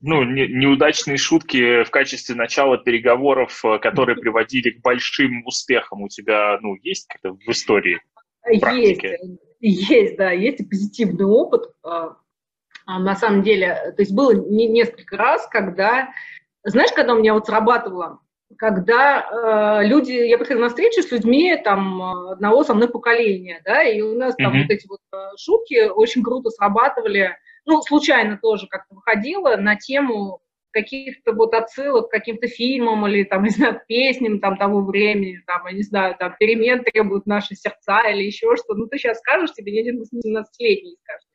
ну, 0.00 0.22
не, 0.22 0.46
неудачные 0.46 1.16
шутки 1.16 1.82
в 1.82 1.90
качестве 1.90 2.34
начала 2.34 2.78
переговоров, 2.78 3.64
э, 3.64 3.78
которые 3.78 4.16
приводили 4.16 4.70
к 4.70 4.80
большим 4.80 5.44
успехам, 5.44 6.02
у 6.02 6.08
тебя, 6.08 6.58
ну, 6.60 6.76
есть 6.82 7.08
как-то 7.08 7.32
в 7.32 7.48
истории? 7.48 8.00
Есть, 8.46 9.02
есть, 9.60 10.16
да, 10.16 10.30
есть 10.30 10.60
и 10.60 10.64
позитивный 10.64 11.24
опыт. 11.24 11.64
А, 11.82 12.16
а 12.86 12.98
на 13.00 13.16
самом 13.16 13.42
деле, 13.42 13.92
то 13.96 14.02
есть 14.02 14.14
было 14.14 14.32
не, 14.32 14.68
несколько 14.68 15.16
раз, 15.16 15.46
когда, 15.48 16.10
знаешь, 16.62 16.92
когда 16.94 17.14
у 17.14 17.18
меня 17.18 17.34
вот 17.34 17.46
срабатывало, 17.46 18.20
когда 18.56 19.80
э, 19.82 19.86
люди, 19.86 20.12
я 20.12 20.38
приходила 20.38 20.64
на 20.64 20.68
встречу 20.68 21.02
с 21.02 21.10
людьми 21.10 21.56
там 21.62 22.02
одного 22.30 22.64
со 22.64 22.74
мной 22.74 22.88
поколения, 22.88 23.60
да, 23.64 23.82
и 23.82 24.00
у 24.00 24.14
нас 24.14 24.34
там 24.36 24.54
mm-hmm. 24.54 24.62
вот 24.62 24.70
эти 24.70 24.88
вот 24.88 25.00
э, 25.12 25.16
шутки 25.38 25.88
очень 25.88 26.22
круто 26.22 26.50
срабатывали, 26.50 27.36
ну, 27.66 27.82
случайно 27.82 28.38
тоже 28.40 28.66
как-то 28.68 28.94
выходила 28.94 29.56
на 29.56 29.76
тему 29.76 30.40
каких-то 30.70 31.32
вот 31.32 31.54
отсылок 31.54 32.08
к 32.08 32.10
каким-то 32.10 32.46
фильмам 32.46 33.06
или, 33.06 33.24
там, 33.24 33.42
не 33.44 33.50
знаю, 33.50 33.80
песням 33.86 34.40
там 34.40 34.56
того 34.56 34.82
времени, 34.82 35.42
там, 35.46 35.66
я 35.66 35.72
не 35.72 35.82
знаю, 35.82 36.16
там, 36.18 36.34
перемен 36.38 36.84
требуют 36.84 37.26
наши 37.26 37.54
сердца 37.54 38.00
или 38.08 38.24
еще 38.24 38.56
что 38.56 38.74
Ну, 38.74 38.86
ты 38.86 38.98
сейчас 38.98 39.18
скажешь, 39.18 39.52
тебе 39.52 39.72
ни 39.72 39.80
один 39.80 40.02
17-летний 40.02 40.96
скажет. 41.02 41.27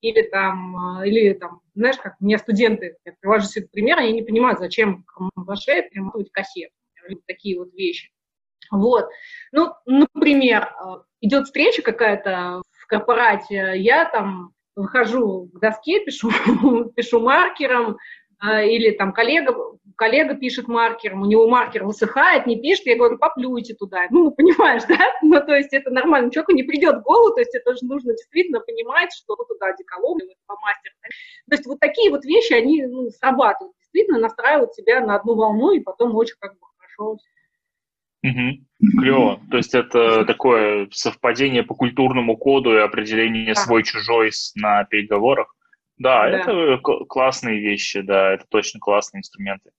Или 0.00 0.22
там, 0.22 1.02
или 1.04 1.34
там, 1.34 1.60
знаешь, 1.74 1.98
как 1.98 2.14
мне 2.20 2.38
студенты, 2.38 2.96
я 3.04 3.12
привожу 3.20 3.46
себе 3.46 3.68
пример, 3.70 3.98
они 3.98 4.12
не 4.12 4.22
понимают, 4.22 4.58
зачем 4.58 5.04
кромбаше 5.04 5.88
перемотывать 5.90 6.30
кассету, 6.32 6.74
такие 7.26 7.58
вот 7.58 7.72
вещи. 7.74 8.10
Вот. 8.70 9.08
Ну, 9.52 9.74
например, 9.84 10.64
э, 10.64 11.02
идет 11.20 11.46
встреча 11.46 11.82
какая-то 11.82 12.62
в 12.72 12.86
корпорате, 12.86 13.72
я 13.76 14.04
там 14.04 14.54
выхожу 14.76 15.50
к 15.52 15.60
доске, 15.60 16.04
пишу, 16.04 16.30
пишу 16.96 17.20
маркером, 17.20 17.98
или 18.42 18.90
там 18.92 19.12
коллега, 19.12 19.54
коллега 19.96 20.34
пишет 20.34 20.66
маркером, 20.66 21.22
у 21.22 21.26
него 21.26 21.46
маркер 21.48 21.84
высыхает, 21.84 22.46
не 22.46 22.60
пишет, 22.60 22.86
я 22.86 22.96
говорю, 22.96 23.18
поплюйте 23.18 23.74
туда. 23.74 24.06
Ну, 24.10 24.30
понимаешь, 24.30 24.82
да? 24.88 24.98
Ну, 25.22 25.40
то 25.40 25.54
есть 25.54 25.72
это 25.72 25.90
нормально, 25.90 26.30
человеку 26.30 26.52
не 26.52 26.62
придет 26.62 26.96
в 26.96 27.02
голову, 27.02 27.34
то 27.34 27.40
есть 27.40 27.54
это 27.54 27.74
же 27.74 27.84
нужно 27.84 28.12
действительно 28.12 28.60
понимать, 28.60 29.12
что 29.12 29.36
туда 29.36 29.66
одеколон, 29.66 30.20
по 30.46 30.54
мастеру. 30.60 30.94
То 31.50 31.56
есть 31.56 31.66
вот 31.66 31.80
такие 31.80 32.10
вот 32.10 32.24
вещи, 32.24 32.52
они 32.54 32.86
ну, 32.86 33.10
срабатывают, 33.10 33.76
действительно 33.78 34.18
настраивают 34.18 34.74
себя 34.74 35.00
на 35.00 35.16
одну 35.16 35.34
волну, 35.34 35.72
и 35.72 35.80
потом 35.80 36.14
очень 36.16 36.36
как 36.40 36.52
бы 36.54 36.66
хорошо 36.78 37.18
Угу. 38.22 39.00
Клево. 39.00 39.40
То 39.50 39.56
есть 39.56 39.74
это 39.74 40.24
такое 40.26 40.88
совпадение 40.92 41.62
по 41.62 41.74
культурному 41.74 42.36
коду 42.36 42.74
и 42.74 42.78
определение 42.78 43.54
да. 43.54 43.60
свой-чужой 43.60 44.30
на 44.56 44.84
переговорах. 44.84 45.54
Да, 46.00 46.30
да, 46.30 46.38
это 46.38 46.78
классные 46.78 47.60
вещи, 47.60 48.00
да, 48.00 48.32
это 48.32 48.46
точно 48.48 48.80
классные 48.80 49.20
инструменты. 49.20 49.70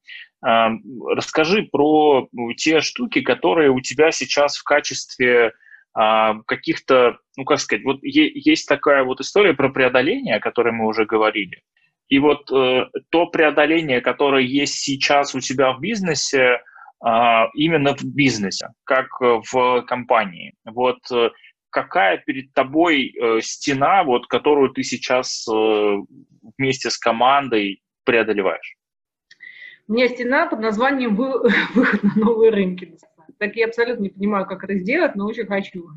Расскажи 0.41 1.63
про 1.63 2.27
ну, 2.31 2.53
те 2.53 2.81
штуки, 2.81 3.21
которые 3.21 3.71
у 3.71 3.81
тебя 3.81 4.11
сейчас 4.11 4.55
в 4.55 4.63
качестве 4.63 5.53
а, 5.93 6.35
каких-то, 6.45 7.17
ну 7.37 7.43
как 7.43 7.59
сказать, 7.59 7.83
вот 7.83 7.99
есть 8.03 8.67
такая 8.67 9.03
вот 9.03 9.19
история 9.19 9.53
про 9.53 9.69
преодоление, 9.69 10.35
о 10.35 10.39
которой 10.39 10.71
мы 10.71 10.87
уже 10.87 11.05
говорили. 11.05 11.63
И 12.07 12.19
вот 12.19 12.51
э, 12.51 12.85
то 13.09 13.25
преодоление, 13.27 14.01
которое 14.01 14.43
есть 14.43 14.75
сейчас 14.75 15.33
у 15.33 15.39
тебя 15.39 15.73
в 15.73 15.79
бизнесе, 15.79 16.61
а, 17.03 17.47
именно 17.55 17.95
в 17.95 18.03
бизнесе, 18.03 18.67
как 18.83 19.07
э, 19.21 19.41
в 19.51 19.81
компании. 19.83 20.53
Вот 20.65 20.99
э, 21.11 21.29
какая 21.71 22.17
перед 22.19 22.53
тобой 22.53 23.11
э, 23.11 23.41
стена, 23.41 24.03
вот, 24.03 24.27
которую 24.27 24.69
ты 24.71 24.83
сейчас 24.83 25.45
вместе 26.57 26.89
с 26.89 26.97
командой 26.97 27.81
преодолеваешь? 28.03 28.77
У 29.87 29.93
меня 29.93 30.07
стена 30.07 30.47
под 30.47 30.59
названием 30.59 31.15
«Выход 31.73 32.03
на 32.03 32.15
новые 32.15 32.51
рынки». 32.51 32.95
Так 33.39 33.55
я 33.55 33.65
абсолютно 33.65 34.03
не 34.03 34.09
понимаю, 34.09 34.45
как 34.45 34.63
это 34.63 34.75
сделать, 34.75 35.15
но 35.15 35.25
очень 35.25 35.47
хочу. 35.47 35.89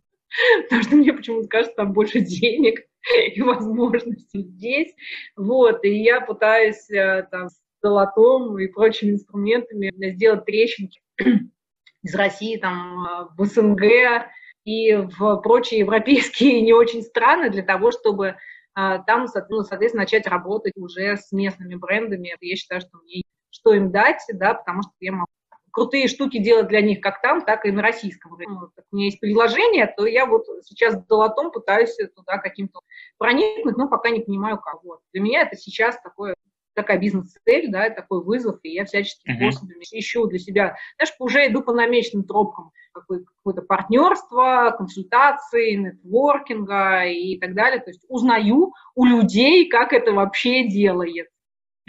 Потому 0.64 0.82
что 0.82 0.96
мне 0.96 1.12
почему-то 1.12 1.48
кажется, 1.48 1.76
там 1.76 1.92
больше 1.92 2.20
денег 2.20 2.80
и 3.34 3.40
возможностей 3.42 4.42
здесь. 4.42 4.94
Вот, 5.36 5.84
и 5.84 6.02
я 6.02 6.20
пытаюсь 6.20 6.86
там, 7.30 7.48
золотом 7.82 8.58
и 8.58 8.66
прочими 8.66 9.12
инструментами 9.12 9.92
сделать 10.14 10.44
трещинки 10.44 11.00
из 12.02 12.14
России 12.14 12.56
там, 12.56 13.28
в 13.36 13.44
СНГ 13.44 14.26
и 14.64 14.94
в 14.94 15.36
прочие 15.36 15.80
европейские 15.80 16.60
не 16.62 16.72
очень 16.72 17.02
страны 17.02 17.50
для 17.50 17.62
того, 17.62 17.92
чтобы 17.92 18.36
а, 18.74 18.98
там, 18.98 19.26
ну, 19.48 19.62
соответственно, 19.62 20.02
начать 20.02 20.26
работать 20.26 20.74
уже 20.76 21.16
с 21.16 21.30
местными 21.32 21.76
брендами. 21.76 22.34
Я 22.40 22.56
считаю, 22.56 22.80
что 22.80 22.98
мне 22.98 23.22
что 23.50 23.72
им 23.72 23.92
дать, 23.92 24.20
да, 24.32 24.54
потому 24.54 24.82
что 24.82 24.92
я 24.98 25.12
могу 25.12 25.26
крутые 25.70 26.06
штуки 26.06 26.38
делать 26.38 26.68
для 26.68 26.80
них 26.80 27.00
как 27.00 27.20
там, 27.20 27.44
так 27.44 27.66
и 27.66 27.72
на 27.72 27.82
российском 27.82 28.34
рынке. 28.34 28.52
Ну, 28.52 28.70
у 28.92 28.96
меня 28.96 29.06
есть 29.06 29.20
предложение, 29.20 29.92
то 29.96 30.06
я 30.06 30.24
вот 30.24 30.44
сейчас 30.62 30.96
золотом 31.08 31.50
пытаюсь 31.50 31.96
туда 32.14 32.38
каким-то 32.38 32.80
проникнуть, 33.18 33.76
но 33.76 33.88
пока 33.88 34.10
не 34.10 34.20
понимаю 34.20 34.58
как. 34.58 34.80
Для 35.12 35.20
меня 35.20 35.42
это 35.42 35.56
сейчас 35.56 36.00
такое 36.00 36.34
такая 36.74 36.98
бизнес-цель, 36.98 37.70
да, 37.70 37.90
такой 37.90 38.22
вызов, 38.22 38.58
и 38.62 38.70
я 38.70 38.84
всячески 38.84 39.28
uh-huh. 39.28 39.50
способами 39.50 39.84
ищу 39.90 40.26
для 40.26 40.38
себя, 40.38 40.76
знаешь, 40.96 41.14
уже 41.18 41.46
иду 41.46 41.62
по 41.62 41.72
намеченным 41.72 42.26
тропкам, 42.26 42.72
какое-то 42.92 43.62
партнерство, 43.62 44.74
консультации, 44.76 45.74
нетворкинга 45.74 47.04
и 47.06 47.38
так 47.38 47.54
далее, 47.54 47.80
то 47.80 47.90
есть 47.90 48.04
узнаю 48.08 48.72
у 48.94 49.04
людей, 49.04 49.68
как 49.68 49.92
это 49.92 50.12
вообще 50.12 50.68
делает. 50.68 51.28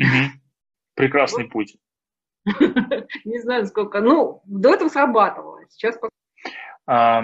Uh-huh. 0.02 0.30
Прекрасный 0.96 1.44
вот. 1.44 1.52
путь. 1.52 1.78
Не 3.26 3.40
знаю, 3.40 3.66
сколько, 3.66 4.02
ну, 4.02 4.42
до 4.46 4.74
этого 4.74 4.90
срабатывало, 4.90 5.62
сейчас 5.70 5.98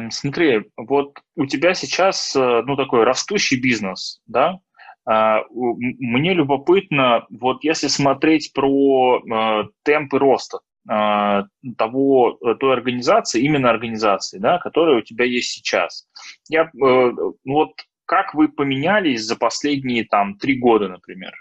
Смотри, 0.10 0.72
вот 0.76 1.20
у 1.36 1.46
тебя 1.46 1.76
сейчас, 1.76 2.36
э, 2.36 2.64
ну, 2.66 2.76
такой 2.76 3.04
растущий 3.04 3.62
бизнес, 3.62 4.20
да, 4.26 4.60
мне 5.06 6.34
любопытно, 6.34 7.26
вот 7.30 7.64
если 7.64 7.88
смотреть 7.88 8.54
про 8.54 9.20
э, 9.20 9.64
темпы 9.84 10.20
роста 10.20 10.60
э, 10.90 11.44
того, 11.78 12.38
э, 12.40 12.56
той 12.56 12.74
организации, 12.74 13.42
именно 13.42 13.70
организации, 13.70 14.38
да, 14.38 14.60
которая 14.60 15.00
у 15.00 15.02
тебя 15.02 15.26
есть 15.26 15.52
сейчас. 15.52 16.08
Я, 16.50 16.70
вот 17.46 17.72
как 18.06 18.34
вы 18.34 18.50
поменялись 18.50 19.24
за 19.24 19.38
последние 19.38 20.06
там 20.06 20.38
три 20.38 20.60
года, 20.60 20.90
например? 20.90 21.34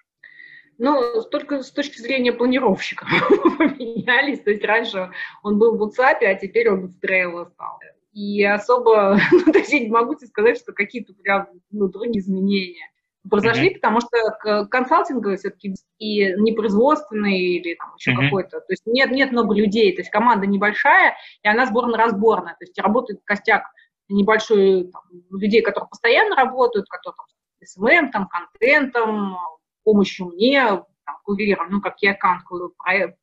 Ну, 0.78 1.22
только 1.30 1.62
с 1.62 1.70
точки 1.72 2.00
зрения 2.00 2.32
планировщика 2.32 3.04
поменялись. 3.58 4.40
То 4.40 4.50
есть 4.50 4.64
раньше 4.64 5.11
он 5.42 5.58
был 5.58 5.76
в 5.76 5.82
WhatsApp, 5.82 6.22
а 6.22 6.34
теперь 6.34 6.70
он 6.70 6.86
в 6.86 7.04
Trello 7.04 7.50
стал. 7.50 7.78
И 8.12 8.42
особо, 8.44 9.18
ну, 9.32 9.52
то 9.52 9.58
есть 9.58 9.72
я 9.72 9.80
не 9.80 9.90
могу 9.90 10.14
тебе 10.14 10.28
сказать, 10.28 10.58
что 10.58 10.72
какие-то 10.72 11.12
прям 11.12 11.48
ну, 11.70 11.88
другие 11.88 12.20
изменения 12.20 12.88
произошли, 13.28 13.70
mm-hmm. 13.70 13.74
потому 13.74 14.00
что 14.00 14.64
консалтинговый 14.66 15.36
все-таки 15.36 15.74
и 15.98 16.32
непроизводственный 16.34 17.38
или 17.38 17.74
там 17.74 17.94
еще 17.98 18.12
mm-hmm. 18.12 18.24
какой-то, 18.24 18.60
то 18.60 18.70
есть 18.70 18.86
нет, 18.86 19.10
нет 19.10 19.32
много 19.32 19.54
людей, 19.54 19.94
то 19.94 20.00
есть 20.00 20.10
команда 20.10 20.46
небольшая, 20.46 21.16
и 21.42 21.48
она 21.48 21.66
сборно-разборная, 21.66 22.54
то 22.58 22.64
есть 22.64 22.78
работает 22.78 23.20
костяк 23.24 23.64
небольшой 24.08 24.90
там, 24.92 25.02
людей, 25.30 25.62
которые 25.62 25.88
постоянно 25.88 26.34
работают, 26.34 26.86
которые 26.88 27.16
там, 27.16 27.26
СММ, 27.62 28.10
там, 28.10 28.28
контентом, 28.28 29.36
помощью 29.84 30.26
мне, 30.26 30.64
там, 30.64 31.16
курьером, 31.24 31.68
ну, 31.70 31.80
как 31.80 31.96
я 32.00 32.12
аккаунт, 32.12 32.44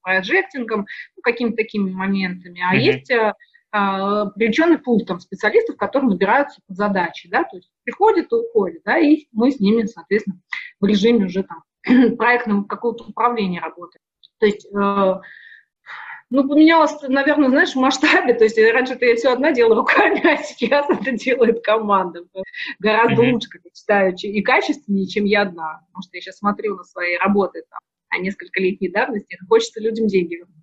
проектингом, 0.01 0.85
ну, 1.15 1.21
какими-то 1.21 1.57
такими 1.57 1.91
моментами. 1.91 2.61
А 2.61 2.75
mm-hmm. 2.75 2.79
есть 2.79 3.11
а, 3.11 3.35
привлеченный 3.71 4.79
пул 4.79 5.05
там, 5.05 5.19
специалистов, 5.19 5.77
которые 5.77 6.09
набираются 6.09 6.61
под 6.67 6.77
задачи, 6.77 7.29
да, 7.29 7.43
то 7.43 7.57
есть 7.57 7.69
приходят 7.83 8.31
и 8.31 8.35
уходят, 8.35 8.81
да, 8.85 8.97
и 8.97 9.27
мы 9.31 9.51
с 9.51 9.59
ними, 9.59 9.85
соответственно, 9.85 10.39
в 10.79 10.85
режиме 10.85 11.25
уже 11.25 11.43
там 11.43 11.63
проектного 12.17 12.63
какого-то 12.63 13.05
управления 13.05 13.59
работаем. 13.59 14.01
То 14.39 14.45
есть 14.45 14.65
э, 14.65 15.21
ну, 16.29 16.47
поменялось, 16.47 16.93
наверное, 17.03 17.49
знаешь, 17.49 17.71
в 17.71 17.79
масштабе. 17.79 18.33
То 18.33 18.43
есть 18.43 18.57
раньше 18.57 18.93
это 18.93 19.05
я 19.05 19.15
все 19.15 19.31
одна 19.31 19.53
делала 19.53 19.77
руками, 19.77 20.21
а 20.27 20.37
сейчас 20.37 20.89
это 20.89 21.11
делает 21.11 21.63
команда. 21.63 22.23
Гораздо 22.79 23.23
mm-hmm. 23.23 23.31
лучше, 23.31 23.49
как 23.49 23.61
я 23.63 23.71
считаю, 23.73 24.15
и 24.15 24.41
качественнее, 24.41 25.07
чем 25.07 25.25
я 25.25 25.43
одна. 25.43 25.81
Потому 25.87 26.03
что 26.03 26.17
я 26.17 26.21
сейчас 26.21 26.37
смотрю 26.37 26.75
на 26.75 26.83
свои 26.83 27.17
работы 27.17 27.63
там, 27.69 27.79
а 28.09 28.17
несколько 28.19 28.59
летней 28.59 28.89
давности, 28.89 29.37
хочется 29.47 29.81
людям 29.81 30.07
деньги 30.07 30.35
вернуть. 30.35 30.55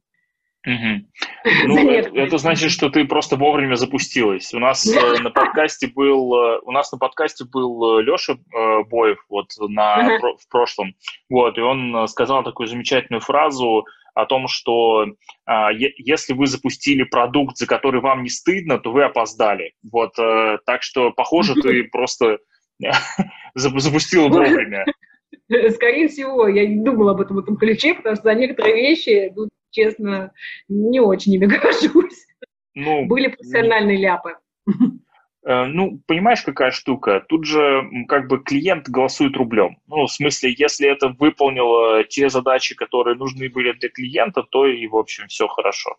Угу. 0.67 1.07
Ну, 1.67 1.91
это, 1.91 2.09
это 2.15 2.39
значит, 2.39 2.71
что 2.71 2.89
ты 2.89 3.05
просто 3.05 3.37
вовремя 3.37 3.75
запустилась. 3.75 4.55
У 4.55 4.59
нас 4.59 4.87
э, 4.87 5.19
на 5.23 5.31
подкасте 5.31 5.89
был, 5.89 6.35
э, 6.35 6.61
у 6.63 6.73
нас 6.73 6.91
на 6.91 6.97
подкасте 6.97 7.45
был 7.45 7.99
э, 7.99 8.03
Леша 8.03 8.37
Боев 8.91 9.19
вот 9.29 9.49
на 9.59 10.19
в 10.19 10.49
прошлом, 10.49 10.95
вот, 11.29 11.59
и 11.59 11.61
он 11.61 12.09
сказал 12.09 12.45
такую 12.45 12.67
замечательную 12.67 13.21
фразу 13.21 13.85
о 14.15 14.27
том, 14.27 14.47
что 14.47 15.07
а, 15.45 15.71
если 15.73 16.35
вы 16.35 16.47
запустили 16.47 17.03
продукт, 17.03 17.57
за 17.57 17.67
который 17.67 18.01
вам 18.01 18.23
не 18.23 18.29
стыдно, 18.29 18.79
то 18.79 18.93
вы 18.93 19.03
опоздали. 19.03 19.73
Вот, 19.91 20.15
так 20.15 20.83
что, 20.83 21.11
похоже, 21.11 21.55
ты 21.55 21.85
просто 21.93 22.39
запустила 23.55 24.29
вовремя. 24.29 24.85
Скорее 25.71 26.09
всего, 26.09 26.47
я 26.47 26.67
не 26.67 26.83
думала 26.83 27.11
об 27.11 27.21
этом 27.21 27.37
в 27.37 27.41
этом 27.41 27.57
ключе, 27.57 27.95
потому 27.95 28.15
что 28.15 28.25
за 28.25 28.35
некоторые 28.35 28.77
вещи, 28.77 29.33
ну, 29.35 29.49
честно, 29.75 30.33
не 30.69 31.01
очень 31.01 31.35
ими 31.35 31.47
горжусь. 31.47 32.27
Ну, 32.75 33.07
Были 33.07 33.29
профессиональные 33.29 33.99
ляпы. 33.99 34.37
Э, 35.47 35.67
ну, 35.67 36.01
понимаешь, 36.07 36.43
какая 36.43 36.71
штука? 36.71 37.23
Тут 37.29 37.45
же 37.45 37.83
как 38.09 38.29
бы 38.29 38.43
клиент 38.43 38.89
голосует 38.89 39.37
рублем. 39.37 39.77
Ну, 39.87 40.07
в 40.07 40.11
смысле, 40.11 40.55
если 40.57 40.89
это 40.89 41.09
выполнило 41.09 42.03
те 42.05 42.29
задачи, 42.31 42.75
которые 42.75 43.17
нужны 43.17 43.49
были 43.51 43.73
для 43.73 43.91
клиента, 43.91 44.43
то 44.43 44.67
и, 44.67 44.87
в 44.87 44.97
общем, 44.97 45.27
все 45.29 45.47
хорошо. 45.49 45.97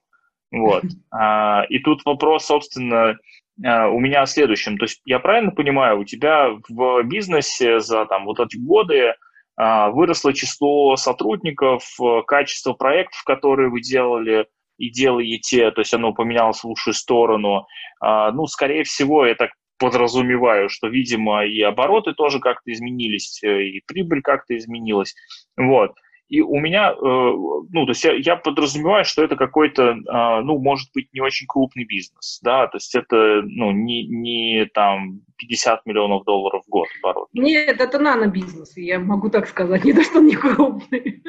Вот. 0.51 0.83
А, 1.11 1.63
и 1.69 1.79
тут 1.79 2.03
вопрос, 2.03 2.45
собственно, 2.45 3.17
э, 3.63 3.87
у 3.87 3.99
меня 3.99 4.25
в 4.25 4.29
следующем. 4.29 4.77
То 4.77 4.83
есть 4.83 5.01
я 5.05 5.19
правильно 5.19 5.51
понимаю, 5.51 5.99
у 5.99 6.03
тебя 6.03 6.49
в 6.67 7.03
бизнесе 7.03 7.79
за 7.79 8.05
там 8.05 8.25
вот 8.25 8.39
эти 8.41 8.57
годы 8.57 9.09
а, 9.09 9.15
выросло 9.57 10.33
число 10.33 10.95
сотрудников, 10.97 11.83
э, 12.01 12.21
качество 12.27 12.73
проектов, 12.73 13.23
которые 13.23 13.69
вы 13.69 13.81
делали 13.81 14.47
и 14.77 14.89
делаете, 14.89 15.71
то 15.71 15.81
есть 15.81 15.93
оно 15.93 16.13
поменялось 16.13 16.59
в 16.59 16.65
лучшую 16.65 16.93
сторону. 16.93 17.65
А, 18.01 18.31
ну, 18.31 18.45
скорее 18.47 18.83
всего, 18.83 19.25
я 19.25 19.35
так 19.35 19.51
подразумеваю, 19.77 20.69
что, 20.69 20.87
видимо, 20.87 21.45
и 21.45 21.61
обороты 21.61 22.13
тоже 22.13 22.39
как-то 22.39 22.71
изменились, 22.71 23.41
э, 23.43 23.63
и 23.63 23.81
прибыль 23.85 24.21
как-то 24.21 24.57
изменилась. 24.57 25.15
Вот. 25.57 25.91
И 26.27 26.41
у 26.41 26.59
меня, 26.59 26.91
э, 26.91 26.95
ну, 26.99 27.85
то 27.85 27.91
есть 27.91 28.03
я, 28.03 28.13
я 28.13 28.35
подразумеваю, 28.35 29.05
что 29.05 29.23
это 29.23 29.35
какой-то, 29.35 29.95
а, 30.07 30.41
ну, 30.41 30.57
может 30.57 30.89
быть, 30.93 31.13
не 31.13 31.21
очень 31.21 31.45
крупный 31.47 31.85
бизнес, 31.85 32.39
да, 32.41 32.67
то 32.67 32.77
есть 32.77 32.95
это, 32.95 33.43
ну, 33.43 33.71
не, 33.71 34.07
не 34.07 34.65
там 34.73 35.21
50 35.37 35.85
миллионов 35.85 36.23
долларов 36.23 36.63
в 36.65 36.69
год 36.69 36.87
оборот. 36.99 37.27
Нет, 37.33 37.79
это 37.79 37.99
нано-бизнес, 37.99 38.75
я 38.75 38.99
могу 38.99 39.29
так 39.29 39.47
сказать, 39.47 39.85
не 39.85 39.93
то, 39.93 40.03
что 40.03 40.17
он 40.17 40.25
не 40.25 40.35
крупный. 40.35 41.23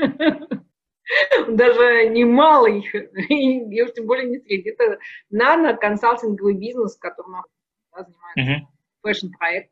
Даже 1.48 2.08
не 2.08 2.24
малый, 2.24 2.80
и 3.28 3.82
уж 3.82 3.92
тем 3.92 4.06
более 4.06 4.28
не 4.28 4.38
средний. 4.38 4.72
Это 4.72 4.98
нано-консалтинговый 5.30 6.54
бизнес, 6.54 6.96
которым 6.96 7.42
занимается 7.94 8.68
фэшн-проект. 9.02 9.70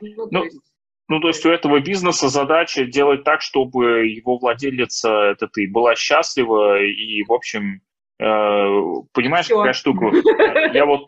Ну, 0.00 0.28
ну, 0.30 0.44
есть 0.44 0.71
ну, 1.12 1.20
то 1.20 1.28
есть 1.28 1.44
у 1.44 1.50
этого 1.50 1.78
бизнеса 1.80 2.28
задача 2.28 2.86
делать 2.86 3.22
так, 3.22 3.42
чтобы 3.42 4.06
его 4.06 4.38
владелица, 4.38 5.10
это 5.10 5.46
ты, 5.46 5.68
была 5.70 5.94
счастлива 5.94 6.80
и, 6.82 7.22
в 7.24 7.32
общем, 7.34 7.82
э, 8.18 8.24
понимаешь, 9.12 9.44
Все. 9.44 9.58
какая 9.58 9.74
штука? 9.74 10.06
Я 10.72 10.86
вот, 10.86 11.04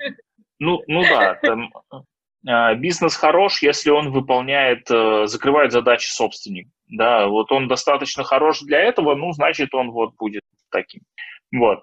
ну, 0.58 0.82
ну 0.88 1.04
да, 1.04 1.38
там, 1.40 1.72
э, 2.46 2.74
бизнес 2.74 3.16
хорош, 3.16 3.62
если 3.62 3.88
он 3.88 4.10
выполняет, 4.10 4.90
э, 4.90 5.24
закрывает 5.24 5.72
задачи 5.72 6.10
собственник. 6.10 6.68
Да, 6.86 7.26
вот 7.26 7.50
он 7.50 7.66
достаточно 7.66 8.24
хорош 8.24 8.60
для 8.60 8.80
этого, 8.80 9.14
ну, 9.14 9.32
значит, 9.32 9.74
он 9.74 9.90
вот 9.90 10.16
будет 10.18 10.42
таким. 10.70 11.00
Вот. 11.50 11.82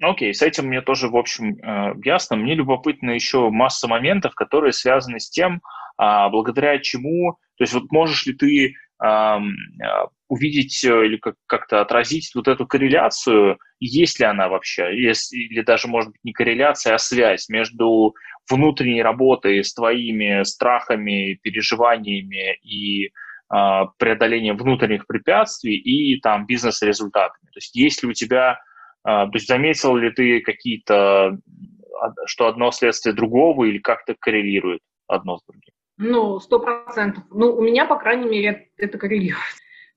Окей, 0.00 0.32
с 0.32 0.40
этим 0.40 0.66
мне 0.66 0.82
тоже, 0.82 1.08
в 1.08 1.16
общем, 1.16 1.56
э, 1.56 1.94
ясно. 2.04 2.36
Мне 2.36 2.54
любопытно 2.54 3.10
еще 3.10 3.50
масса 3.50 3.88
моментов, 3.88 4.36
которые 4.36 4.72
связаны 4.72 5.18
с 5.18 5.28
тем, 5.28 5.62
а, 5.96 6.28
благодаря 6.28 6.78
чему 6.78 7.38
то 7.56 7.62
есть 7.62 7.72
вот 7.72 7.90
можешь 7.90 8.26
ли 8.26 8.34
ты 8.34 8.74
э, 9.02 9.38
увидеть 10.28 10.82
или 10.84 11.16
как- 11.16 11.36
как-то 11.46 11.80
отразить 11.80 12.34
вот 12.34 12.48
эту 12.48 12.66
корреляцию, 12.66 13.58
есть 13.80 14.18
ли 14.20 14.26
она 14.26 14.48
вообще, 14.48 15.00
есть, 15.00 15.32
или 15.32 15.62
даже, 15.62 15.88
может 15.88 16.12
быть, 16.12 16.20
не 16.24 16.32
корреляция, 16.32 16.94
а 16.94 16.98
связь 16.98 17.48
между 17.48 18.14
внутренней 18.50 19.02
работой 19.02 19.62
с 19.62 19.74
твоими 19.74 20.42
страхами, 20.44 21.38
переживаниями 21.42 22.56
и 22.62 23.06
э, 23.06 23.10
преодолением 23.98 24.56
внутренних 24.56 25.06
препятствий 25.06 25.76
и 25.76 26.20
там 26.20 26.46
бизнес-результатами. 26.46 27.46
То 27.52 27.58
есть 27.58 27.74
есть 27.76 28.02
ли 28.02 28.08
у 28.08 28.12
тебя, 28.12 28.52
э, 28.52 28.56
то 29.04 29.30
есть 29.34 29.48
заметил 29.48 29.96
ли 29.96 30.10
ты 30.10 30.40
какие-то, 30.40 31.38
что 32.26 32.48
одно 32.48 32.70
следствие 32.72 33.14
другого 33.14 33.64
или 33.64 33.78
как-то 33.78 34.14
коррелирует 34.18 34.80
одно 35.06 35.38
с 35.38 35.44
другим? 35.46 35.75
Ну, 35.98 36.40
сто 36.40 36.60
процентов. 36.60 37.24
Ну, 37.30 37.54
у 37.54 37.62
меня, 37.62 37.86
по 37.86 37.96
крайней 37.96 38.28
мере, 38.28 38.70
это 38.76 38.98
коррелирует. 38.98 39.42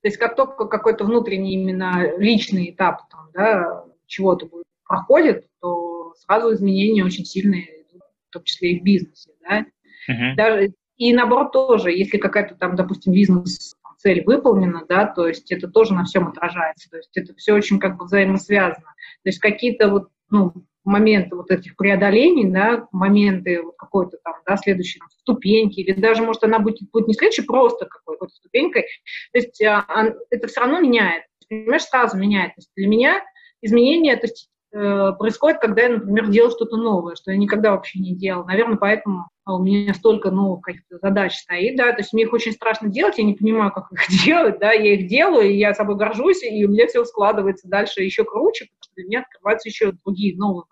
То 0.01 0.07
есть 0.07 0.17
как 0.17 0.35
только 0.35 0.65
какой-то 0.65 1.03
внутренний 1.03 1.53
именно 1.53 2.15
личный 2.17 2.71
этап 2.71 3.09
там, 3.09 3.29
да, 3.33 3.83
чего-то 4.05 4.49
проходит, 4.87 5.45
то 5.59 6.13
сразу 6.15 6.53
изменения 6.53 7.03
очень 7.03 7.25
сильные, 7.25 7.85
в 8.29 8.31
том 8.31 8.43
числе 8.43 8.71
и 8.71 8.79
в 8.79 8.83
бизнесе. 8.83 9.31
Да? 9.41 9.65
Uh-huh. 10.09 10.35
Даже, 10.35 10.73
и 10.95 11.13
наоборот 11.13 11.51
тоже, 11.51 11.91
если 11.91 12.17
какая-то 12.17 12.55
там, 12.55 12.77
допустим, 12.77 13.11
бизнес-цель 13.11 14.23
выполнена, 14.23 14.85
да, 14.87 15.05
то 15.05 15.27
есть 15.27 15.51
это 15.51 15.67
тоже 15.67 15.93
на 15.93 16.05
всем 16.05 16.29
отражается. 16.29 16.89
То 16.89 16.97
есть 16.97 17.15
это 17.17 17.35
все 17.35 17.53
очень 17.53 17.79
как 17.79 17.97
бы 17.97 18.05
взаимосвязано. 18.05 18.93
То 19.23 19.29
есть 19.29 19.39
какие-то 19.39 19.89
вот, 19.89 20.09
ну, 20.29 20.53
моменты 20.89 21.35
вот 21.35 21.51
этих 21.51 21.75
преодолений, 21.75 22.49
да, 22.49 22.87
моменты 22.91 23.61
вот 23.61 23.75
какой-то 23.77 24.17
там, 24.23 24.33
да, 24.45 24.57
следующей 24.57 24.99
там, 24.99 25.09
ступеньки, 25.09 25.79
или 25.79 25.93
даже, 25.93 26.23
может, 26.23 26.43
она 26.43 26.59
будет, 26.59 26.79
будет 26.91 27.07
не 27.07 27.13
следующей, 27.13 27.43
просто 27.43 27.85
какой-то 27.85 28.27
ступенькой. 28.27 28.83
То 29.31 29.39
есть 29.39 29.61
а, 29.63 29.85
а, 29.87 30.13
это 30.29 30.47
все 30.47 30.61
равно 30.61 30.79
меняет, 30.79 31.23
понимаешь, 31.47 31.83
сразу 31.83 32.17
меняет. 32.17 32.55
То 32.55 32.59
есть 32.59 32.71
для 32.75 32.87
меня 32.87 33.21
изменения 33.61 34.15
то 34.15 34.25
есть, 34.25 34.49
э, 34.73 35.11
происходит, 35.17 35.59
когда 35.59 35.83
я, 35.83 35.89
например, 35.89 36.27
делаю 36.29 36.51
что-то 36.51 36.77
новое, 36.77 37.15
что 37.15 37.31
я 37.31 37.37
никогда 37.37 37.71
вообще 37.71 37.99
не 37.99 38.15
делала. 38.15 38.45
Наверное, 38.45 38.77
поэтому 38.77 39.29
у 39.45 39.59
меня 39.59 39.93
столько 39.93 40.31
новых 40.31 40.61
каких-то 40.61 40.97
задач 41.01 41.35
стоит, 41.35 41.75
да, 41.75 41.91
то 41.91 41.99
есть 41.99 42.13
мне 42.13 42.23
их 42.23 42.33
очень 42.33 42.51
страшно 42.51 42.89
делать, 42.89 43.17
я 43.17 43.23
не 43.23 43.33
понимаю, 43.33 43.71
как 43.71 43.91
их 43.91 44.07
делать, 44.25 44.59
да, 44.59 44.71
я 44.71 44.93
их 44.93 45.07
делаю, 45.07 45.49
и 45.49 45.57
я 45.57 45.73
собой 45.73 45.95
горжусь, 45.95 46.43
и 46.43 46.65
у 46.65 46.69
меня 46.69 46.87
все 46.87 47.03
складывается 47.05 47.67
дальше 47.67 48.01
еще 48.01 48.23
круче, 48.23 48.67
для 48.99 49.05
меня 49.05 49.21
открываются 49.21 49.69
еще 49.69 49.93
другие 50.03 50.35
новые 50.37 50.65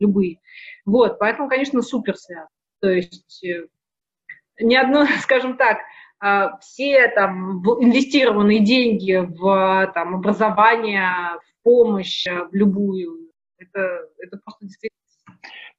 любые. 0.00 0.40
Вот, 0.84 1.18
поэтому, 1.18 1.48
конечно, 1.48 1.82
супер 1.82 2.16
связано. 2.16 2.48
То 2.80 2.88
есть 2.88 3.44
э, 3.44 3.66
ни 4.58 4.74
одно, 4.74 5.06
скажем 5.20 5.56
так, 5.56 5.78
а, 6.18 6.58
все 6.58 7.08
там 7.08 7.60
инвестированные 7.60 8.60
деньги 8.60 9.14
в 9.14 9.92
там, 9.94 10.16
образование, 10.16 11.38
в 11.38 11.62
помощь, 11.62 12.26
э, 12.26 12.44
в 12.50 12.54
любую, 12.54 13.30
это, 13.58 14.08
это 14.18 14.38
просто 14.42 14.64
действительно... 14.64 14.96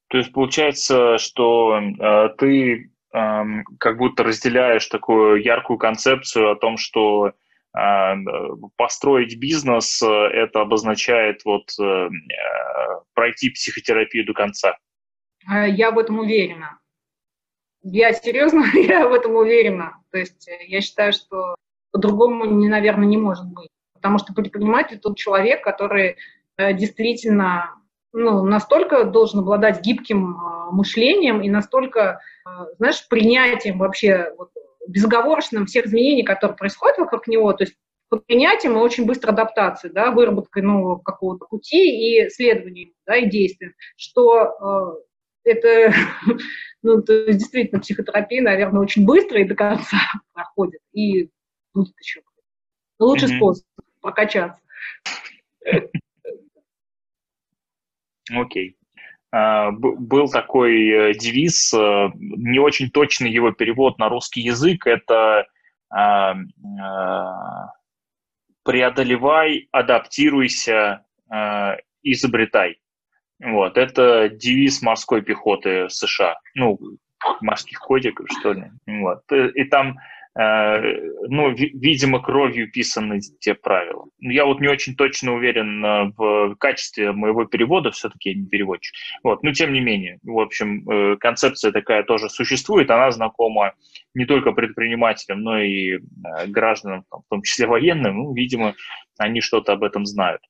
То 0.09 0.17
есть 0.17 0.33
получается, 0.33 1.17
что 1.17 1.77
э, 1.77 2.29
ты 2.37 2.91
э, 3.13 3.43
как 3.79 3.97
будто 3.97 4.23
разделяешь 4.23 4.85
такую 4.87 5.41
яркую 5.43 5.77
концепцию 5.77 6.51
о 6.51 6.55
том, 6.55 6.77
что 6.77 7.33
построить 8.75 9.37
бизнес, 9.39 10.01
это 10.01 10.61
обозначает 10.61 11.41
вот 11.45 11.69
пройти 13.13 13.49
психотерапию 13.51 14.25
до 14.25 14.33
конца. 14.33 14.77
Я 15.49 15.91
в 15.91 15.97
этом 15.97 16.19
уверена. 16.19 16.79
Я 17.81 18.13
серьезно, 18.13 18.65
я 18.73 19.07
в 19.07 19.13
этом 19.13 19.35
уверена. 19.35 19.97
То 20.11 20.17
есть 20.17 20.49
я 20.67 20.81
считаю, 20.81 21.13
что 21.13 21.55
по-другому, 21.91 22.45
наверное, 22.45 23.07
не 23.07 23.17
может 23.17 23.45
быть. 23.45 23.69
Потому 23.93 24.17
что 24.17 24.33
предприниматель 24.33 24.99
тот 24.99 25.17
человек, 25.17 25.63
который 25.63 26.17
действительно 26.57 27.81
ну, 28.13 28.43
настолько 28.43 29.05
должен 29.05 29.39
обладать 29.39 29.81
гибким 29.81 30.35
э, 30.35 30.71
мышлением 30.71 31.41
и 31.41 31.49
настолько, 31.49 32.19
э, 32.45 32.49
знаешь, 32.77 33.07
принятием 33.07 33.77
вообще 33.77 34.33
вот, 34.37 34.51
безоговорочным 34.87 35.65
всех 35.65 35.85
изменений, 35.87 36.23
которые 36.23 36.57
происходят 36.57 36.97
вокруг 36.97 37.27
него, 37.27 37.53
то 37.53 37.63
есть 37.63 37.75
под 38.09 38.25
принятием 38.25 38.73
и 38.73 38.81
очень 38.81 39.05
быстрой 39.05 39.33
адаптацией, 39.33 39.93
да, 39.93 40.11
выработкой 40.11 40.63
нового 40.63 40.99
какого-то 40.99 41.45
пути 41.45 42.25
и 42.25 42.29
следованием, 42.29 42.91
да, 43.05 43.15
и 43.15 43.29
действием, 43.29 43.73
что 43.95 44.99
э, 45.45 45.51
это, 45.51 45.93
ну, 46.83 47.01
то 47.01 47.13
есть 47.13 47.39
действительно 47.39 47.79
психотерапия, 47.79 48.41
наверное, 48.41 48.81
очень 48.81 49.05
быстро 49.05 49.39
и 49.39 49.47
до 49.47 49.55
конца 49.55 49.97
проходит, 50.33 50.81
и 50.91 51.29
будет 51.73 51.93
еще 51.99 52.21
лучший 52.99 53.29
mm-hmm. 53.29 53.37
способ 53.37 53.65
прокачаться. 54.01 54.61
Окей. 58.29 58.75
А, 58.75 58.80
был 59.31 60.29
такой 60.29 60.89
э, 60.89 61.13
девиз, 61.13 61.73
э, 61.73 62.09
не 62.15 62.59
очень 62.59 62.89
точный 62.89 63.31
его 63.31 63.51
перевод 63.51 63.97
на 63.97 64.09
русский 64.09 64.41
язык, 64.41 64.87
это 64.87 65.47
преодолевай, 68.63 69.67
адаптируйся, 69.73 71.05
изобретай. 72.01 72.77
Вот, 73.43 73.77
это 73.77 74.29
девиз 74.29 74.81
морской 74.81 75.21
пехоты 75.21 75.89
США, 75.89 76.37
ну, 76.55 76.79
морских 77.41 77.79
кодиков, 77.79 78.27
что 78.39 78.53
ли. 78.53 78.71
Вот. 78.85 79.23
И 79.33 79.65
там 79.65 79.97
Э, 79.97 80.20
ну, 80.33 81.51
видимо, 81.51 82.21
кровью 82.21 82.71
писаны 82.71 83.19
те 83.39 83.53
правила. 83.53 84.05
Я 84.19 84.45
вот 84.45 84.61
не 84.61 84.69
очень 84.69 84.95
точно 84.95 85.33
уверен 85.33 85.83
э, 85.83 86.11
в 86.15 86.55
качестве 86.55 87.11
моего 87.11 87.45
перевода, 87.45 87.91
все-таки 87.91 88.29
я 88.29 88.35
не 88.35 88.47
переводчик. 88.47 88.95
Вот, 89.23 89.43
но 89.43 89.51
тем 89.51 89.73
не 89.73 89.81
менее, 89.81 90.19
в 90.23 90.39
общем, 90.39 90.89
э, 90.89 91.17
концепция 91.17 91.73
такая 91.73 92.03
тоже 92.03 92.29
существует, 92.29 92.89
она 92.91 93.11
знакома 93.11 93.73
не 94.13 94.25
только 94.25 94.53
предпринимателям, 94.53 95.41
но 95.41 95.61
и 95.61 95.99
гражданам, 96.47 97.03
в 97.09 97.23
том 97.29 97.41
числе 97.41 97.67
военным, 97.67 98.17
ну, 98.17 98.33
видимо, 98.33 98.75
они 99.17 99.41
что-то 99.41 99.73
об 99.73 99.83
этом 99.83 100.05
знают. 100.05 100.41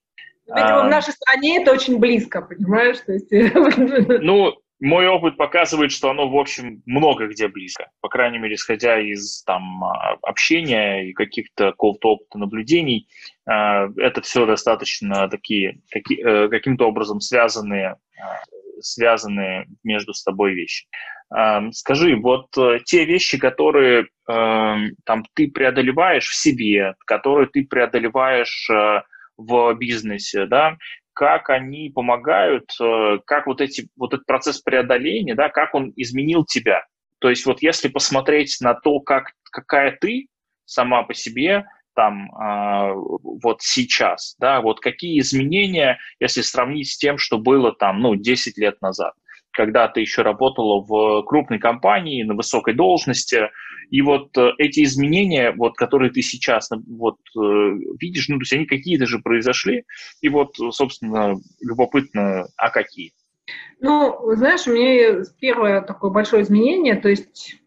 Видимо, 0.48 0.82
в 0.82 0.86
а, 0.86 0.90
нашей 0.90 1.14
стране 1.14 1.62
это 1.62 1.72
очень 1.72 1.98
близко, 1.98 2.42
понимаешь? 2.42 3.00
То 3.00 3.14
есть... 3.14 3.32
Ну, 4.22 4.54
мой 4.82 5.08
опыт 5.08 5.38
показывает, 5.38 5.92
что 5.92 6.10
оно, 6.10 6.28
в 6.28 6.36
общем, 6.36 6.82
много 6.88 7.28
где 7.28 7.48
близко. 7.48 7.92
По 8.02 8.10
крайней 8.10 8.40
мере, 8.40 8.56
исходя 8.56 9.00
из 9.00 9.44
там, 9.44 9.84
а, 9.84 10.18
общения 10.24 11.08
и 11.08 11.14
каких-то 11.14 11.74
опыта 11.78 12.40
наблюдений, 12.40 13.08
а, 13.46 13.90
это 13.98 14.22
все 14.22 14.48
достаточно 14.48 15.30
такие, 15.30 15.80
э, 15.94 16.48
каким-то 16.50 16.88
образом 16.88 17.20
связанные, 17.20 17.98
а, 18.20 18.40
связанные 18.82 19.68
между 19.84 20.14
собой 20.14 20.54
вещи. 20.54 20.88
Скажи, 21.72 22.18
вот 22.18 22.48
э, 22.58 22.80
те 22.84 23.06
вещи, 23.06 23.38
которые 23.38 24.08
эм, 24.28 24.90
там, 25.06 25.24
ты 25.34 25.50
преодолеваешь 25.50 26.28
в 26.28 26.36
себе, 26.36 26.96
которые 27.06 27.48
ты 27.48 27.64
преодолеваешь 27.64 28.70
э, 28.70 29.04
в 29.38 29.74
бизнесе, 29.76 30.46
да, 30.46 30.76
как 31.14 31.50
они 31.50 31.90
помогают, 31.90 32.72
э, 32.82 33.20
как 33.26 33.48
вот, 33.48 33.62
эти, 33.62 33.90
вот 33.98 34.14
этот 34.14 34.26
процесс 34.26 34.60
преодоления, 34.60 35.36
да, 35.36 35.50
как 35.50 35.76
он 35.76 35.94
изменил 35.96 36.46
тебя. 36.46 36.86
То 37.20 37.30
есть 37.30 37.46
вот 37.46 37.62
если 37.62 37.88
посмотреть 37.88 38.58
на 38.62 38.74
то, 38.74 39.00
как, 39.00 39.32
какая 39.52 39.98
ты 40.00 40.28
сама 40.66 41.04
по 41.04 41.14
себе, 41.14 41.66
там 41.94 42.32
э, 42.32 42.94
вот 42.96 43.62
сейчас, 43.62 44.36
да, 44.40 44.62
вот 44.62 44.80
какие 44.80 45.20
изменения, 45.20 46.00
если 46.20 46.42
сравнить 46.42 46.90
с 46.90 46.98
тем, 46.98 47.18
что 47.18 47.38
было 47.38 47.74
там, 47.74 48.00
ну, 48.00 48.16
10 48.16 48.58
лет 48.58 48.82
назад 48.82 49.14
когда 49.54 49.88
ты 49.88 50.02
еще 50.02 50.22
работала 50.22 50.82
в 50.82 51.24
крупной 51.24 51.60
компании 51.60 52.24
на 52.24 52.36
высокой 52.36 52.74
должности, 52.74 53.50
и 53.90 54.02
вот 54.02 54.38
э, 54.38 54.52
эти 54.58 54.84
изменения, 54.84 55.52
вот, 55.52 55.76
которые 55.76 56.12
ты 56.12 56.22
сейчас 56.22 56.70
вот, 56.88 57.18
э, 57.38 57.40
видишь, 58.00 58.30
ну, 58.30 58.38
то 58.38 58.42
есть 58.44 58.54
они 58.54 58.66
какие-то 58.66 59.06
же 59.06 59.20
произошли, 59.20 59.84
и 60.22 60.30
вот, 60.30 60.56
собственно, 60.72 61.36
любопытно, 61.62 62.48
а 62.56 62.70
какие? 62.70 63.12
Ну, 63.82 64.18
знаешь, 64.36 64.68
у 64.68 64.74
меня 64.74 65.24
первое 65.40 65.82
такое 65.82 66.12
большое 66.12 66.44
изменение, 66.44 66.96
то 66.96 67.10
есть 67.10 67.61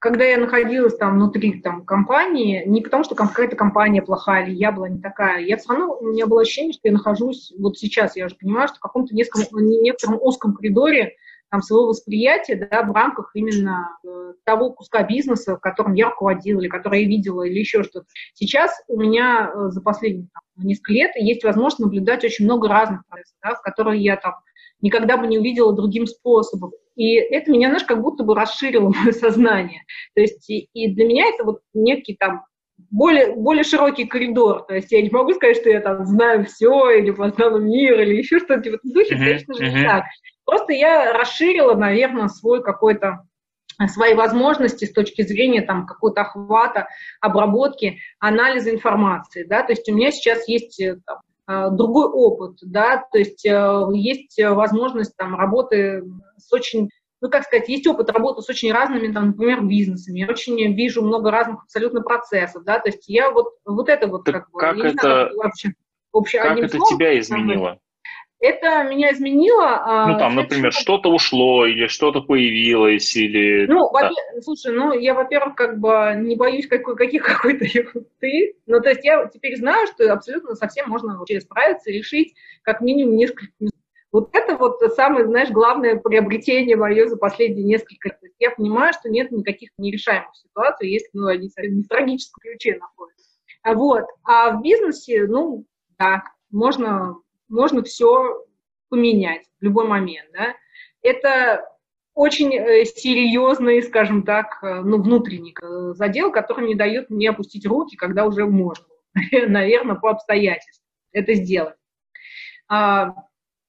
когда 0.00 0.24
я 0.24 0.38
находилась 0.38 0.96
там 0.96 1.14
внутри 1.14 1.60
там, 1.60 1.84
компании, 1.84 2.64
не 2.66 2.80
потому 2.80 3.04
что 3.04 3.14
какая-то 3.14 3.54
компания 3.54 4.00
плохая 4.00 4.46
или 4.46 4.54
я 4.54 4.72
была 4.72 4.88
не 4.88 4.98
такая, 4.98 5.44
я 5.44 5.58
все 5.58 5.68
равно, 5.68 5.94
у 5.94 6.06
меня 6.06 6.26
было 6.26 6.40
ощущение, 6.40 6.72
что 6.72 6.88
я 6.88 6.92
нахожусь, 6.92 7.52
вот 7.58 7.78
сейчас 7.78 8.16
я 8.16 8.24
уже 8.24 8.34
понимаю, 8.34 8.68
что 8.68 8.78
в 8.78 8.80
каком-то 8.80 9.14
некотором, 9.14 9.46
некотором 9.62 10.18
узком 10.20 10.54
коридоре 10.54 11.16
там, 11.50 11.60
своего 11.62 11.88
восприятия 11.88 12.54
да, 12.56 12.82
в 12.82 12.92
рамках 12.92 13.32
именно 13.34 13.90
э, 14.04 14.32
того 14.44 14.70
куска 14.70 15.02
бизнеса, 15.02 15.56
которым 15.56 15.94
я 15.94 16.08
руководила, 16.08 16.60
или 16.60 16.68
который 16.68 17.02
я 17.02 17.08
видела, 17.08 17.42
или 17.42 17.58
еще 17.58 17.82
что-то. 17.82 18.06
Сейчас 18.34 18.72
у 18.88 18.98
меня 18.98 19.50
э, 19.52 19.68
за 19.70 19.82
последние 19.82 20.28
там, 20.32 20.64
несколько 20.64 20.92
лет 20.92 21.10
есть 21.16 21.44
возможность 21.44 21.80
наблюдать 21.80 22.24
очень 22.24 22.44
много 22.44 22.68
разных 22.68 23.04
процессов, 23.06 23.36
да, 23.42 23.54
в 23.54 23.62
которые 23.62 24.02
я 24.02 24.16
там 24.16 24.34
никогда 24.82 25.16
бы 25.16 25.26
не 25.26 25.38
увидела 25.38 25.72
другим 25.72 26.06
способом. 26.06 26.72
И 26.96 27.14
это 27.14 27.50
меня, 27.50 27.68
знаешь, 27.68 27.84
как 27.84 28.00
будто 28.00 28.24
бы 28.24 28.34
расширило 28.34 28.88
мое 28.96 29.12
сознание. 29.12 29.82
То 30.14 30.20
есть 30.20 30.48
и, 30.50 30.68
и 30.72 30.92
для 30.94 31.06
меня 31.06 31.26
это 31.26 31.44
вот 31.44 31.60
некий 31.74 32.16
там 32.16 32.44
более, 32.90 33.34
более 33.34 33.64
широкий 33.64 34.06
коридор. 34.06 34.64
То 34.66 34.74
есть 34.74 34.90
я 34.92 35.02
не 35.02 35.10
могу 35.10 35.32
сказать, 35.34 35.56
что 35.56 35.70
я 35.70 35.80
там 35.80 36.04
знаю 36.06 36.44
все, 36.46 36.90
или 36.90 37.10
познала 37.10 37.58
мир, 37.58 38.00
или 38.00 38.16
еще 38.16 38.38
что-то 38.38 38.70
в 38.70 38.74
этом 38.74 38.92
духе, 38.92 39.14
uh-huh, 39.14 39.18
конечно 39.18 39.54
же, 39.54 39.64
uh-huh. 39.64 39.78
не 39.78 39.84
так. 39.84 40.04
Просто 40.44 40.72
я 40.72 41.12
расширила, 41.12 41.74
наверное, 41.74 42.28
свой 42.28 42.62
какой-то 42.62 43.24
свои 43.88 44.14
возможности 44.14 44.84
с 44.84 44.92
точки 44.92 45.22
зрения 45.22 45.62
там 45.62 45.86
какого-то 45.86 46.22
охвата, 46.22 46.88
обработки, 47.20 48.00
анализа 48.18 48.70
информации, 48.70 49.44
да, 49.44 49.62
то 49.62 49.72
есть 49.72 49.88
у 49.88 49.94
меня 49.94 50.10
сейчас 50.10 50.46
есть 50.48 50.78
э, 50.80 50.96
там, 51.06 51.18
э, 51.18 51.29
другой 51.46 52.06
опыт, 52.06 52.58
да, 52.62 53.04
то 53.10 53.18
есть 53.18 53.44
э, 53.44 53.86
есть 53.92 54.38
возможность 54.42 55.16
там 55.16 55.34
работы 55.34 56.04
с 56.36 56.52
очень 56.52 56.90
ну, 57.20 57.28
как 57.28 57.44
сказать, 57.44 57.68
есть 57.68 57.86
опыт 57.86 58.10
работы 58.10 58.40
с 58.40 58.48
очень 58.48 58.72
разными, 58.72 59.12
там, 59.12 59.28
например, 59.28 59.62
бизнесами. 59.62 60.20
Я 60.20 60.28
очень 60.28 60.74
вижу 60.74 61.02
много 61.02 61.30
разных 61.30 61.64
абсолютно 61.64 62.00
процессов, 62.00 62.64
да, 62.64 62.78
то 62.78 62.88
есть 62.88 63.08
я 63.08 63.30
вот, 63.30 63.48
вот 63.64 63.88
это 63.88 64.06
вот 64.06 64.24
так 64.24 64.34
как 64.34 64.50
бы... 64.50 64.58
Как 64.58 64.78
это, 64.78 65.00
знаю, 65.02 65.36
вообще, 65.36 65.72
вообще, 66.12 66.38
как 66.40 66.58
это 66.58 66.76
словом, 66.76 66.96
тебя 66.96 67.18
изменило? 67.18 67.78
Это 68.40 68.84
меня 68.84 69.12
изменило. 69.12 69.82
А, 69.84 70.06
ну, 70.08 70.18
там, 70.18 70.34
например, 70.34 70.72
что-то 70.72 71.10
ушло, 71.10 71.66
или 71.66 71.86
что-то 71.86 72.22
появилось, 72.22 73.14
или... 73.14 73.66
Ну, 73.66 73.90
да. 73.92 74.10
слушай, 74.40 74.72
ну, 74.72 74.92
я, 74.92 75.14
во-первых, 75.14 75.54
как 75.54 75.78
бы 75.78 76.14
не 76.16 76.36
боюсь 76.36 76.66
какой, 76.66 76.96
каких 76.96 77.22
какой-то 77.26 77.64
ерунды. 77.66 78.54
Ну, 78.66 78.80
то 78.80 78.88
есть 78.88 79.04
я 79.04 79.26
теперь 79.26 79.56
знаю, 79.56 79.86
что 79.86 80.10
абсолютно 80.12 80.54
совсем 80.54 80.88
можно 80.88 81.18
вообще 81.18 81.40
справиться 81.40 81.90
решить 81.90 82.34
как 82.62 82.80
минимум 82.80 83.16
несколько 83.16 83.46
вот 84.12 84.30
это 84.32 84.56
вот 84.56 84.80
самое, 84.96 85.24
знаешь, 85.24 85.50
главное 85.50 85.96
приобретение 85.96 86.76
мое 86.76 87.06
за 87.06 87.16
последние 87.16 87.64
несколько 87.64 88.08
лет. 88.08 88.32
Я 88.40 88.50
понимаю, 88.50 88.92
что 88.92 89.08
нет 89.08 89.30
никаких 89.30 89.70
нерешаемых 89.78 90.34
ситуаций, 90.34 90.90
если 90.90 91.10
ну, 91.12 91.28
они 91.28 91.48
не 91.68 91.82
в 91.82 91.88
трагическом 91.88 92.40
ключе 92.40 92.78
находятся. 92.78 93.38
Вот. 93.64 94.04
А 94.24 94.56
в 94.56 94.62
бизнесе, 94.62 95.26
ну, 95.28 95.64
да, 95.96 96.24
можно 96.50 97.14
можно 97.50 97.82
все 97.82 98.44
поменять 98.88 99.46
в 99.60 99.64
любой 99.64 99.86
момент. 99.86 100.30
Да? 100.32 100.54
Это 101.02 101.64
очень 102.14 102.54
э, 102.54 102.84
серьезный, 102.84 103.82
скажем 103.82 104.24
так, 104.24 104.58
э, 104.62 104.82
ну, 104.82 105.00
внутренний 105.00 105.54
э, 105.60 105.94
задел, 105.94 106.32
который 106.32 106.66
не 106.66 106.74
дает 106.74 107.08
мне 107.10 107.30
опустить 107.30 107.66
руки, 107.66 107.96
когда 107.96 108.26
уже 108.26 108.46
можно, 108.46 108.84
наверное, 109.46 109.96
по 109.96 110.10
обстоятельствам 110.10 110.86
это 111.12 111.34
сделать. 111.34 111.76
А, 112.68 113.14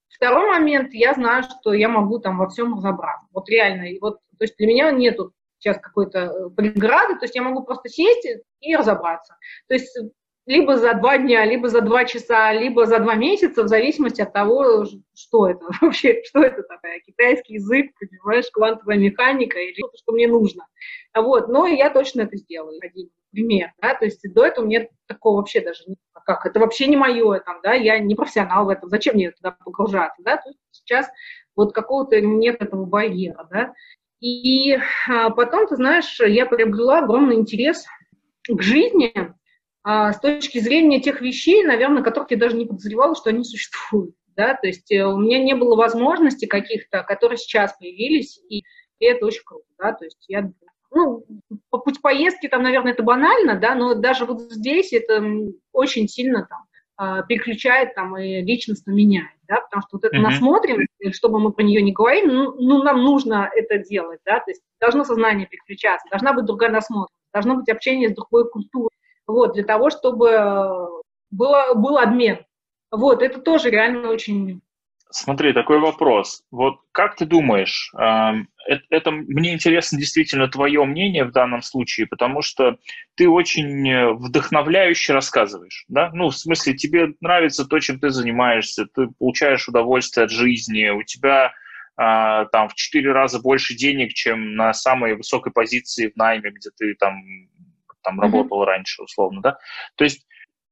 второй 0.09 0.49
момент, 0.51 0.93
я 0.93 1.13
знаю, 1.13 1.43
что 1.43 1.73
я 1.73 1.89
могу 1.89 2.19
там 2.19 2.38
во 2.38 2.49
всем 2.49 2.75
разобраться. 2.75 3.27
Вот 3.32 3.49
реально, 3.49 3.84
и 3.84 3.99
вот, 3.99 4.19
то 4.38 4.43
есть 4.43 4.57
для 4.57 4.67
меня 4.67 4.91
нету 4.91 5.34
сейчас 5.57 5.77
какой-то 5.79 6.49
преграды, 6.49 7.15
то 7.15 7.25
есть 7.25 7.36
я 7.36 7.43
могу 7.43 7.63
просто 7.63 7.89
сесть 7.89 8.27
и 8.59 8.75
разобраться. 8.75 9.38
То 9.67 9.75
есть 9.75 9.95
либо 10.51 10.75
за 10.75 10.93
два 10.95 11.17
дня, 11.17 11.45
либо 11.45 11.69
за 11.69 11.79
два 11.79 12.03
часа, 12.03 12.51
либо 12.51 12.85
за 12.85 12.99
два 12.99 13.15
месяца, 13.15 13.63
в 13.63 13.69
зависимости 13.69 14.19
от 14.19 14.33
того, 14.33 14.85
что 15.15 15.47
это 15.47 15.65
вообще, 15.81 16.21
что 16.25 16.41
это 16.41 16.61
такое, 16.63 16.99
китайский 16.99 17.53
язык, 17.53 17.91
понимаешь, 17.97 18.51
квантовая 18.51 18.97
механика 18.97 19.57
или 19.59 19.73
что-то, 19.77 19.97
что 19.97 20.11
мне 20.11 20.27
нужно. 20.27 20.67
Вот, 21.15 21.47
но 21.47 21.67
я 21.67 21.89
точно 21.89 22.23
это 22.23 22.35
сделаю. 22.35 22.81
пример, 23.31 23.71
да, 23.81 23.95
то 23.95 24.03
есть 24.03 24.21
до 24.33 24.45
этого 24.45 24.65
мне 24.65 24.89
такого 25.07 25.37
вообще 25.37 25.61
даже 25.61 25.83
не 25.87 25.95
как, 26.25 26.45
это 26.45 26.59
вообще 26.59 26.87
не 26.87 26.97
мое, 26.97 27.39
там, 27.39 27.61
да, 27.63 27.73
я 27.73 27.97
не 27.99 28.13
профессионал 28.13 28.65
в 28.65 28.69
этом, 28.69 28.89
зачем 28.89 29.15
мне 29.15 29.31
туда 29.31 29.51
погружаться, 29.51 30.21
да, 30.21 30.35
то 30.35 30.49
есть 30.49 30.59
сейчас 30.71 31.07
вот 31.55 31.73
какого-то 31.73 32.19
нет 32.19 32.61
этого 32.61 32.85
барьера, 32.85 33.47
да, 33.49 33.73
и 34.19 34.77
а, 35.09 35.29
потом, 35.29 35.65
ты 35.67 35.77
знаешь, 35.77 36.19
я 36.19 36.45
приобрела 36.45 36.99
огромный 36.99 37.37
интерес 37.37 37.85
к 38.47 38.61
жизни 38.61 39.33
с 39.84 40.19
точки 40.19 40.59
зрения 40.59 41.01
тех 41.01 41.21
вещей, 41.21 41.63
наверное, 41.63 42.03
которых 42.03 42.32
я 42.32 42.38
даже 42.38 42.55
не 42.55 42.65
подозревала, 42.65 43.15
что 43.15 43.29
они 43.29 43.43
существуют, 43.43 44.15
да, 44.36 44.53
то 44.53 44.67
есть 44.67 44.91
э, 44.91 45.03
у 45.05 45.17
меня 45.17 45.39
не 45.39 45.55
было 45.55 45.75
возможностей 45.75 46.47
каких-то, 46.47 47.03
которые 47.03 47.38
сейчас 47.38 47.75
появились, 47.77 48.39
и, 48.49 48.63
это 48.99 49.25
очень 49.25 49.41
круто, 49.43 49.65
да, 49.79 49.93
то 49.93 50.05
есть 50.05 50.23
я 50.27 50.51
ну, 50.93 51.25
по 51.69 51.79
путь 51.79 52.01
поездки 52.01 52.47
там, 52.47 52.61
наверное, 52.63 52.91
это 52.91 53.01
банально, 53.01 53.55
да, 53.55 53.73
но 53.73 53.95
даже 53.95 54.25
вот 54.25 54.41
здесь 54.41 54.93
это 54.93 55.23
очень 55.71 56.07
сильно 56.07 56.45
там 56.47 56.59
а, 56.97 57.23
переключает 57.23 57.95
там 57.95 58.15
и 58.17 58.41
личностно 58.41 58.91
меняет, 58.91 59.32
да, 59.47 59.61
потому 59.61 59.82
что 59.82 59.97
вот 59.97 60.05
эта 60.05 60.17
mm-hmm. 60.17 60.21
насмотренность, 60.21 61.15
чтобы 61.15 61.39
мы 61.39 61.51
про 61.51 61.63
нее 61.63 61.82
не 61.82 61.93
говорили, 61.93 62.27
ну, 62.27 62.53
ну, 62.59 62.84
нам 62.84 63.01
нужно 63.01 63.49
это 63.55 63.79
делать, 63.79 64.19
да, 64.23 64.39
то 64.39 64.51
есть 64.51 64.61
должно 64.79 65.03
сознание 65.03 65.47
переключаться, 65.47 66.07
должна 66.11 66.34
быть 66.34 66.45
другая 66.45 66.69
насмотренность, 66.69 67.32
должно 67.34 67.55
быть 67.55 67.69
общение 67.69 68.09
с 68.09 68.13
другой 68.13 68.47
культурой, 68.49 68.90
вот, 69.28 69.53
для 69.53 69.63
того, 69.63 69.89
чтобы 69.89 71.01
было, 71.30 71.74
был 71.74 71.97
обмен. 71.97 72.39
Вот, 72.91 73.22
это 73.22 73.39
тоже 73.39 73.69
реально 73.69 74.09
очень 74.09 74.61
Смотри, 75.13 75.51
такой 75.51 75.80
вопрос. 75.80 76.41
Вот 76.51 76.76
как 76.93 77.17
ты 77.17 77.26
думаешь, 77.26 77.91
это, 77.93 78.82
это 78.89 79.11
мне 79.11 79.53
интересно 79.53 79.97
действительно 79.97 80.47
твое 80.47 80.86
мнение 80.86 81.26
в 81.26 81.34
данном 81.34 81.61
случае, 81.61 82.07
потому 82.07 82.41
что 82.41 82.78
ты 83.15 83.28
очень 83.28 84.15
вдохновляюще 84.15 85.11
рассказываешь, 85.11 85.84
да? 85.89 86.11
Ну, 86.13 86.30
в 86.30 86.38
смысле, 86.38 86.76
тебе 86.76 87.13
нравится 87.19 87.65
то, 87.65 87.80
чем 87.80 87.99
ты 87.99 88.09
занимаешься, 88.09 88.86
ты 88.86 89.07
получаешь 89.19 89.67
удовольствие 89.67 90.26
от 90.26 90.32
жизни, 90.32 90.88
у 90.88 91.03
тебя 91.03 91.51
а, 91.97 92.45
там 92.45 92.69
в 92.69 92.76
четыре 92.76 93.11
раза 93.11 93.41
больше 93.41 93.76
денег, 93.76 94.13
чем 94.13 94.55
на 94.55 94.74
самой 94.74 95.15
высокой 95.15 95.51
позиции 95.51 96.07
в 96.07 96.15
найме, 96.15 96.51
где 96.51 96.69
ты 96.78 96.95
там, 96.95 97.22
там 98.03 98.19
mm-hmm. 98.19 98.23
работал 98.23 98.65
раньше, 98.65 99.03
условно, 99.03 99.41
да? 99.41 99.57
То 99.95 100.03
есть 100.03 100.25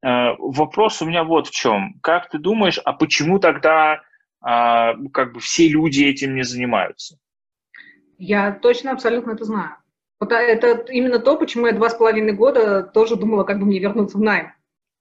э, 0.03 0.33
вопрос 0.37 1.01
у 1.01 1.05
меня 1.05 1.23
вот 1.23 1.47
в 1.47 1.51
чем. 1.51 1.99
Как 2.01 2.29
ты 2.29 2.37
думаешь, 2.37 2.79
а 2.83 2.93
почему 2.93 3.39
тогда 3.39 4.01
а, 4.41 4.95
как 5.11 5.33
бы 5.33 5.39
все 5.39 5.67
люди 5.67 6.03
этим 6.03 6.35
не 6.35 6.43
занимаются. 6.43 7.17
Я 8.17 8.51
точно 8.51 8.91
абсолютно 8.91 9.31
это 9.31 9.43
знаю. 9.43 9.75
Вот 10.19 10.31
это 10.31 10.91
именно 10.91 11.19
то, 11.19 11.37
почему 11.37 11.67
я 11.67 11.73
два 11.73 11.89
с 11.89 11.95
половиной 11.95 12.33
года 12.33 12.83
тоже 12.83 13.15
думала, 13.15 13.43
как 13.43 13.59
бы 13.59 13.65
мне 13.65 13.79
вернуться 13.79 14.17
в 14.17 14.21
найм. 14.21 14.53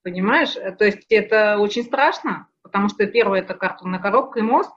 Понимаешь? 0.02 0.54
То 0.54 0.84
есть 0.84 1.04
это 1.08 1.58
очень 1.58 1.82
страшно, 1.82 2.48
потому 2.62 2.88
что 2.88 3.06
первое– 3.06 3.40
это 3.40 3.54
картонная 3.54 3.98
коробка 3.98 4.38
и 4.38 4.42
мост, 4.42 4.70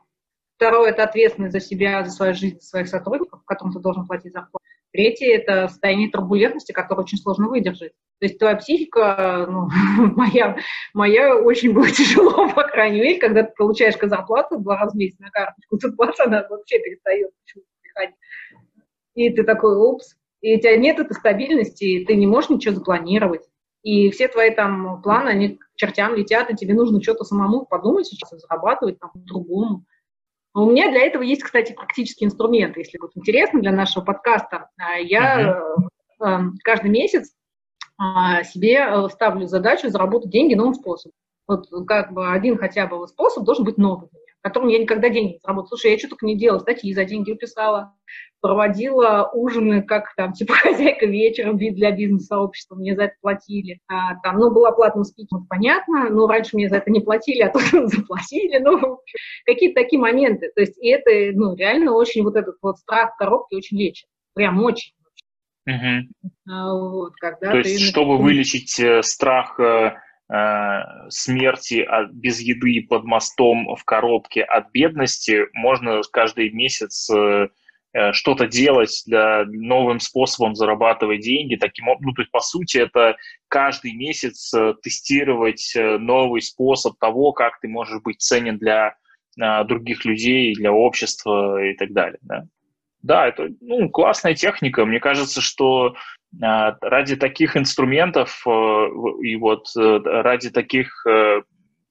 второе– 0.56 0.90
это 0.92 1.04
ответственность 1.04 1.54
за 1.54 1.60
себя, 1.60 2.04
за 2.04 2.12
свою 2.12 2.34
жизнь, 2.34 2.60
за 2.60 2.68
своих 2.68 2.88
сотрудников, 2.88 3.44
которым 3.46 3.74
ты 3.74 3.80
должен 3.80 4.08
платить 4.08 4.34
зарплату. 4.34 4.66
Третье– 4.94 5.36
это 5.38 5.70
состояние 5.70 6.10
турбулентности, 6.10 6.74
которое 6.74 7.04
очень 7.04 7.18
сложно 7.18 7.48
выдержать. 7.48 7.94
То 8.20 8.26
есть 8.26 8.38
твоя 8.38 8.56
психика, 8.58 9.48
ну, 9.50 9.70
моя, 10.16 10.58
моя 10.94 11.36
очень 11.36 11.74
было 11.74 11.88
тяжело, 11.92 12.50
по 12.50 12.64
крайней 12.64 13.02
мере, 13.02 13.20
когда 13.20 13.44
ты 13.44 13.54
получаешь 13.58 13.96
зарплату 14.00 14.60
два 14.60 14.78
раза 14.78 14.94
в 14.94 14.98
месяц 14.98 15.18
на 15.20 15.30
карточку, 15.32 15.78
тут 15.82 15.96
она 16.20 16.46
вообще 16.50 16.80
перестает 16.80 17.32
приходить. 17.82 18.16
И 19.16 19.30
ты 19.30 19.44
такой, 19.44 19.76
упс, 19.78 20.16
и 20.42 20.56
у 20.56 20.60
тебя 20.60 20.76
нет 20.78 21.00
этой 21.00 21.14
стабильности, 21.14 21.84
и 21.84 22.06
ты 22.06 22.16
не 22.16 22.28
можешь 22.28 22.50
ничего 22.50 22.76
запланировать. 22.76 23.44
И 23.84 24.12
все 24.12 24.28
твои 24.28 24.54
там 24.54 25.02
планы, 25.02 25.30
они 25.30 25.58
к 25.58 25.66
чертям 25.76 26.16
летят, 26.16 26.50
и 26.50 26.56
тебе 26.56 26.74
нужно 26.74 27.02
что-то 27.02 27.24
самому 27.24 27.66
подумать 27.66 28.08
сейчас, 28.08 28.30
зарабатывать 28.40 29.00
там 29.00 29.12
по-другому. 29.12 29.86
У 30.54 30.66
меня 30.66 30.92
для 30.92 31.02
этого 31.02 31.22
есть, 31.24 31.44
кстати, 31.44 31.74
практические 31.74 32.28
инструменты. 32.28 32.82
Если 32.82 32.98
будет 32.98 33.16
интересно 33.16 33.62
для 33.62 33.72
нашего 33.72 34.04
подкаста, 34.04 34.70
а, 34.78 34.98
я 34.98 35.62
uh-huh. 36.20 36.50
каждый 36.64 36.92
месяц 36.92 37.34
а, 37.98 38.44
себе 38.44 38.80
э, 38.80 39.10
ставлю 39.10 39.48
задачу 39.48 39.90
заработать 39.90 40.32
деньги 40.32 40.56
новым 40.56 40.74
способом. 40.74 41.14
Вот 41.48 41.68
как 41.88 42.12
бы 42.14 42.32
один 42.32 42.58
хотя 42.58 42.88
бы 42.88 43.08
способ 43.08 43.44
должен 43.44 43.64
быть 43.64 43.78
новый 43.78 44.10
которым 44.42 44.70
я 44.70 44.80
никогда 44.80 45.10
деньги 45.10 45.34
не 45.34 45.40
заработала. 45.40 45.70
Слушай, 45.70 45.92
я 45.92 45.98
что 45.98 46.10
только 46.10 46.26
не 46.26 46.38
делала, 46.38 46.60
статьи 46.60 46.94
за 46.94 47.06
деньги 47.06 47.34
писала, 47.34 47.94
проводила 48.42 49.30
ужины, 49.34 49.84
как 49.84 50.14
там, 50.16 50.34
типа 50.34 50.54
хозяйка 50.54 51.06
вечером 51.06 51.58
для 51.58 51.92
бизнес-сообщества, 51.92 52.76
мне 52.76 52.96
за 52.96 53.04
это 53.04 53.16
платили. 53.22 53.80
А, 53.88 54.16
там, 54.22 54.38
ну, 54.38 54.52
была 54.52 54.72
платным 54.72 55.04
спикером, 55.04 55.46
понятно, 55.48 56.10
но 56.10 56.28
раньше 56.28 56.56
мне 56.56 56.70
за 56.70 56.78
это 56.78 56.90
не 56.92 57.00
платили, 57.00 57.42
а 57.42 57.52
тут 57.52 57.64
заплатили, 57.92 58.58
ну, 58.60 59.00
какие-то 59.46 59.82
такие 59.82 60.00
моменты. 60.00 60.52
То 60.56 60.62
есть, 60.62 60.78
и 60.78 60.90
это, 60.90 61.38
ну, 61.38 61.56
реально 61.56 61.94
очень 61.94 62.24
вот 62.24 62.36
этот 62.36 62.56
вот 62.62 62.78
страх 62.78 63.16
коробки 63.18 63.56
очень 63.56 63.78
лечит, 63.78 64.08
прям 64.34 64.62
очень. 64.64 64.94
Угу. 65.68 66.32
А, 66.50 66.74
вот, 66.74 67.14
когда 67.18 67.52
То 67.52 67.58
есть, 67.60 67.82
чтобы 67.84 68.18
вылечить 68.18 68.80
э, 68.80 69.04
страх 69.04 69.60
Э, 69.60 69.94
смерти 71.10 71.82
от, 71.82 72.12
без 72.12 72.40
еды 72.40 72.86
под 72.88 73.04
мостом 73.04 73.76
в 73.76 73.84
коробке 73.84 74.44
от 74.44 74.72
бедности 74.72 75.48
можно 75.54 76.02
каждый 76.12 76.52
месяц 76.52 77.10
э, 77.10 77.50
э, 77.94 78.14
что-то 78.14 78.48
делать 78.48 79.04
для 79.06 79.44
новым 79.46 80.00
способом 80.00 80.56
зарабатывать 80.56 81.22
деньги. 81.22 81.58
Таким, 81.58 81.88
ну, 82.00 82.14
то 82.14 82.22
есть, 82.22 82.32
по 82.32 82.40
сути, 82.40 82.78
это 82.78 83.18
каждый 83.50 83.94
месяц 83.94 84.54
тестировать 84.82 85.74
новый 85.76 86.42
способ 86.42 86.98
того, 86.98 87.34
как 87.34 87.60
ты 87.60 87.68
можешь 87.68 88.02
быть 88.02 88.22
ценен 88.22 88.58
для 88.58 88.96
других 89.36 90.06
людей, 90.06 90.54
для 90.56 90.72
общества 90.72 91.62
и 91.62 91.74
так 91.74 91.92
далее. 91.92 92.20
Да, 92.22 92.44
да 93.02 93.28
это 93.28 93.50
ну, 93.60 93.90
классная 93.90 94.36
техника. 94.36 94.86
Мне 94.86 95.00
кажется, 95.00 95.42
что 95.42 95.88
а, 95.88 95.94
ради 96.40 97.16
таких 97.16 97.58
инструментов 97.58 98.42
э, 98.48 98.50
и 99.22 99.36
вот 99.36 99.68
э, 99.78 100.00
ради 100.04 100.50
таких 100.50 101.06
э, 101.06 101.42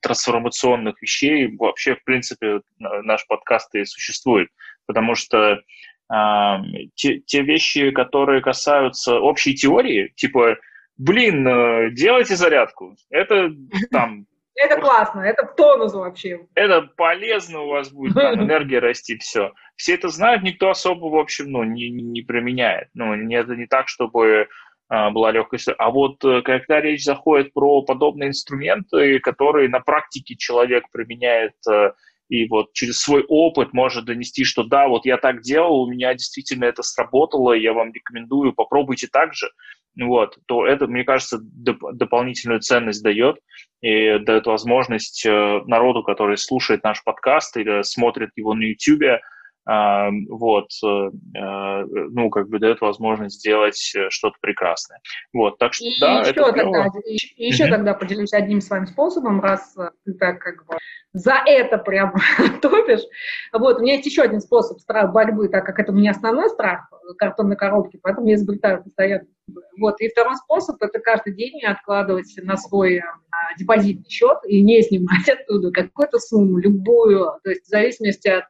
трансформационных 0.00 1.00
вещей 1.02 1.54
вообще, 1.56 1.94
в 1.94 2.04
принципе, 2.04 2.60
наш 2.78 3.26
подкаст 3.26 3.74
и 3.74 3.84
существует. 3.84 4.48
Потому 4.86 5.14
что 5.14 5.60
э, 6.12 6.56
те, 6.94 7.20
те 7.20 7.42
вещи, 7.42 7.90
которые 7.90 8.40
касаются 8.40 9.20
общей 9.20 9.54
теории, 9.54 10.12
типа, 10.16 10.56
блин, 10.96 11.94
делайте 11.94 12.36
зарядку, 12.36 12.96
это 13.10 13.52
там 13.90 14.26
это 14.60 14.80
классно, 14.80 15.20
это 15.20 15.46
в 15.46 15.54
тонус 15.54 15.94
вообще. 15.94 16.46
Это 16.54 16.82
полезно, 16.96 17.60
у 17.62 17.68
вас 17.68 17.90
будет 17.90 18.14
там, 18.14 18.34
энергия 18.44 18.78
расти, 18.78 19.16
все. 19.18 19.52
Все 19.76 19.94
это 19.94 20.08
знают, 20.08 20.42
никто 20.42 20.70
особо, 20.70 21.06
в 21.06 21.16
общем, 21.16 21.50
ну, 21.50 21.64
не, 21.64 21.88
не 21.90 22.22
применяет. 22.22 22.88
Ну, 22.94 23.14
это 23.14 23.56
не 23.56 23.66
так, 23.66 23.88
чтобы 23.88 24.48
а, 24.88 25.10
была 25.10 25.30
легкость. 25.30 25.68
А 25.78 25.90
вот 25.90 26.24
э, 26.24 26.42
когда 26.42 26.80
речь 26.80 27.04
заходит 27.04 27.52
про 27.52 27.82
подобные 27.82 28.30
инструменты, 28.30 29.20
которые 29.20 29.68
на 29.68 29.80
практике 29.80 30.34
человек 30.36 30.84
применяет 30.90 31.54
а, 31.68 31.94
и 32.28 32.48
вот 32.48 32.72
через 32.72 33.00
свой 33.00 33.24
опыт 33.28 33.72
может 33.72 34.04
донести, 34.04 34.44
что 34.44 34.64
да, 34.64 34.88
вот 34.88 35.04
я 35.04 35.16
так 35.16 35.42
делал, 35.42 35.82
у 35.82 35.90
меня 35.90 36.12
действительно 36.14 36.64
это 36.64 36.82
сработало, 36.82 37.52
я 37.52 37.72
вам 37.72 37.92
рекомендую, 37.92 38.52
попробуйте 38.52 39.06
так 39.06 39.32
же 39.34 39.50
вот, 39.96 40.38
то 40.46 40.66
это, 40.66 40.86
мне 40.86 41.04
кажется, 41.04 41.38
доп- 41.38 41.92
дополнительную 41.92 42.60
ценность 42.60 43.02
дает 43.02 43.36
и 43.80 44.18
дает 44.18 44.46
возможность 44.46 45.24
э, 45.26 45.60
народу, 45.66 46.02
который 46.02 46.36
слушает 46.36 46.84
наш 46.84 47.02
подкаст 47.02 47.56
или 47.56 47.82
смотрит 47.82 48.30
его 48.36 48.54
на 48.54 48.62
YouTube, 48.62 49.20
вот, 49.66 50.68
э, 50.84 51.10
э, 51.38 51.84
ну, 52.10 52.30
как 52.30 52.48
бы 52.48 52.58
дает 52.58 52.80
возможность 52.80 53.38
сделать 53.38 53.92
э, 53.94 54.08
что-то 54.08 54.36
прекрасное. 54.40 55.00
Вот, 55.32 55.58
так 55.58 55.74
что, 55.74 55.84
и 55.84 55.92
да, 56.00 56.20
еще 56.20 56.30
это 56.30 56.52
тогда, 56.52 56.86
еще, 57.04 57.28
еще 57.36 57.66
mm-hmm. 57.66 57.70
тогда 57.70 57.94
поделюсь 57.94 58.32
одним 58.32 58.60
своим 58.60 58.86
способом, 58.86 59.40
раз 59.40 59.76
ты 60.04 60.14
так 60.14 60.40
как 60.40 60.66
бы 60.66 60.76
за 61.12 61.34
это 61.44 61.78
прям 61.78 62.14
топишь. 62.62 63.04
Вот, 63.52 63.78
у 63.78 63.82
меня 63.82 63.94
есть 63.94 64.06
еще 64.06 64.22
один 64.22 64.40
способ 64.40 64.78
страх 64.80 65.12
борьбы, 65.12 65.48
так 65.48 65.64
как 65.64 65.78
это 65.78 65.92
у 65.92 65.94
меня 65.94 66.12
основной 66.12 66.50
страх 66.50 66.88
картонной 67.18 67.56
коробки, 67.56 67.98
поэтому 68.00 68.28
я 68.28 68.34
изобретаю 68.34 68.84
постоянно. 68.84 69.26
Вот, 69.78 70.00
и 70.00 70.08
второй 70.08 70.36
способ– 70.36 70.76
это 70.82 71.00
каждый 71.00 71.34
день 71.34 71.62
откладывать 71.64 72.32
на 72.36 72.56
свой 72.56 72.98
а, 72.98 73.58
депозитный 73.58 74.08
счет 74.08 74.38
и 74.44 74.62
не 74.62 74.82
снимать 74.82 75.28
оттуда 75.28 75.72
какую-то 75.72 76.18
сумму, 76.18 76.58
любую, 76.58 77.40
то 77.42 77.50
есть 77.50 77.64
в 77.64 77.68
зависимости 77.68 78.28
от 78.28 78.44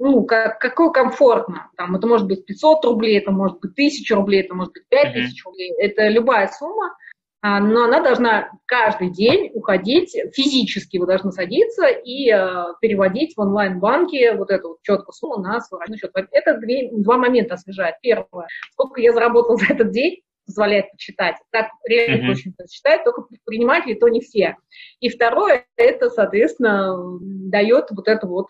ну, 0.00 0.24
как, 0.24 0.60
какое 0.60 0.90
комфортно. 0.90 1.70
Там, 1.76 1.96
это 1.96 2.06
может 2.06 2.28
быть 2.28 2.46
500 2.46 2.84
рублей, 2.84 3.18
это 3.18 3.32
может 3.32 3.58
быть 3.58 3.72
1000 3.72 4.14
рублей, 4.14 4.42
это 4.42 4.54
может 4.54 4.72
быть 4.72 4.86
5000 4.88 5.16
mm-hmm. 5.16 5.44
рублей. 5.44 5.72
Это 5.78 6.08
любая 6.08 6.46
сумма, 6.46 6.96
но 7.42 7.84
она 7.84 8.00
должна 8.00 8.50
каждый 8.66 9.10
день 9.10 9.52
уходить 9.54 10.16
физически, 10.34 10.98
вы 10.98 11.06
должны 11.06 11.30
садиться 11.30 11.86
и 11.86 12.30
э, 12.32 12.74
переводить 12.80 13.36
в 13.36 13.40
онлайн-банке 13.40 14.34
вот 14.34 14.50
эту 14.50 14.70
вот 14.70 14.78
четкую 14.82 15.12
сумму 15.12 15.36
на 15.36 15.60
свой 15.60 15.80
счет. 15.96 16.10
Это 16.32 16.58
две, 16.58 16.90
два 16.92 17.16
момента 17.16 17.54
освежает. 17.54 17.96
Первое, 18.02 18.48
сколько 18.72 19.00
я 19.00 19.12
заработал 19.12 19.56
за 19.56 19.72
этот 19.72 19.92
день, 19.92 20.22
позволяет 20.46 20.90
почитать. 20.90 21.36
Так 21.50 21.68
реально 21.88 22.26
mm-hmm. 22.26 22.30
очень 22.30 22.54
читают, 22.68 23.04
только 23.04 23.22
предприниматели, 23.22 23.94
то 23.94 24.08
не 24.08 24.20
все. 24.20 24.56
И 24.98 25.08
второе, 25.08 25.66
это, 25.76 26.10
соответственно, 26.10 26.96
дает 27.20 27.90
вот 27.90 28.08
это 28.08 28.26
вот 28.26 28.46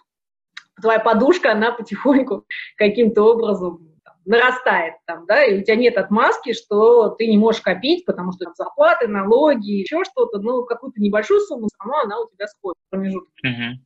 твоя 0.80 1.00
подушка, 1.00 1.52
она 1.52 1.72
потихоньку 1.72 2.44
каким-то 2.76 3.22
образом 3.22 3.97
нарастает 4.28 4.94
там, 5.06 5.24
да, 5.26 5.42
и 5.44 5.58
у 5.58 5.62
тебя 5.64 5.76
нет 5.76 5.96
отмазки, 5.96 6.52
что 6.52 7.10
ты 7.10 7.26
не 7.26 7.38
можешь 7.38 7.62
копить, 7.62 8.04
потому 8.04 8.32
что 8.32 8.44
там 8.44 8.54
зарплаты, 8.54 9.08
налоги, 9.08 9.80
еще 9.80 10.04
что-то, 10.04 10.38
ну, 10.38 10.64
какую-то 10.64 11.00
небольшую 11.00 11.40
сумму, 11.40 11.66
все 11.66 11.76
равно 11.80 12.00
она 12.04 12.20
у 12.20 12.28
тебя 12.30 12.46
сходит 12.46 12.76
в 12.86 12.90
промежуток. 12.90 13.30
Угу. 13.42 13.80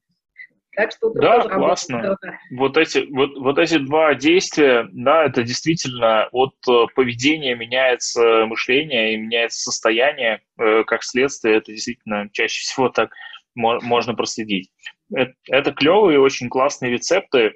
Так 0.74 0.90
что 0.90 1.11
да, 1.11 1.49
классно. 1.49 2.16
Вот 2.57 2.76
эти, 2.78 3.07
вот, 3.14 3.36
вот 3.38 3.59
эти 3.59 3.78
два 3.78 4.14
действия, 4.14 4.88
да, 4.93 5.26
это 5.26 5.43
действительно 5.43 6.28
от 6.32 6.55
э, 6.68 6.86
поведения 6.95 7.55
меняется 7.55 8.47
мышление 8.47 9.14
и 9.14 9.18
меняется 9.18 9.61
состояние, 9.61 10.40
э, 10.59 10.82
как 10.84 11.05
следствие, 11.05 11.59
это 11.59 11.72
действительно 11.72 12.28
чаще 12.32 12.62
всего 12.62 12.88
так 12.88 13.11
можно 13.55 14.14
проследить. 14.14 14.70
Это, 15.14 15.34
это 15.51 15.72
клевые, 15.72 16.18
очень 16.18 16.49
классные 16.49 16.90
рецепты. 16.90 17.53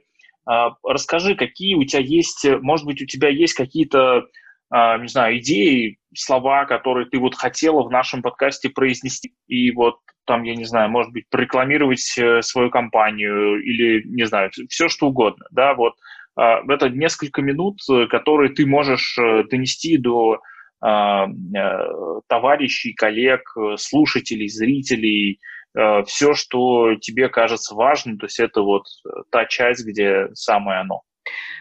А, 0.46 0.76
расскажи, 0.84 1.34
какие 1.34 1.74
у 1.74 1.84
тебя 1.84 2.02
есть, 2.02 2.46
может 2.62 2.86
быть, 2.86 3.02
у 3.02 3.06
тебя 3.06 3.28
есть 3.28 3.54
какие-то, 3.54 4.26
а, 4.70 4.98
не 4.98 5.08
знаю, 5.08 5.38
идеи, 5.38 5.98
слова, 6.14 6.64
которые 6.64 7.06
ты 7.06 7.18
вот 7.18 7.34
хотела 7.34 7.82
в 7.82 7.90
нашем 7.90 8.22
подкасте 8.22 8.70
произнести, 8.70 9.34
и 9.48 9.70
вот 9.72 9.96
там, 10.24 10.44
я 10.44 10.54
не 10.54 10.64
знаю, 10.64 10.88
может 10.88 11.12
быть, 11.12 11.28
прорекламировать 11.30 12.16
э, 12.18 12.42
свою 12.42 12.70
компанию 12.70 13.62
или, 13.62 14.02
не 14.08 14.26
знаю, 14.26 14.50
все 14.68 14.88
что 14.88 15.08
угодно, 15.08 15.44
да, 15.50 15.74
вот 15.74 15.94
а, 16.36 16.62
это 16.68 16.88
несколько 16.88 17.42
минут, 17.42 17.80
э, 17.90 18.06
которые 18.06 18.52
ты 18.52 18.66
можешь 18.66 19.16
э, 19.18 19.44
донести 19.50 19.98
до 19.98 20.40
товарищей, 22.28 22.92
коллег, 22.92 23.40
слушателей, 23.78 24.46
зрителей, 24.46 25.40
Э, 25.40 25.55
все, 26.06 26.34
что 26.34 26.94
тебе 26.96 27.28
кажется 27.28 27.74
важным, 27.74 28.18
то 28.18 28.26
есть 28.26 28.40
это 28.40 28.62
вот 28.62 28.84
э, 29.04 29.10
та 29.30 29.44
часть, 29.44 29.84
где 29.84 30.28
самое 30.32 30.80
оно. 30.80 31.02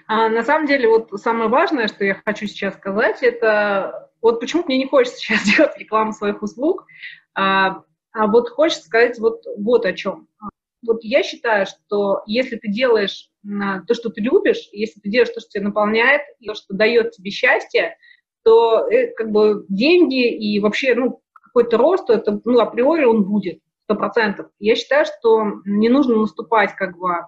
А, 0.08 0.30
на 0.30 0.44
самом 0.44 0.68
деле, 0.68 0.88
вот 0.88 1.10
самое 1.20 1.50
важное, 1.50 1.88
что 1.88 2.06
я 2.06 2.22
хочу 2.26 2.48
сейчас 2.48 2.76
сказать, 2.76 3.24
это 3.24 4.10
вот 4.22 4.40
почему 4.40 4.64
мне 4.66 4.78
не 4.78 4.88
хочется 4.88 5.18
сейчас 5.20 5.44
делать 5.44 5.78
рекламу 5.78 6.14
своих 6.14 6.42
услуг, 6.42 6.86
а, 7.34 7.82
а 8.12 8.28
вот 8.28 8.50
хочется 8.50 8.86
сказать 8.86 9.20
вот, 9.20 9.44
вот 9.58 9.86
о 9.86 9.94
чем. 9.94 10.28
Вот 10.86 11.04
я 11.04 11.24
считаю, 11.24 11.66
что 11.66 12.22
если 12.28 12.58
ты 12.58 12.70
делаешь 12.70 13.30
то, 13.88 13.94
что 13.94 14.10
ты 14.10 14.22
любишь, 14.22 14.70
если 14.72 15.00
ты 15.00 15.10
делаешь 15.10 15.34
то, 15.34 15.42
что 15.42 15.50
тебя 15.50 15.64
наполняет, 15.66 16.22
то, 16.46 16.54
что 16.54 16.74
дает 16.74 17.12
тебе 17.12 17.32
счастье, 17.32 17.98
то 18.44 18.88
э, 18.88 19.08
как 19.16 19.32
бы 19.32 19.66
деньги 19.68 20.30
и 20.30 20.60
вообще 20.60 20.94
ну, 20.94 21.22
какой-то 21.34 21.78
рост, 21.78 22.10
это 22.10 22.40
ну, 22.46 22.60
априори 22.60 23.06
он 23.06 23.24
будет 23.24 23.60
сто 23.86 23.96
процентов. 23.96 24.48
Я 24.60 24.76
считаю, 24.76 25.06
что 25.06 25.62
не 25.66 25.90
нужно 25.90 26.16
наступать 26.18 26.76
как 26.76 26.98
бы 26.98 27.28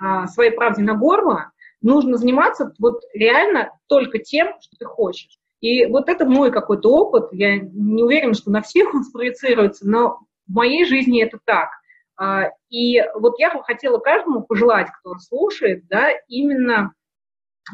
а, 0.00 0.26
своей 0.26 0.50
правде 0.50 0.82
на 0.82 0.94
горло, 0.94 1.52
нужно 1.80 2.16
заниматься 2.16 2.72
вот 2.78 3.00
реально 3.14 3.70
только 3.88 4.18
тем, 4.18 4.48
что 4.60 4.76
ты 4.78 4.84
хочешь. 4.84 5.38
И 5.60 5.86
вот 5.86 6.10
это 6.10 6.26
мой 6.26 6.52
какой-то 6.52 6.90
опыт, 6.90 7.28
я 7.32 7.58
не 7.58 8.02
уверена, 8.02 8.34
что 8.34 8.50
на 8.50 8.60
всех 8.60 8.94
он 8.94 9.02
спроецируется, 9.02 9.88
но 9.88 10.18
в 10.46 10.52
моей 10.52 10.84
жизни 10.84 11.22
это 11.22 11.38
так. 11.44 11.70
А, 12.16 12.50
и 12.68 13.02
вот 13.14 13.38
я 13.38 13.54
бы 13.54 13.64
хотела 13.64 13.98
каждому 13.98 14.42
пожелать, 14.42 14.88
кто 15.00 15.18
слушает, 15.18 15.86
да, 15.88 16.10
именно 16.28 16.92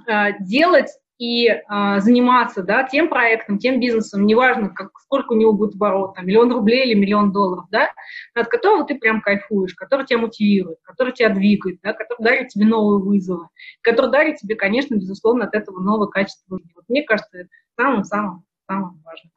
а, 0.06 0.32
делать 0.38 0.90
и 1.20 1.48
а, 1.68 2.00
заниматься 2.00 2.62
да, 2.62 2.82
тем 2.82 3.10
проектом, 3.10 3.58
тем 3.58 3.78
бизнесом, 3.78 4.24
неважно, 4.24 4.70
как, 4.70 4.98
сколько 5.00 5.34
у 5.34 5.36
него 5.36 5.52
будет 5.52 5.74
оборот, 5.74 6.14
там, 6.14 6.26
миллион 6.26 6.50
рублей 6.50 6.86
или 6.86 6.98
миллион 6.98 7.30
долларов, 7.30 7.66
да, 7.70 7.90
от 8.34 8.48
которого 8.48 8.86
ты 8.86 8.94
прям 8.94 9.20
кайфуешь, 9.20 9.74
который 9.74 10.06
тебя 10.06 10.18
мотивирует, 10.18 10.78
который 10.82 11.12
тебя 11.12 11.28
двигает, 11.28 11.78
да, 11.82 11.92
который 11.92 12.24
дарит 12.24 12.48
тебе 12.48 12.64
новые 12.64 13.02
вызовы, 13.02 13.48
который 13.82 14.10
дарит 14.10 14.36
тебе, 14.36 14.54
конечно, 14.54 14.94
безусловно, 14.94 15.44
от 15.44 15.54
этого 15.54 15.78
новое 15.78 16.08
качество 16.08 16.56
жизни. 16.58 16.72
Вот 16.74 16.84
мне 16.88 17.02
кажется, 17.02 17.40
это 17.40 17.50
самым-самым-самым 17.78 19.02
важным. 19.04 19.32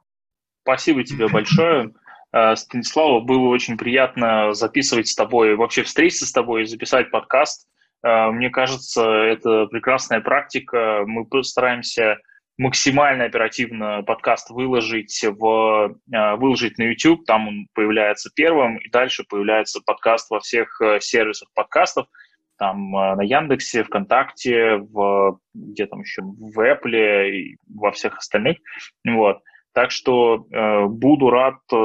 Спасибо 0.62 1.04
тебе 1.04 1.28
большое. 1.28 1.94
Э, 2.32 2.56
Станислава, 2.56 3.20
было 3.20 3.50
очень 3.50 3.78
приятно 3.78 4.54
записывать 4.54 5.10
с 5.10 5.16
тобой, 5.16 5.58
вообще 5.58 5.84
встретиться 5.84 6.28
с 6.28 6.32
тобой 6.32 6.62
и 6.62 6.66
записать 6.66 7.12
подкаст. 7.12 7.68
Э, 8.04 8.32
мне 8.32 8.50
кажется, 8.50 9.04
это 9.04 9.66
прекрасная 9.68 10.22
практика. 10.22 11.04
Мы 11.06 11.26
стараемся 11.44 12.20
максимально 12.58 13.26
оперативно 13.26 14.04
подкаст 14.04 14.50
выложить, 14.52 15.24
в, 15.24 15.96
э, 16.14 16.36
выложить 16.36 16.78
на 16.78 16.84
YouTube, 16.84 17.26
там 17.26 17.48
он 17.48 17.68
появляется 17.74 18.30
первым, 18.36 18.78
и 18.78 18.90
дальше 18.90 19.24
появляется 19.28 19.82
подкаст 19.86 20.30
во 20.30 20.40
всех 20.40 20.80
э, 20.82 21.00
сервисах 21.00 21.50
подкастов, 21.56 22.08
там 22.60 22.92
на 22.92 23.24
Яндексе, 23.24 23.84
ВКонтакте, 23.84 24.76
в, 24.76 25.40
где 25.56 25.88
там 25.88 26.02
еще, 26.02 26.22
в 26.22 26.60
Apple 26.60 27.30
и 27.32 27.58
во 27.68 27.92
всех 27.92 28.18
остальных. 28.18 28.58
Вот. 29.04 29.40
Так 29.74 29.90
что 29.90 30.46
э, 30.52 30.86
буду 30.86 31.32
рад 31.32 31.56
э, 31.72 31.76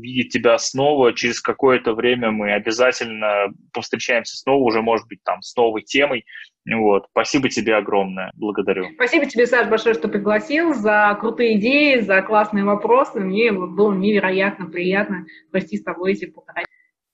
видеть 0.00 0.32
тебя 0.32 0.56
снова. 0.56 1.12
Через 1.12 1.42
какое-то 1.42 1.92
время 1.92 2.30
мы 2.30 2.52
обязательно 2.52 3.48
повстречаемся 3.74 4.36
снова, 4.38 4.62
уже, 4.64 4.80
может 4.80 5.06
быть, 5.08 5.22
там 5.24 5.42
с 5.42 5.54
новой 5.54 5.82
темой. 5.82 6.24
Вот. 6.66 7.06
Спасибо 7.10 7.50
тебе 7.50 7.76
огромное. 7.76 8.32
Благодарю. 8.34 8.86
Спасибо 8.94 9.26
тебе, 9.26 9.46
Саш, 9.46 9.68
большое, 9.68 9.94
что 9.94 10.08
пригласил, 10.08 10.72
за 10.72 11.16
крутые 11.20 11.58
идеи, 11.58 12.00
за 12.00 12.22
классные 12.22 12.64
вопросы. 12.64 13.20
Мне 13.20 13.52
было 13.52 13.92
невероятно 13.92 14.66
приятно 14.66 15.26
провести 15.50 15.76
с 15.76 15.84
тобой 15.84 16.12
эти 16.12 16.26
полтора. 16.26 16.62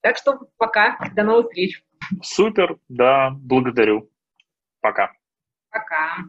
Так 0.01 0.17
что 0.17 0.39
пока. 0.59 0.97
До 1.17 1.25
новых 1.25 1.47
встреч. 1.47 1.83
Супер. 2.23 2.77
Да, 2.89 3.31
благодарю. 3.31 4.11
Пока. 4.81 5.11
Пока. 5.71 6.25